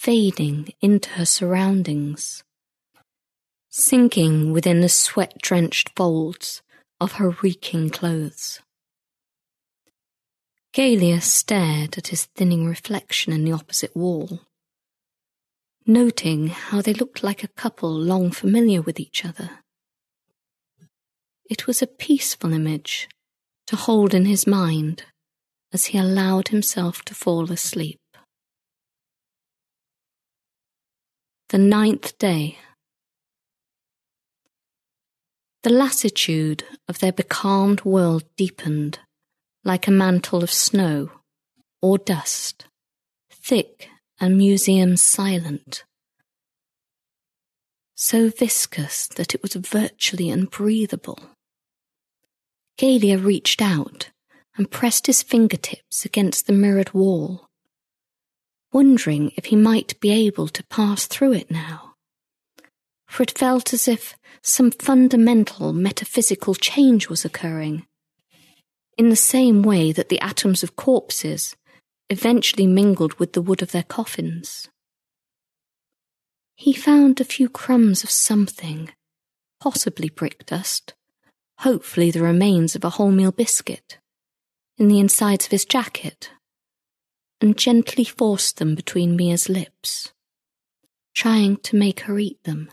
fading 0.00 0.66
into 0.80 1.10
her 1.10 1.26
surroundings, 1.26 2.42
sinking 3.68 4.50
within 4.50 4.80
the 4.80 4.88
sweat 4.88 5.36
drenched 5.42 5.90
folds 5.94 6.62
of 6.98 7.12
her 7.12 7.36
reeking 7.42 7.90
clothes. 7.90 8.62
Galia 10.72 11.20
stared 11.20 11.98
at 11.98 12.06
his 12.06 12.24
thinning 12.34 12.64
reflection 12.64 13.30
in 13.30 13.44
the 13.44 13.52
opposite 13.52 13.94
wall, 13.94 14.40
noting 15.86 16.46
how 16.46 16.80
they 16.80 16.94
looked 16.94 17.22
like 17.22 17.44
a 17.44 17.48
couple 17.48 17.92
long 17.92 18.30
familiar 18.30 18.80
with 18.80 18.98
each 18.98 19.26
other. 19.26 19.50
It 21.44 21.66
was 21.66 21.82
a 21.82 21.86
peaceful 21.86 22.54
image 22.54 23.06
to 23.66 23.76
hold 23.76 24.14
in 24.14 24.24
his 24.24 24.46
mind 24.46 25.04
as 25.74 25.86
he 25.86 25.98
allowed 25.98 26.48
himself 26.48 27.02
to 27.02 27.14
fall 27.14 27.52
asleep. 27.52 27.99
The 31.50 31.58
ninth 31.58 32.16
day. 32.16 32.58
The 35.64 35.70
lassitude 35.70 36.62
of 36.86 37.00
their 37.00 37.10
becalmed 37.10 37.84
world 37.84 38.22
deepened 38.36 39.00
like 39.64 39.88
a 39.88 39.90
mantle 39.90 40.44
of 40.44 40.52
snow 40.52 41.10
or 41.82 41.98
dust, 41.98 42.66
thick 43.32 43.88
and 44.20 44.38
museum 44.38 44.96
silent, 44.96 45.82
so 47.96 48.28
viscous 48.30 49.08
that 49.08 49.34
it 49.34 49.42
was 49.42 49.54
virtually 49.54 50.30
unbreathable. 50.30 51.18
Galia 52.78 53.18
reached 53.18 53.60
out 53.60 54.10
and 54.56 54.70
pressed 54.70 55.08
his 55.08 55.24
fingertips 55.24 56.04
against 56.04 56.46
the 56.46 56.52
mirrored 56.52 56.94
wall, 56.94 57.49
wondering 58.72 59.32
if 59.36 59.46
he 59.46 59.56
might 59.56 59.98
be 60.00 60.10
able 60.10 60.48
to 60.48 60.64
pass 60.64 61.06
through 61.06 61.32
it 61.32 61.50
now. 61.50 61.94
For 63.08 63.22
it 63.22 63.36
felt 63.36 63.72
as 63.72 63.88
if 63.88 64.16
some 64.42 64.70
fundamental 64.70 65.72
metaphysical 65.72 66.54
change 66.54 67.08
was 67.08 67.24
occurring 67.24 67.86
in 69.00 69.08
the 69.08 69.16
same 69.16 69.62
way 69.62 69.92
that 69.92 70.10
the 70.10 70.20
atoms 70.20 70.62
of 70.62 70.76
corpses 70.76 71.56
eventually 72.10 72.66
mingled 72.66 73.14
with 73.14 73.32
the 73.32 73.40
wood 73.40 73.62
of 73.62 73.72
their 73.72 73.82
coffins. 73.82 74.68
He 76.54 76.74
found 76.74 77.18
a 77.18 77.24
few 77.24 77.48
crumbs 77.48 78.04
of 78.04 78.10
something, 78.10 78.90
possibly 79.58 80.10
brick 80.10 80.44
dust, 80.44 80.92
hopefully 81.60 82.10
the 82.10 82.22
remains 82.22 82.76
of 82.76 82.84
a 82.84 82.90
wholemeal 82.90 83.34
biscuit, 83.34 83.96
in 84.76 84.88
the 84.88 85.00
insides 85.00 85.46
of 85.46 85.52
his 85.52 85.64
jacket, 85.64 86.30
and 87.40 87.56
gently 87.56 88.04
forced 88.04 88.58
them 88.58 88.74
between 88.74 89.16
Mia's 89.16 89.48
lips, 89.48 90.12
trying 91.14 91.56
to 91.58 91.76
make 91.76 92.00
her 92.00 92.18
eat 92.18 92.42
them, 92.44 92.70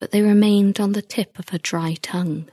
but 0.00 0.10
they 0.10 0.22
remained 0.22 0.80
on 0.80 0.92
the 0.92 1.02
tip 1.02 1.38
of 1.38 1.50
her 1.50 1.58
dry 1.58 1.94
tongue. 2.02 2.48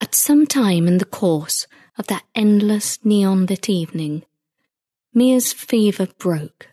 At 0.00 0.14
some 0.14 0.46
time 0.46 0.86
in 0.88 0.98
the 0.98 1.04
course 1.04 1.66
of 1.98 2.06
that 2.06 2.24
endless 2.34 3.04
neon 3.04 3.46
lit 3.46 3.68
evening, 3.68 4.24
Mia's 5.12 5.52
fever 5.52 6.06
broke, 6.18 6.68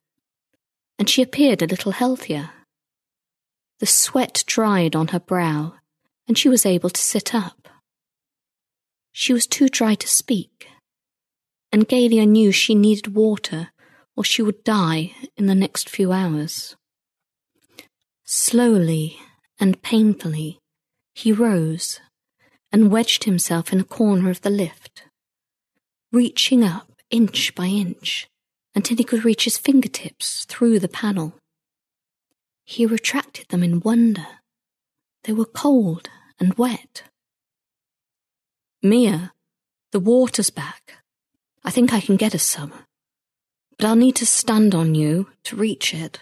and 0.97 1.09
she 1.09 1.21
appeared 1.21 1.61
a 1.61 1.67
little 1.67 1.91
healthier. 1.91 2.51
The 3.79 3.85
sweat 3.85 4.43
dried 4.45 4.95
on 4.95 5.09
her 5.09 5.19
brow, 5.19 5.73
and 6.27 6.37
she 6.37 6.47
was 6.47 6.65
able 6.65 6.89
to 6.89 7.01
sit 7.01 7.35
up. 7.35 7.67
She 9.11 9.33
was 9.33 9.47
too 9.47 9.67
dry 9.67 9.95
to 9.95 10.07
speak, 10.07 10.67
and 11.75 11.89
Galia 11.89 12.25
knew 12.25 12.53
she 12.53 12.73
needed 12.73 13.15
water 13.15 13.67
or 14.15 14.23
she 14.23 14.41
would 14.41 14.63
die 14.63 15.11
in 15.35 15.47
the 15.47 15.53
next 15.53 15.89
few 15.89 16.13
hours. 16.13 16.77
Slowly 18.23 19.17
and 19.59 19.81
painfully, 19.81 20.59
he 21.13 21.33
rose 21.33 21.99
and 22.71 22.89
wedged 22.89 23.25
himself 23.25 23.73
in 23.73 23.81
a 23.81 23.83
corner 23.83 24.29
of 24.29 24.39
the 24.39 24.49
lift, 24.49 25.03
reaching 26.13 26.63
up 26.63 26.93
inch 27.09 27.53
by 27.55 27.65
inch 27.65 28.29
until 28.73 28.95
he 28.95 29.03
could 29.03 29.25
reach 29.25 29.43
his 29.43 29.57
fingertips 29.57 30.45
through 30.45 30.79
the 30.79 30.87
panel. 30.87 31.33
He 32.63 32.85
retracted 32.85 33.49
them 33.49 33.63
in 33.63 33.81
wonder. 33.81 34.27
They 35.25 35.33
were 35.33 35.43
cold 35.43 36.07
and 36.39 36.53
wet. 36.53 37.03
Mia, 38.81 39.33
the 39.91 39.99
water's 39.99 40.49
back. 40.49 40.99
I 41.65 41.71
think 41.71 41.91
I 41.91 41.99
can 41.99 42.15
get 42.15 42.35
us 42.35 42.43
some. 42.43 42.71
But 43.77 43.87
I'll 43.87 43.95
need 43.95 44.15
to 44.17 44.25
stand 44.25 44.75
on 44.75 44.93
you 44.93 45.29
to 45.45 45.55
reach 45.55 45.93
it. 45.93 46.21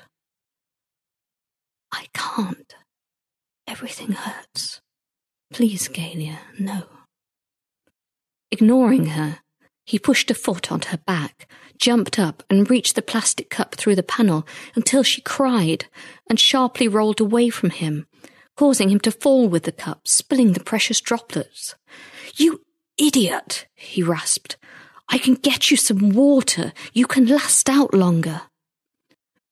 I 1.92 2.06
can't. 2.14 2.74
Everything 3.68 4.14
hurts. 4.14 4.82
Please, 5.52 5.90
Galia, 5.90 6.38
no. 6.58 6.84
Ignoring 8.52 9.08
her, 9.08 9.40
he 9.86 10.00
pushed 10.00 10.32
a 10.32 10.34
foot 10.34 10.72
onto 10.72 10.90
her 10.90 10.98
back, 10.98 11.52
jumped 11.78 12.18
up, 12.18 12.42
and 12.50 12.70
reached 12.70 12.96
the 12.96 13.02
plastic 13.02 13.50
cup 13.50 13.76
through 13.76 13.96
the 13.96 14.02
panel 14.02 14.48
until 14.76 15.04
she 15.04 15.22
cried 15.22 15.86
and 16.30 16.40
sharply 16.40 16.88
rolled 16.88 17.20
away 17.20 17.50
from 17.50 17.70
him, 17.70 18.08
causing 18.56 18.90
him 18.90 19.00
to 19.02 19.12
fall 19.12 19.50
with 19.50 19.64
the 19.64 19.72
cup, 19.72 20.08
spilling 20.08 20.54
the 20.54 20.64
precious 20.64 21.02
droplets. 21.02 21.76
You 22.36 22.62
idiot, 22.98 23.68
he 23.76 24.02
rasped. 24.02 24.58
I 25.10 25.18
can 25.18 25.36
get 25.36 25.70
you 25.70 25.78
some 25.78 26.10
water. 26.10 26.74
You 26.94 27.06
can 27.06 27.28
last 27.28 27.70
out 27.70 27.94
longer. 27.94 28.42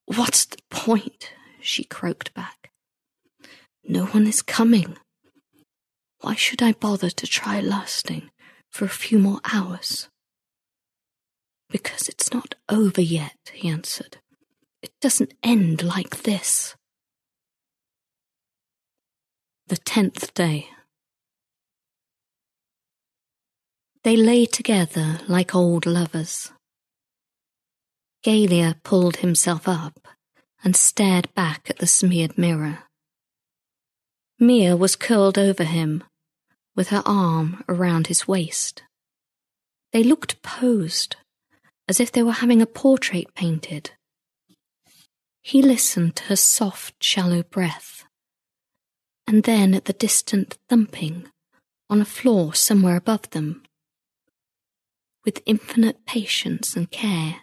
What's 0.06 0.46
the 0.46 0.58
point? 0.70 1.34
she 1.62 1.84
croaked 1.84 2.34
back. 2.34 2.72
No 3.84 4.06
one 4.06 4.26
is 4.26 4.42
coming. 4.42 4.98
Why 6.22 6.36
should 6.36 6.62
I 6.62 6.74
bother 6.74 7.10
to 7.10 7.28
try 7.28 7.60
lasting 7.60 8.32
for 8.70 8.86
a 8.86 8.90
few 8.90 9.20
more 9.20 9.40
hours? 9.54 10.10
Because 11.70 12.10
it's 12.10 12.34
not 12.34 12.56
over 12.68 13.02
yet, 13.02 13.38
he 13.54 13.70
answered. 13.70 14.18
It 14.82 14.92
doesn't 15.00 15.34
end 15.44 15.84
like 15.84 16.24
this. 16.24 16.76
The 19.68 19.78
tenth 19.78 20.34
day. 20.34 20.70
They 24.04 24.16
lay 24.16 24.48
together 24.48 25.20
like 25.28 25.54
old 25.54 25.86
lovers. 25.86 26.52
Galia 28.26 28.82
pulled 28.84 29.18
himself 29.18 29.68
up 29.68 30.08
and 30.64 30.76
stared 30.76 31.34
back 31.36 31.70
at 31.70 31.78
the 31.78 31.88
smeared 31.88 32.36
mirror. 32.38 32.80
Mia 34.40 34.76
was 34.76 34.96
curled 34.96 35.38
over 35.38 35.64
him, 35.64 36.04
with 36.76 36.90
her 36.90 37.04
arm 37.06 37.64
around 37.70 38.08
his 38.08 38.28
waist. 38.28 38.82
They 39.94 40.04
looked 40.04 40.42
posed, 40.42 41.18
as 41.88 42.00
if 42.00 42.12
they 42.12 42.24
were 42.24 42.32
having 42.32 42.62
a 42.62 42.66
portrait 42.66 43.36
painted. 43.36 43.92
He 45.44 45.62
listened 45.62 46.16
to 46.16 46.24
her 46.24 46.36
soft, 46.36 47.04
shallow 47.04 47.44
breath, 47.44 48.06
and 49.28 49.44
then 49.44 49.76
at 49.76 49.86
the 49.86 49.94
distant 49.94 50.58
thumping 50.68 51.28
on 51.88 52.02
a 52.02 52.06
floor 52.06 52.56
somewhere 52.56 52.96
above 52.96 53.30
them. 53.30 53.62
With 55.24 55.44
infinite 55.46 56.06
patience 56.06 56.76
and 56.76 56.90
care, 56.90 57.42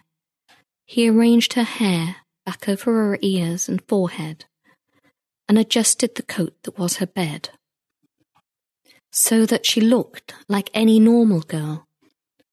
he 0.85 1.07
arranged 1.07 1.53
her 1.53 1.63
hair 1.63 2.17
back 2.45 2.67
over 2.67 2.91
her 2.91 3.19
ears 3.21 3.69
and 3.69 3.81
forehead 3.87 4.45
and 5.47 5.57
adjusted 5.57 6.15
the 6.15 6.23
coat 6.23 6.55
that 6.63 6.77
was 6.77 6.97
her 6.97 7.05
bed 7.05 7.49
so 9.11 9.45
that 9.45 9.65
she 9.65 9.81
looked 9.81 10.33
like 10.47 10.69
any 10.73 10.99
normal 10.99 11.41
girl 11.41 11.87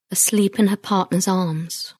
asleep 0.09 0.57
in 0.57 0.67
her 0.67 0.77
partner's 0.77 1.27
arms. 1.27 1.93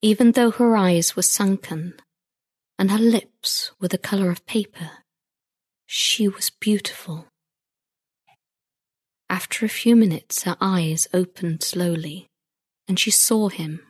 Even 0.00 0.32
though 0.32 0.50
her 0.50 0.76
eyes 0.76 1.16
were 1.16 1.22
sunken 1.22 1.94
and 2.78 2.90
her 2.90 2.98
lips 2.98 3.72
were 3.80 3.88
the 3.88 3.98
colour 3.98 4.30
of 4.30 4.46
paper, 4.46 4.90
she 5.86 6.28
was 6.28 6.50
beautiful. 6.50 7.26
After 9.30 9.66
a 9.66 9.68
few 9.68 9.94
minutes, 9.94 10.44
her 10.44 10.56
eyes 10.58 11.06
opened 11.12 11.62
slowly, 11.62 12.28
and 12.86 12.98
she 12.98 13.10
saw 13.10 13.48
him. 13.48 13.80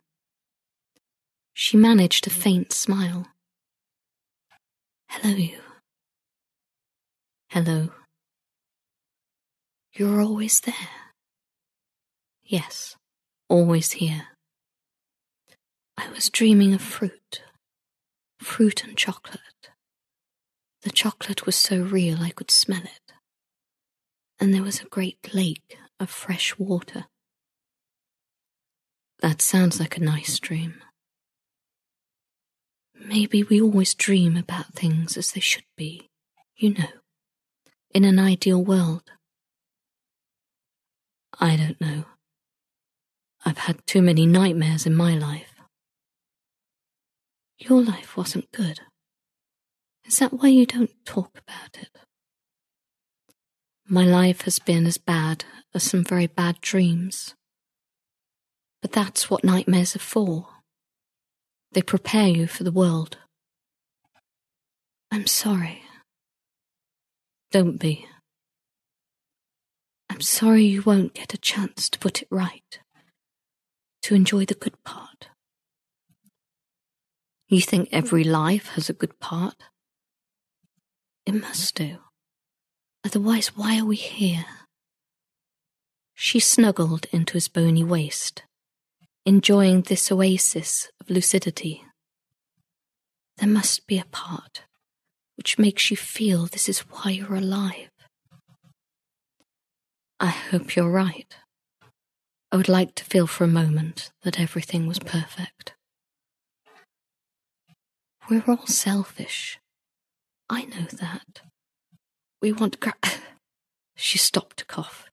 She 1.55 1.77
managed 1.77 2.27
a 2.27 2.31
faint 2.31 2.73
smile. 2.73 3.29
Hello, 5.09 5.37
you. 5.37 5.61
Hello. 7.51 7.91
You're 9.93 10.21
always 10.21 10.61
there. 10.61 10.75
Yes, 12.45 12.97
always 13.49 13.93
here. 13.93 14.29
I 15.97 16.09
was 16.11 16.31
dreaming 16.31 16.75
of 16.75 16.83
fruit, 16.83 17.43
fruit 18.41 18.83
and 18.85 18.97
chocolate. 18.97 19.71
The 20.83 20.91
chocolate 20.91 21.47
was 21.47 21.57
so 21.57 21.81
real 21.81 22.23
I 22.23 22.31
could 22.31 22.51
smell 22.51 22.83
it 22.83 23.08
and 24.41 24.55
there 24.55 24.63
was 24.63 24.81
a 24.81 24.87
great 24.87 25.35
lake 25.35 25.79
of 25.99 26.11
fresh 26.11 26.59
water. 26.59 27.07
That 29.21 29.43
sounds 29.43 29.81
like 29.81 29.97
a 29.97 30.03
nice 30.03 30.39
dream. 30.39 30.81
Maybe 32.95 33.43
we 33.43 33.61
always 33.61 33.95
dream 33.95 34.37
about 34.37 34.75
things 34.75 35.17
as 35.17 35.33
they 35.33 35.41
should 35.41 35.65
be, 35.77 36.09
you 36.57 36.75
know, 36.75 36.89
in 37.93 38.05
an 38.05 38.19
ideal 38.19 38.63
world. 38.63 39.03
I 41.41 41.57
don't 41.57 41.81
know. 41.81 42.05
I've 43.45 43.59
had 43.59 43.87
too 43.87 44.03
many 44.03 44.27
nightmares 44.27 44.87
in 44.87 44.95
my 44.95 45.15
life. 45.17 45.55
Your 47.59 47.83
life 47.83 48.17
wasn't 48.17 48.51
good. 48.53 48.81
Is 50.05 50.19
that 50.19 50.33
why 50.33 50.49
you 50.49 50.67
don't 50.67 50.91
talk 51.05 51.39
about 51.39 51.79
it? 51.81 51.91
My 53.91 54.05
life 54.05 54.43
has 54.43 54.59
been 54.59 54.87
as 54.87 54.99
bad 54.99 55.47
as 55.73 55.83
some 55.83 56.05
very 56.05 56.27
bad 56.27 56.61
dreams. 56.61 57.35
But 58.83 58.93
that's 58.93 59.31
what 59.31 59.45
nightmares 59.45 59.97
are 59.97 60.01
for. 60.01 60.47
They 61.73 61.81
prepare 61.81 62.29
you 62.29 62.47
for 62.47 62.65
the 62.65 62.73
world. 62.73 63.17
I'm 65.11 65.27
sorry. 65.27 65.81
Don't 67.51 67.81
be. 67.81 68.07
I'm 70.11 70.21
sorry 70.21 70.65
you 70.65 70.83
won't 70.83 71.15
get 71.15 71.33
a 71.33 71.39
chance 71.39 71.89
to 71.89 71.99
put 71.99 72.21
it 72.21 72.29
right, 72.31 72.81
to 74.03 74.15
enjoy 74.15 74.45
the 74.45 74.55
good 74.55 74.83
part. 74.85 75.29
You 77.49 77.63
think 77.63 77.89
every 77.91 78.25
life 78.25 78.69
has 78.75 78.91
a 78.91 78.95
good 78.95 79.19
part? 79.19 79.57
It 81.25 81.33
must 81.33 81.75
do. 81.75 81.97
Otherwise, 83.09 83.57
why 83.57 83.79
are 83.79 83.87
we 83.87 83.97
here? 83.97 84.45
She 86.15 86.39
snuggled 86.39 87.07
into 87.11 87.33
his 87.33 87.49
bony 87.49 87.83
waist, 87.83 88.43
enjoying 89.25 89.81
this 89.81 90.13
oasis 90.13 90.91
of 91.01 91.09
lucidity. 91.09 91.83
There 93.39 93.49
must 93.49 93.87
be 93.87 93.99
a 93.99 94.05
part 94.05 94.65
which 95.39 95.59
makes 95.59 95.91
you 95.91 95.97
feel 95.97 96.45
this 96.45 96.69
is 96.69 96.81
why 96.81 97.13
you're 97.13 97.37
alive. 97.37 97.89
I 100.21 100.27
hope 100.27 100.77
you're 100.77 100.91
right. 100.91 101.35
I 102.53 102.59
would 102.59 102.69
like 102.69 102.95
to 102.97 103.05
feel 103.05 103.27
for 103.27 103.45
a 103.45 103.49
moment 103.63 104.13
that 104.23 104.39
everything 104.39 104.87
was 104.87 104.99
perfect. 104.99 105.73
We're 108.29 108.45
all 108.47 108.67
selfish. 108.67 109.59
I 110.51 110.67
know 110.67 110.89
that. 110.93 111.48
We 112.41 112.53
want 112.53 112.81
gra- 112.81 112.95
She 113.97 114.19
stopped 114.19 114.59
to 114.59 114.65
cough. 114.65 115.07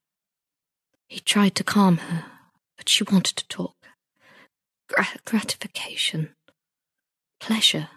He 1.09 1.19
tried 1.19 1.55
to 1.55 1.63
calm 1.63 1.97
her, 1.97 2.25
but 2.77 2.87
she 2.87 3.03
wanted 3.03 3.35
to 3.37 3.47
talk. 3.47 3.75
Gra- 4.87 5.19
gratification. 5.25 6.29
Pleasure. 7.39 7.89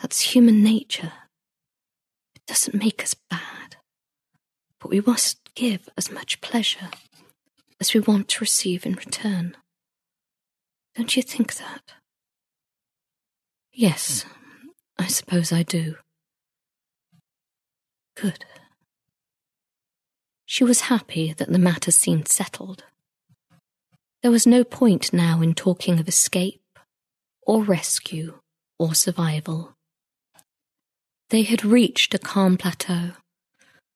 That's 0.00 0.32
human 0.32 0.62
nature. 0.62 1.12
It 2.34 2.42
doesn't 2.46 2.74
make 2.74 3.02
us 3.02 3.14
bad. 3.14 3.76
But 4.80 4.90
we 4.90 5.00
must 5.00 5.38
give 5.54 5.88
as 5.96 6.10
much 6.10 6.40
pleasure 6.40 6.90
as 7.80 7.94
we 7.94 8.00
want 8.00 8.28
to 8.28 8.40
receive 8.40 8.84
in 8.84 8.94
return. 8.94 9.56
Don't 10.96 11.16
you 11.16 11.22
think 11.22 11.54
that? 11.54 11.82
Yes, 13.72 14.24
I 14.98 15.06
suppose 15.06 15.52
I 15.52 15.62
do. 15.62 15.96
Good. 18.20 18.44
She 20.44 20.64
was 20.64 20.82
happy 20.82 21.32
that 21.34 21.52
the 21.52 21.58
matter 21.58 21.92
seemed 21.92 22.26
settled. 22.26 22.84
There 24.22 24.30
was 24.32 24.46
no 24.46 24.64
point 24.64 25.12
now 25.12 25.40
in 25.40 25.54
talking 25.54 26.00
of 26.00 26.08
escape, 26.08 26.78
or 27.42 27.62
rescue, 27.62 28.40
or 28.78 28.94
survival. 28.94 29.76
They 31.30 31.42
had 31.42 31.64
reached 31.64 32.12
a 32.14 32.18
calm 32.18 32.56
plateau, 32.56 33.12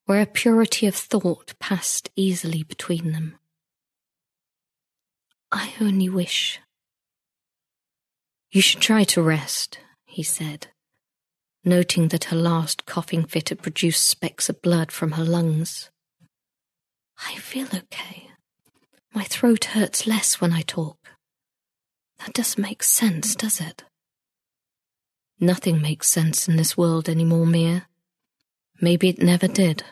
where 0.05 0.21
a 0.21 0.25
purity 0.25 0.87
of 0.87 0.95
thought 0.95 1.53
passed 1.59 2.09
easily 2.15 2.63
between 2.63 3.11
them. 3.11 3.37
I 5.51 5.73
only 5.81 6.07
wish. 6.07 6.59
You 8.51 8.61
should 8.61 8.81
try 8.81 9.03
to 9.05 9.21
rest, 9.21 9.79
he 10.05 10.23
said, 10.23 10.67
noting 11.63 12.09
that 12.09 12.25
her 12.25 12.35
last 12.35 12.85
coughing 12.85 13.25
fit 13.25 13.49
had 13.49 13.61
produced 13.61 14.05
specks 14.05 14.49
of 14.49 14.61
blood 14.61 14.91
from 14.91 15.13
her 15.13 15.23
lungs. 15.23 15.89
I 17.25 17.35
feel 17.35 17.67
okay. 17.73 18.27
My 19.13 19.23
throat 19.23 19.65
hurts 19.65 20.07
less 20.07 20.41
when 20.41 20.51
I 20.51 20.61
talk. 20.61 20.97
That 22.19 22.33
doesn't 22.33 22.61
make 22.61 22.83
sense, 22.83 23.35
does 23.35 23.61
it? 23.61 23.83
Nothing 25.39 25.81
makes 25.81 26.07
sense 26.09 26.47
in 26.47 26.55
this 26.55 26.77
world 26.77 27.09
anymore, 27.09 27.45
Mia. 27.45 27.87
Maybe 28.81 29.09
it 29.09 29.21
never 29.21 29.47
did. 29.47 29.83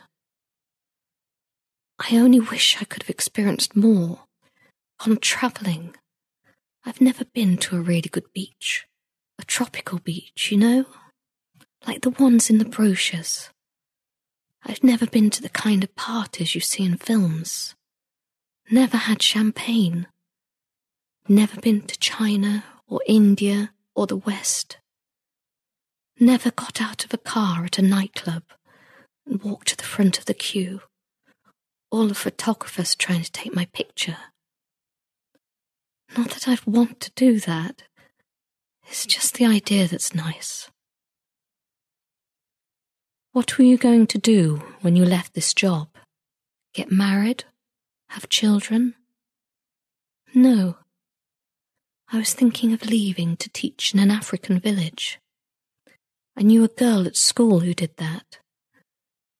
I 2.00 2.18
only 2.18 2.40
wish 2.40 2.78
I 2.82 2.86
could 2.86 3.04
have 3.04 3.10
experienced 3.10 3.76
more. 3.76 4.22
Gone 5.04 5.18
travelling. 5.18 5.96
I've 6.86 7.02
never 7.02 7.26
been 7.26 7.58
to 7.58 7.78
a 7.78 7.82
really 7.82 8.10
good 8.10 8.34
beach. 8.34 8.88
A 9.40 9.44
tropical 9.44 10.00
beach, 10.00 10.52
you 10.52 10.58
know? 10.58 10.86
Like 11.86 12.02
the 12.02 12.10
ones 12.12 12.50
in 12.50 12.58
the 12.58 12.66
brochures. 12.66 13.50
I've 14.64 14.84
never 14.84 15.08
been 15.08 15.30
to 15.32 15.42
the 15.42 15.50
kind 15.50 15.84
of 15.84 15.96
parties 15.96 16.54
you 16.54 16.62
see 16.62 16.86
in 16.86 16.98
films. 16.98 17.76
Never 18.70 18.98
had 18.98 19.22
champagne. 19.22 20.08
Never 21.28 21.60
been 21.60 21.82
to 21.82 22.00
China 22.00 22.64
or 22.88 23.02
India 23.08 23.72
or 23.96 24.08
the 24.08 24.18
West. 24.18 24.78
Never 26.20 26.52
got 26.52 26.82
out 26.82 27.04
of 27.04 27.14
a 27.14 27.18
car 27.18 27.66
at 27.66 27.80
a 27.80 27.82
nightclub 27.82 28.44
and 29.26 29.42
walked 29.44 29.70
to 29.70 29.78
the 29.78 29.84
front 29.84 30.20
of 30.20 30.26
the 30.26 30.34
queue. 30.34 30.82
All 31.92 32.08
the 32.08 32.16
photographers 32.16 32.96
trying 32.96 33.24
to 33.24 33.32
take 33.32 33.54
my 33.56 33.66
picture. 33.74 34.18
Not 36.18 36.30
that 36.32 36.48
I'd 36.48 36.66
want 36.66 37.00
to 37.02 37.12
do 37.16 37.40
that. 37.42 37.84
It's 38.88 39.06
just 39.06 39.36
the 39.36 39.46
idea 39.46 39.88
that's 39.88 40.16
nice. 40.16 40.71
What 43.34 43.58
were 43.58 43.64
you 43.64 43.78
going 43.78 44.08
to 44.08 44.18
do 44.18 44.62
when 44.82 44.98
you 44.98 45.06
left 45.06 45.36
this 45.36 45.54
job? 45.54 45.88
Get 46.74 46.92
married? 46.92 47.46
Have 48.10 48.28
children? 48.28 48.96
No. 50.34 50.76
I 52.12 52.18
was 52.18 52.34
thinking 52.34 52.74
of 52.74 52.86
leaving 52.86 53.38
to 53.38 53.50
teach 53.50 53.94
in 53.94 54.02
an 54.02 54.12
African 54.12 54.60
village. 54.60 55.18
I 56.36 56.42
knew 56.42 56.66
a 56.66 56.68
girl 56.68 57.08
at 57.08 57.16
school 57.16 57.62
who 57.62 57.74
did 57.74 57.96
that. 57.98 58.40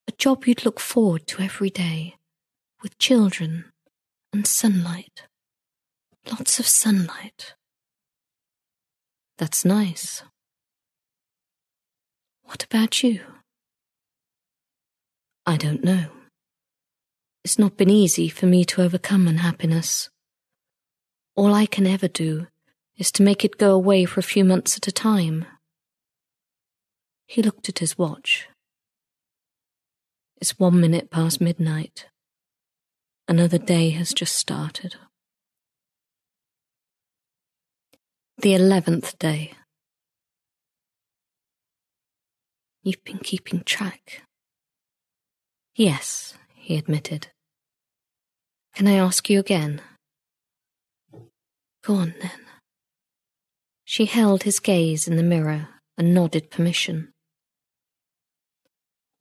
A 0.08 0.14
job 0.14 0.46
you'd 0.46 0.64
look 0.64 0.80
forward 0.80 1.28
to 1.28 1.42
every 1.44 1.70
day, 1.70 2.16
with 2.82 2.98
children 2.98 3.66
and 4.32 4.48
sunlight. 4.48 5.24
Lots 6.30 6.60
of 6.62 6.68
sunlight. 6.68 7.56
That's 9.38 9.66
nice. 9.66 10.24
What 12.44 12.64
about 12.64 13.04
you? 13.04 13.20
I 15.46 15.58
don't 15.58 15.84
know. 15.84 16.06
It's 17.44 17.58
not 17.58 17.76
been 17.78 17.90
easy 17.90 18.30
for 18.30 18.46
me 18.46 18.64
to 18.66 18.84
overcome 18.84 19.28
unhappiness. 19.28 20.10
All 21.36 21.54
I 21.54 21.66
can 21.66 21.88
ever 21.88 22.08
do 22.08 22.48
is 22.98 23.12
to 23.14 23.24
make 23.24 23.44
it 23.44 23.58
go 23.58 23.72
away 23.72 24.06
for 24.06 24.20
a 24.20 24.24
few 24.24 24.46
months 24.46 24.78
at 24.78 24.88
a 24.88 24.92
time. 24.92 25.46
He 27.26 27.42
looked 27.42 27.70
at 27.70 27.80
his 27.80 27.98
watch. 27.98 28.48
It's 30.40 30.60
one 30.60 30.80
minute 30.80 31.10
past 31.10 31.42
midnight. 31.42 32.08
Another 33.28 33.58
day 33.58 33.90
has 33.92 34.14
just 34.14 34.36
started. 34.36 34.96
The 38.38 38.54
eleventh 38.54 39.18
day. 39.18 39.54
You've 42.84 43.04
been 43.04 43.20
keeping 43.20 43.64
track. 43.64 44.24
Yes, 45.76 46.34
he 46.54 46.78
admitted. 46.78 47.28
Can 48.76 48.88
I 48.88 48.94
ask 48.94 49.30
you 49.30 49.40
again? 49.40 49.82
Go 51.84 51.96
on 51.96 52.14
then. 52.22 52.46
She 53.86 54.06
held 54.06 54.44
his 54.44 54.60
gaze 54.60 55.08
in 55.08 55.16
the 55.16 55.24
mirror 55.24 55.70
and 55.98 56.14
nodded 56.14 56.52
permission. 56.52 57.12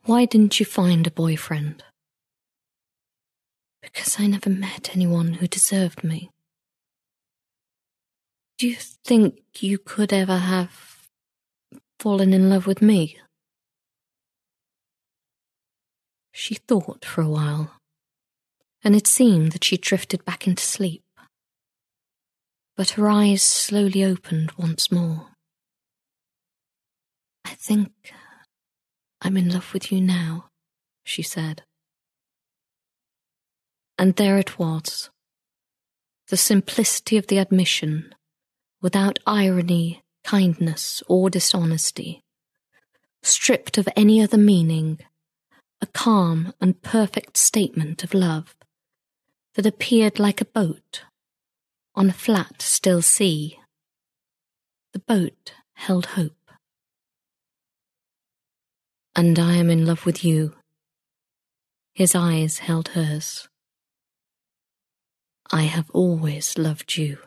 Why 0.04 0.24
didn't 0.24 0.58
you 0.60 0.66
find 0.66 1.06
a 1.06 1.10
boyfriend? 1.10 1.84
Because 3.82 4.18
I 4.18 4.26
never 4.26 4.50
met 4.50 4.90
anyone 4.94 5.34
who 5.34 5.46
deserved 5.46 6.04
me. 6.04 6.30
Do 8.58 8.68
you 8.68 8.76
think 8.76 9.40
you 9.58 9.78
could 9.78 10.12
ever 10.12 10.36
have 10.36 11.08
fallen 11.98 12.32
in 12.32 12.50
love 12.50 12.66
with 12.66 12.82
me? 12.82 13.18
She 16.32 16.54
thought 16.54 17.04
for 17.04 17.22
a 17.22 17.28
while, 17.28 17.76
and 18.82 18.94
it 18.94 19.06
seemed 19.06 19.52
that 19.52 19.64
she 19.64 19.76
drifted 19.76 20.24
back 20.24 20.46
into 20.46 20.62
sleep. 20.62 21.02
But 22.76 22.90
her 22.90 23.10
eyes 23.10 23.42
slowly 23.42 24.04
opened 24.04 24.52
once 24.56 24.90
more. 24.90 25.28
I 27.44 27.50
think 27.54 27.90
I'm 29.20 29.36
in 29.36 29.50
love 29.50 29.74
with 29.74 29.92
you 29.92 30.00
now, 30.00 30.48
she 31.04 31.22
said. 31.22 31.62
And 33.98 34.16
there 34.16 34.38
it 34.38 34.58
was, 34.58 35.10
the 36.28 36.38
simplicity 36.38 37.18
of 37.18 37.26
the 37.26 37.38
admission, 37.38 38.14
without 38.80 39.18
irony, 39.26 40.02
kindness, 40.24 41.02
or 41.06 41.28
dishonesty, 41.28 42.22
stripped 43.22 43.76
of 43.76 43.88
any 43.94 44.22
other 44.22 44.38
meaning 44.38 45.00
a 45.82 45.86
calm 45.86 46.52
and 46.60 46.82
perfect 46.82 47.36
statement 47.36 48.04
of 48.04 48.14
love 48.14 48.54
that 49.54 49.66
appeared 49.66 50.18
like 50.18 50.40
a 50.40 50.44
boat 50.44 51.02
on 51.94 52.08
a 52.08 52.12
flat, 52.12 52.62
still 52.62 53.02
sea. 53.02 53.58
The 54.92 55.00
boat 55.00 55.54
held 55.74 56.06
hope. 56.06 56.36
And 59.16 59.38
I 59.38 59.54
am 59.56 59.70
in 59.70 59.86
love 59.86 60.06
with 60.06 60.24
you. 60.24 60.54
His 61.94 62.14
eyes 62.14 62.58
held 62.58 62.88
hers. 62.88 63.48
I 65.52 65.62
have 65.62 65.90
always 65.90 66.56
loved 66.56 66.96
you. 66.96 67.18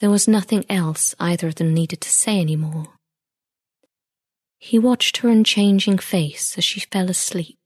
There 0.00 0.10
was 0.10 0.28
nothing 0.28 0.64
else 0.68 1.14
either 1.18 1.48
of 1.48 1.56
them 1.56 1.74
needed 1.74 2.00
to 2.02 2.10
say 2.10 2.38
any 2.38 2.56
more. 2.56 2.95
He 4.58 4.78
watched 4.78 5.18
her 5.18 5.28
unchanging 5.28 5.98
face 5.98 6.56
as 6.58 6.64
she 6.64 6.80
fell 6.80 7.10
asleep, 7.10 7.58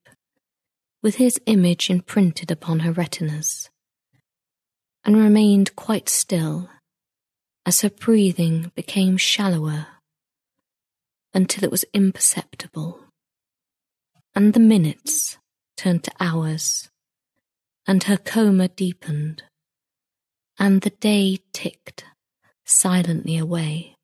with 1.03 1.17
his 1.17 1.41
image 1.47 1.89
imprinted 1.89 2.51
upon 2.51 2.81
her 2.81 2.93
retinas, 2.93 3.71
and 5.05 5.17
remained 5.17 5.77
quite 5.77 6.09
still 6.09 6.69
as 7.65 7.81
her 7.83 7.91
breathing 7.91 8.73
became 8.75 9.17
shallower 9.17 9.87
until 11.33 11.65
it 11.65 11.71
was 11.71 11.85
imperceptible, 11.95 13.05
and 14.35 14.53
the 14.53 14.61
minutes 14.61 15.39
turned 15.77 16.05
to 16.05 16.13
hours, 16.21 16.91
and 17.87 18.05
her 18.05 18.17
coma 18.17 18.69
deepened, 18.69 19.45
and 20.59 20.83
the 20.83 20.91
day 20.91 21.39
ticked 21.53 22.05
silently 22.65 23.37
away 23.39 23.97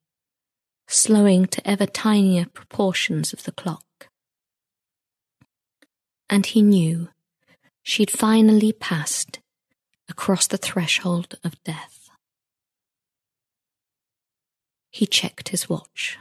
slowing 0.86 1.46
to 1.46 1.68
ever 1.68 1.86
tinier 1.86 2.46
proportions 2.46 3.32
of 3.32 3.44
the 3.44 3.52
clock. 3.52 4.08
And 6.28 6.46
he 6.46 6.62
knew 6.62 7.08
she'd 7.82 8.10
finally 8.10 8.72
passed 8.72 9.40
across 10.08 10.46
the 10.46 10.56
threshold 10.56 11.38
of 11.44 11.62
death. 11.64 12.10
He 14.90 15.06
checked 15.06 15.50
his 15.50 15.68
watch. 15.68 16.18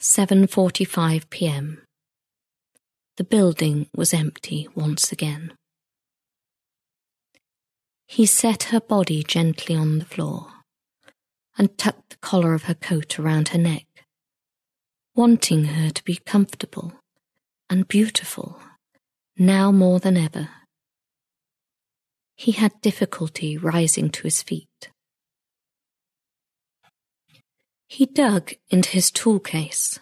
7:45 0.00 1.30
p.m. 1.30 1.82
The 3.16 3.24
building 3.24 3.88
was 3.94 4.12
empty 4.12 4.68
once 4.74 5.12
again. 5.12 5.54
He 8.06 8.26
set 8.26 8.64
her 8.64 8.80
body 8.80 9.22
gently 9.22 9.74
on 9.74 9.98
the 9.98 10.04
floor 10.04 10.52
and 11.56 11.78
tucked 11.78 12.03
collar 12.24 12.54
of 12.54 12.64
her 12.64 12.74
coat 12.74 13.18
around 13.18 13.48
her 13.48 13.58
neck, 13.58 13.86
wanting 15.14 15.64
her 15.64 15.90
to 15.90 16.02
be 16.04 16.18
comfortable 16.24 16.94
and 17.68 17.86
beautiful 17.86 18.58
now 19.36 19.70
more 19.70 20.00
than 20.00 20.16
ever. 20.16 20.48
He 22.34 22.52
had 22.52 22.80
difficulty 22.80 23.58
rising 23.58 24.08
to 24.08 24.22
his 24.22 24.42
feet. 24.42 24.90
He 27.88 28.06
dug 28.06 28.54
into 28.70 28.88
his 28.90 29.10
tool 29.10 29.38
case 29.38 30.00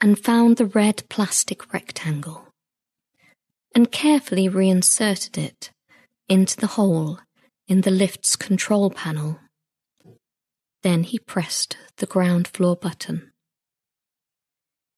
and 0.00 0.16
found 0.16 0.56
the 0.56 0.66
red 0.66 1.02
plastic 1.08 1.72
rectangle 1.72 2.46
and 3.74 3.90
carefully 3.90 4.48
reinserted 4.48 5.36
it 5.36 5.72
into 6.28 6.56
the 6.56 6.74
hole 6.78 7.18
in 7.66 7.80
the 7.80 7.90
lift's 7.90 8.36
control 8.36 8.88
panel. 8.88 9.40
Then 10.84 11.02
he 11.02 11.18
pressed 11.18 11.78
the 11.96 12.04
ground 12.04 12.46
floor 12.46 12.76
button. 12.76 13.32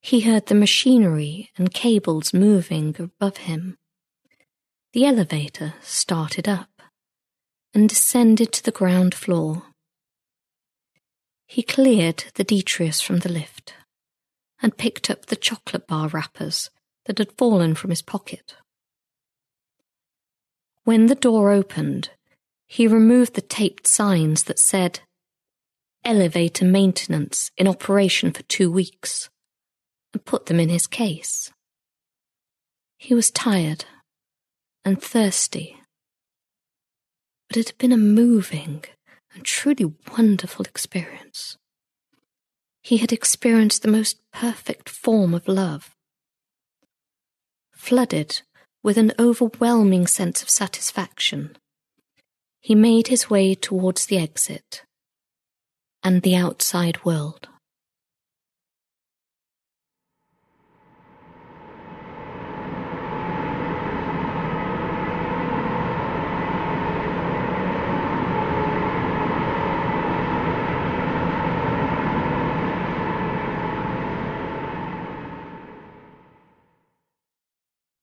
He 0.00 0.22
heard 0.22 0.46
the 0.46 0.54
machinery 0.56 1.50
and 1.56 1.72
cables 1.72 2.34
moving 2.34 2.96
above 2.98 3.36
him. 3.36 3.78
The 4.92 5.06
elevator 5.06 5.74
started 5.82 6.48
up 6.48 6.82
and 7.72 7.88
descended 7.88 8.50
to 8.52 8.64
the 8.64 8.72
ground 8.72 9.14
floor. 9.14 9.62
He 11.46 11.62
cleared 11.62 12.24
the 12.34 12.42
detritus 12.42 13.00
from 13.00 13.20
the 13.20 13.30
lift 13.30 13.74
and 14.60 14.76
picked 14.76 15.08
up 15.08 15.26
the 15.26 15.36
chocolate 15.36 15.86
bar 15.86 16.08
wrappers 16.08 16.68
that 17.04 17.18
had 17.18 17.38
fallen 17.38 17.76
from 17.76 17.90
his 17.90 18.02
pocket. 18.02 18.56
When 20.82 21.06
the 21.06 21.14
door 21.14 21.52
opened, 21.52 22.10
he 22.66 22.88
removed 22.88 23.34
the 23.34 23.40
taped 23.40 23.86
signs 23.86 24.44
that 24.44 24.58
said, 24.58 24.98
elevator 26.06 26.64
maintenance 26.64 27.50
in 27.56 27.66
operation 27.66 28.32
for 28.32 28.44
two 28.44 28.70
weeks 28.70 29.28
and 30.14 30.24
put 30.24 30.46
them 30.46 30.60
in 30.60 30.68
his 30.68 30.86
case. 30.86 31.52
He 32.96 33.12
was 33.12 33.30
tired 33.30 33.84
and 34.84 35.02
thirsty, 35.02 35.76
but 37.48 37.56
it 37.56 37.68
had 37.70 37.78
been 37.78 37.92
a 37.92 37.96
moving 37.96 38.84
and 39.34 39.44
truly 39.44 39.92
wonderful 40.16 40.64
experience. 40.64 41.58
He 42.82 42.98
had 42.98 43.12
experienced 43.12 43.82
the 43.82 43.90
most 43.90 44.20
perfect 44.32 44.88
form 44.88 45.34
of 45.34 45.48
love. 45.48 45.90
Flooded 47.74 48.42
with 48.82 48.96
an 48.96 49.12
overwhelming 49.18 50.06
sense 50.06 50.40
of 50.40 50.48
satisfaction, 50.48 51.56
he 52.60 52.76
made 52.76 53.08
his 53.08 53.28
way 53.28 53.56
towards 53.56 54.06
the 54.06 54.18
exit 54.18 54.85
and 56.06 56.22
the 56.22 56.36
outside 56.36 57.04
world. 57.04 57.48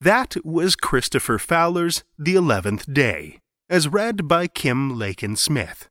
That 0.02 0.36
was 0.44 0.76
Christopher 0.76 1.40
Fowler's 1.40 2.04
The 2.20 2.36
Eleventh 2.36 2.94
Day, 2.94 3.40
as 3.70 3.88
read 3.88 4.28
by 4.28 4.48
Kim 4.48 5.00
Lakin 5.00 5.38
Smith. 5.38 5.88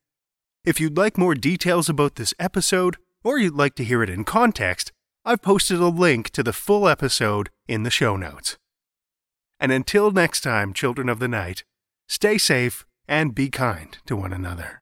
If 0.65 0.81
you'd 0.81 0.97
like 0.97 1.19
more 1.19 1.35
details 1.35 1.89
about 1.89 2.15
this 2.15 2.35
episode, 2.39 2.97
or 3.25 3.37
you'd 3.37 3.55
like 3.55 3.75
to 3.77 3.85
hear 3.85 4.01
it 4.01 4.09
in 4.09 4.23
context, 4.23 4.93
I've 5.25 5.43
posted 5.43 5.81
a 5.81 5.89
link 5.89 6.31
to 6.31 6.45
the 6.45 6.53
full 6.53 6.89
episode 6.89 7.51
in 7.67 7.83
the 7.83 7.91
show 7.91 8.17
notes. 8.17 8.57
And 9.59 9.73
until 9.73 10.13
next 10.13 10.43
time, 10.43 10.73
children 10.73 11.09
of 11.09 11.19
the 11.19 11.27
night, 11.27 11.65
stay 12.09 12.39
safe 12.39 12.85
and 13.09 13.35
be 13.35 13.51
kind 13.51 13.99
to 14.07 14.15
one 14.15 14.33
another. 14.33 14.82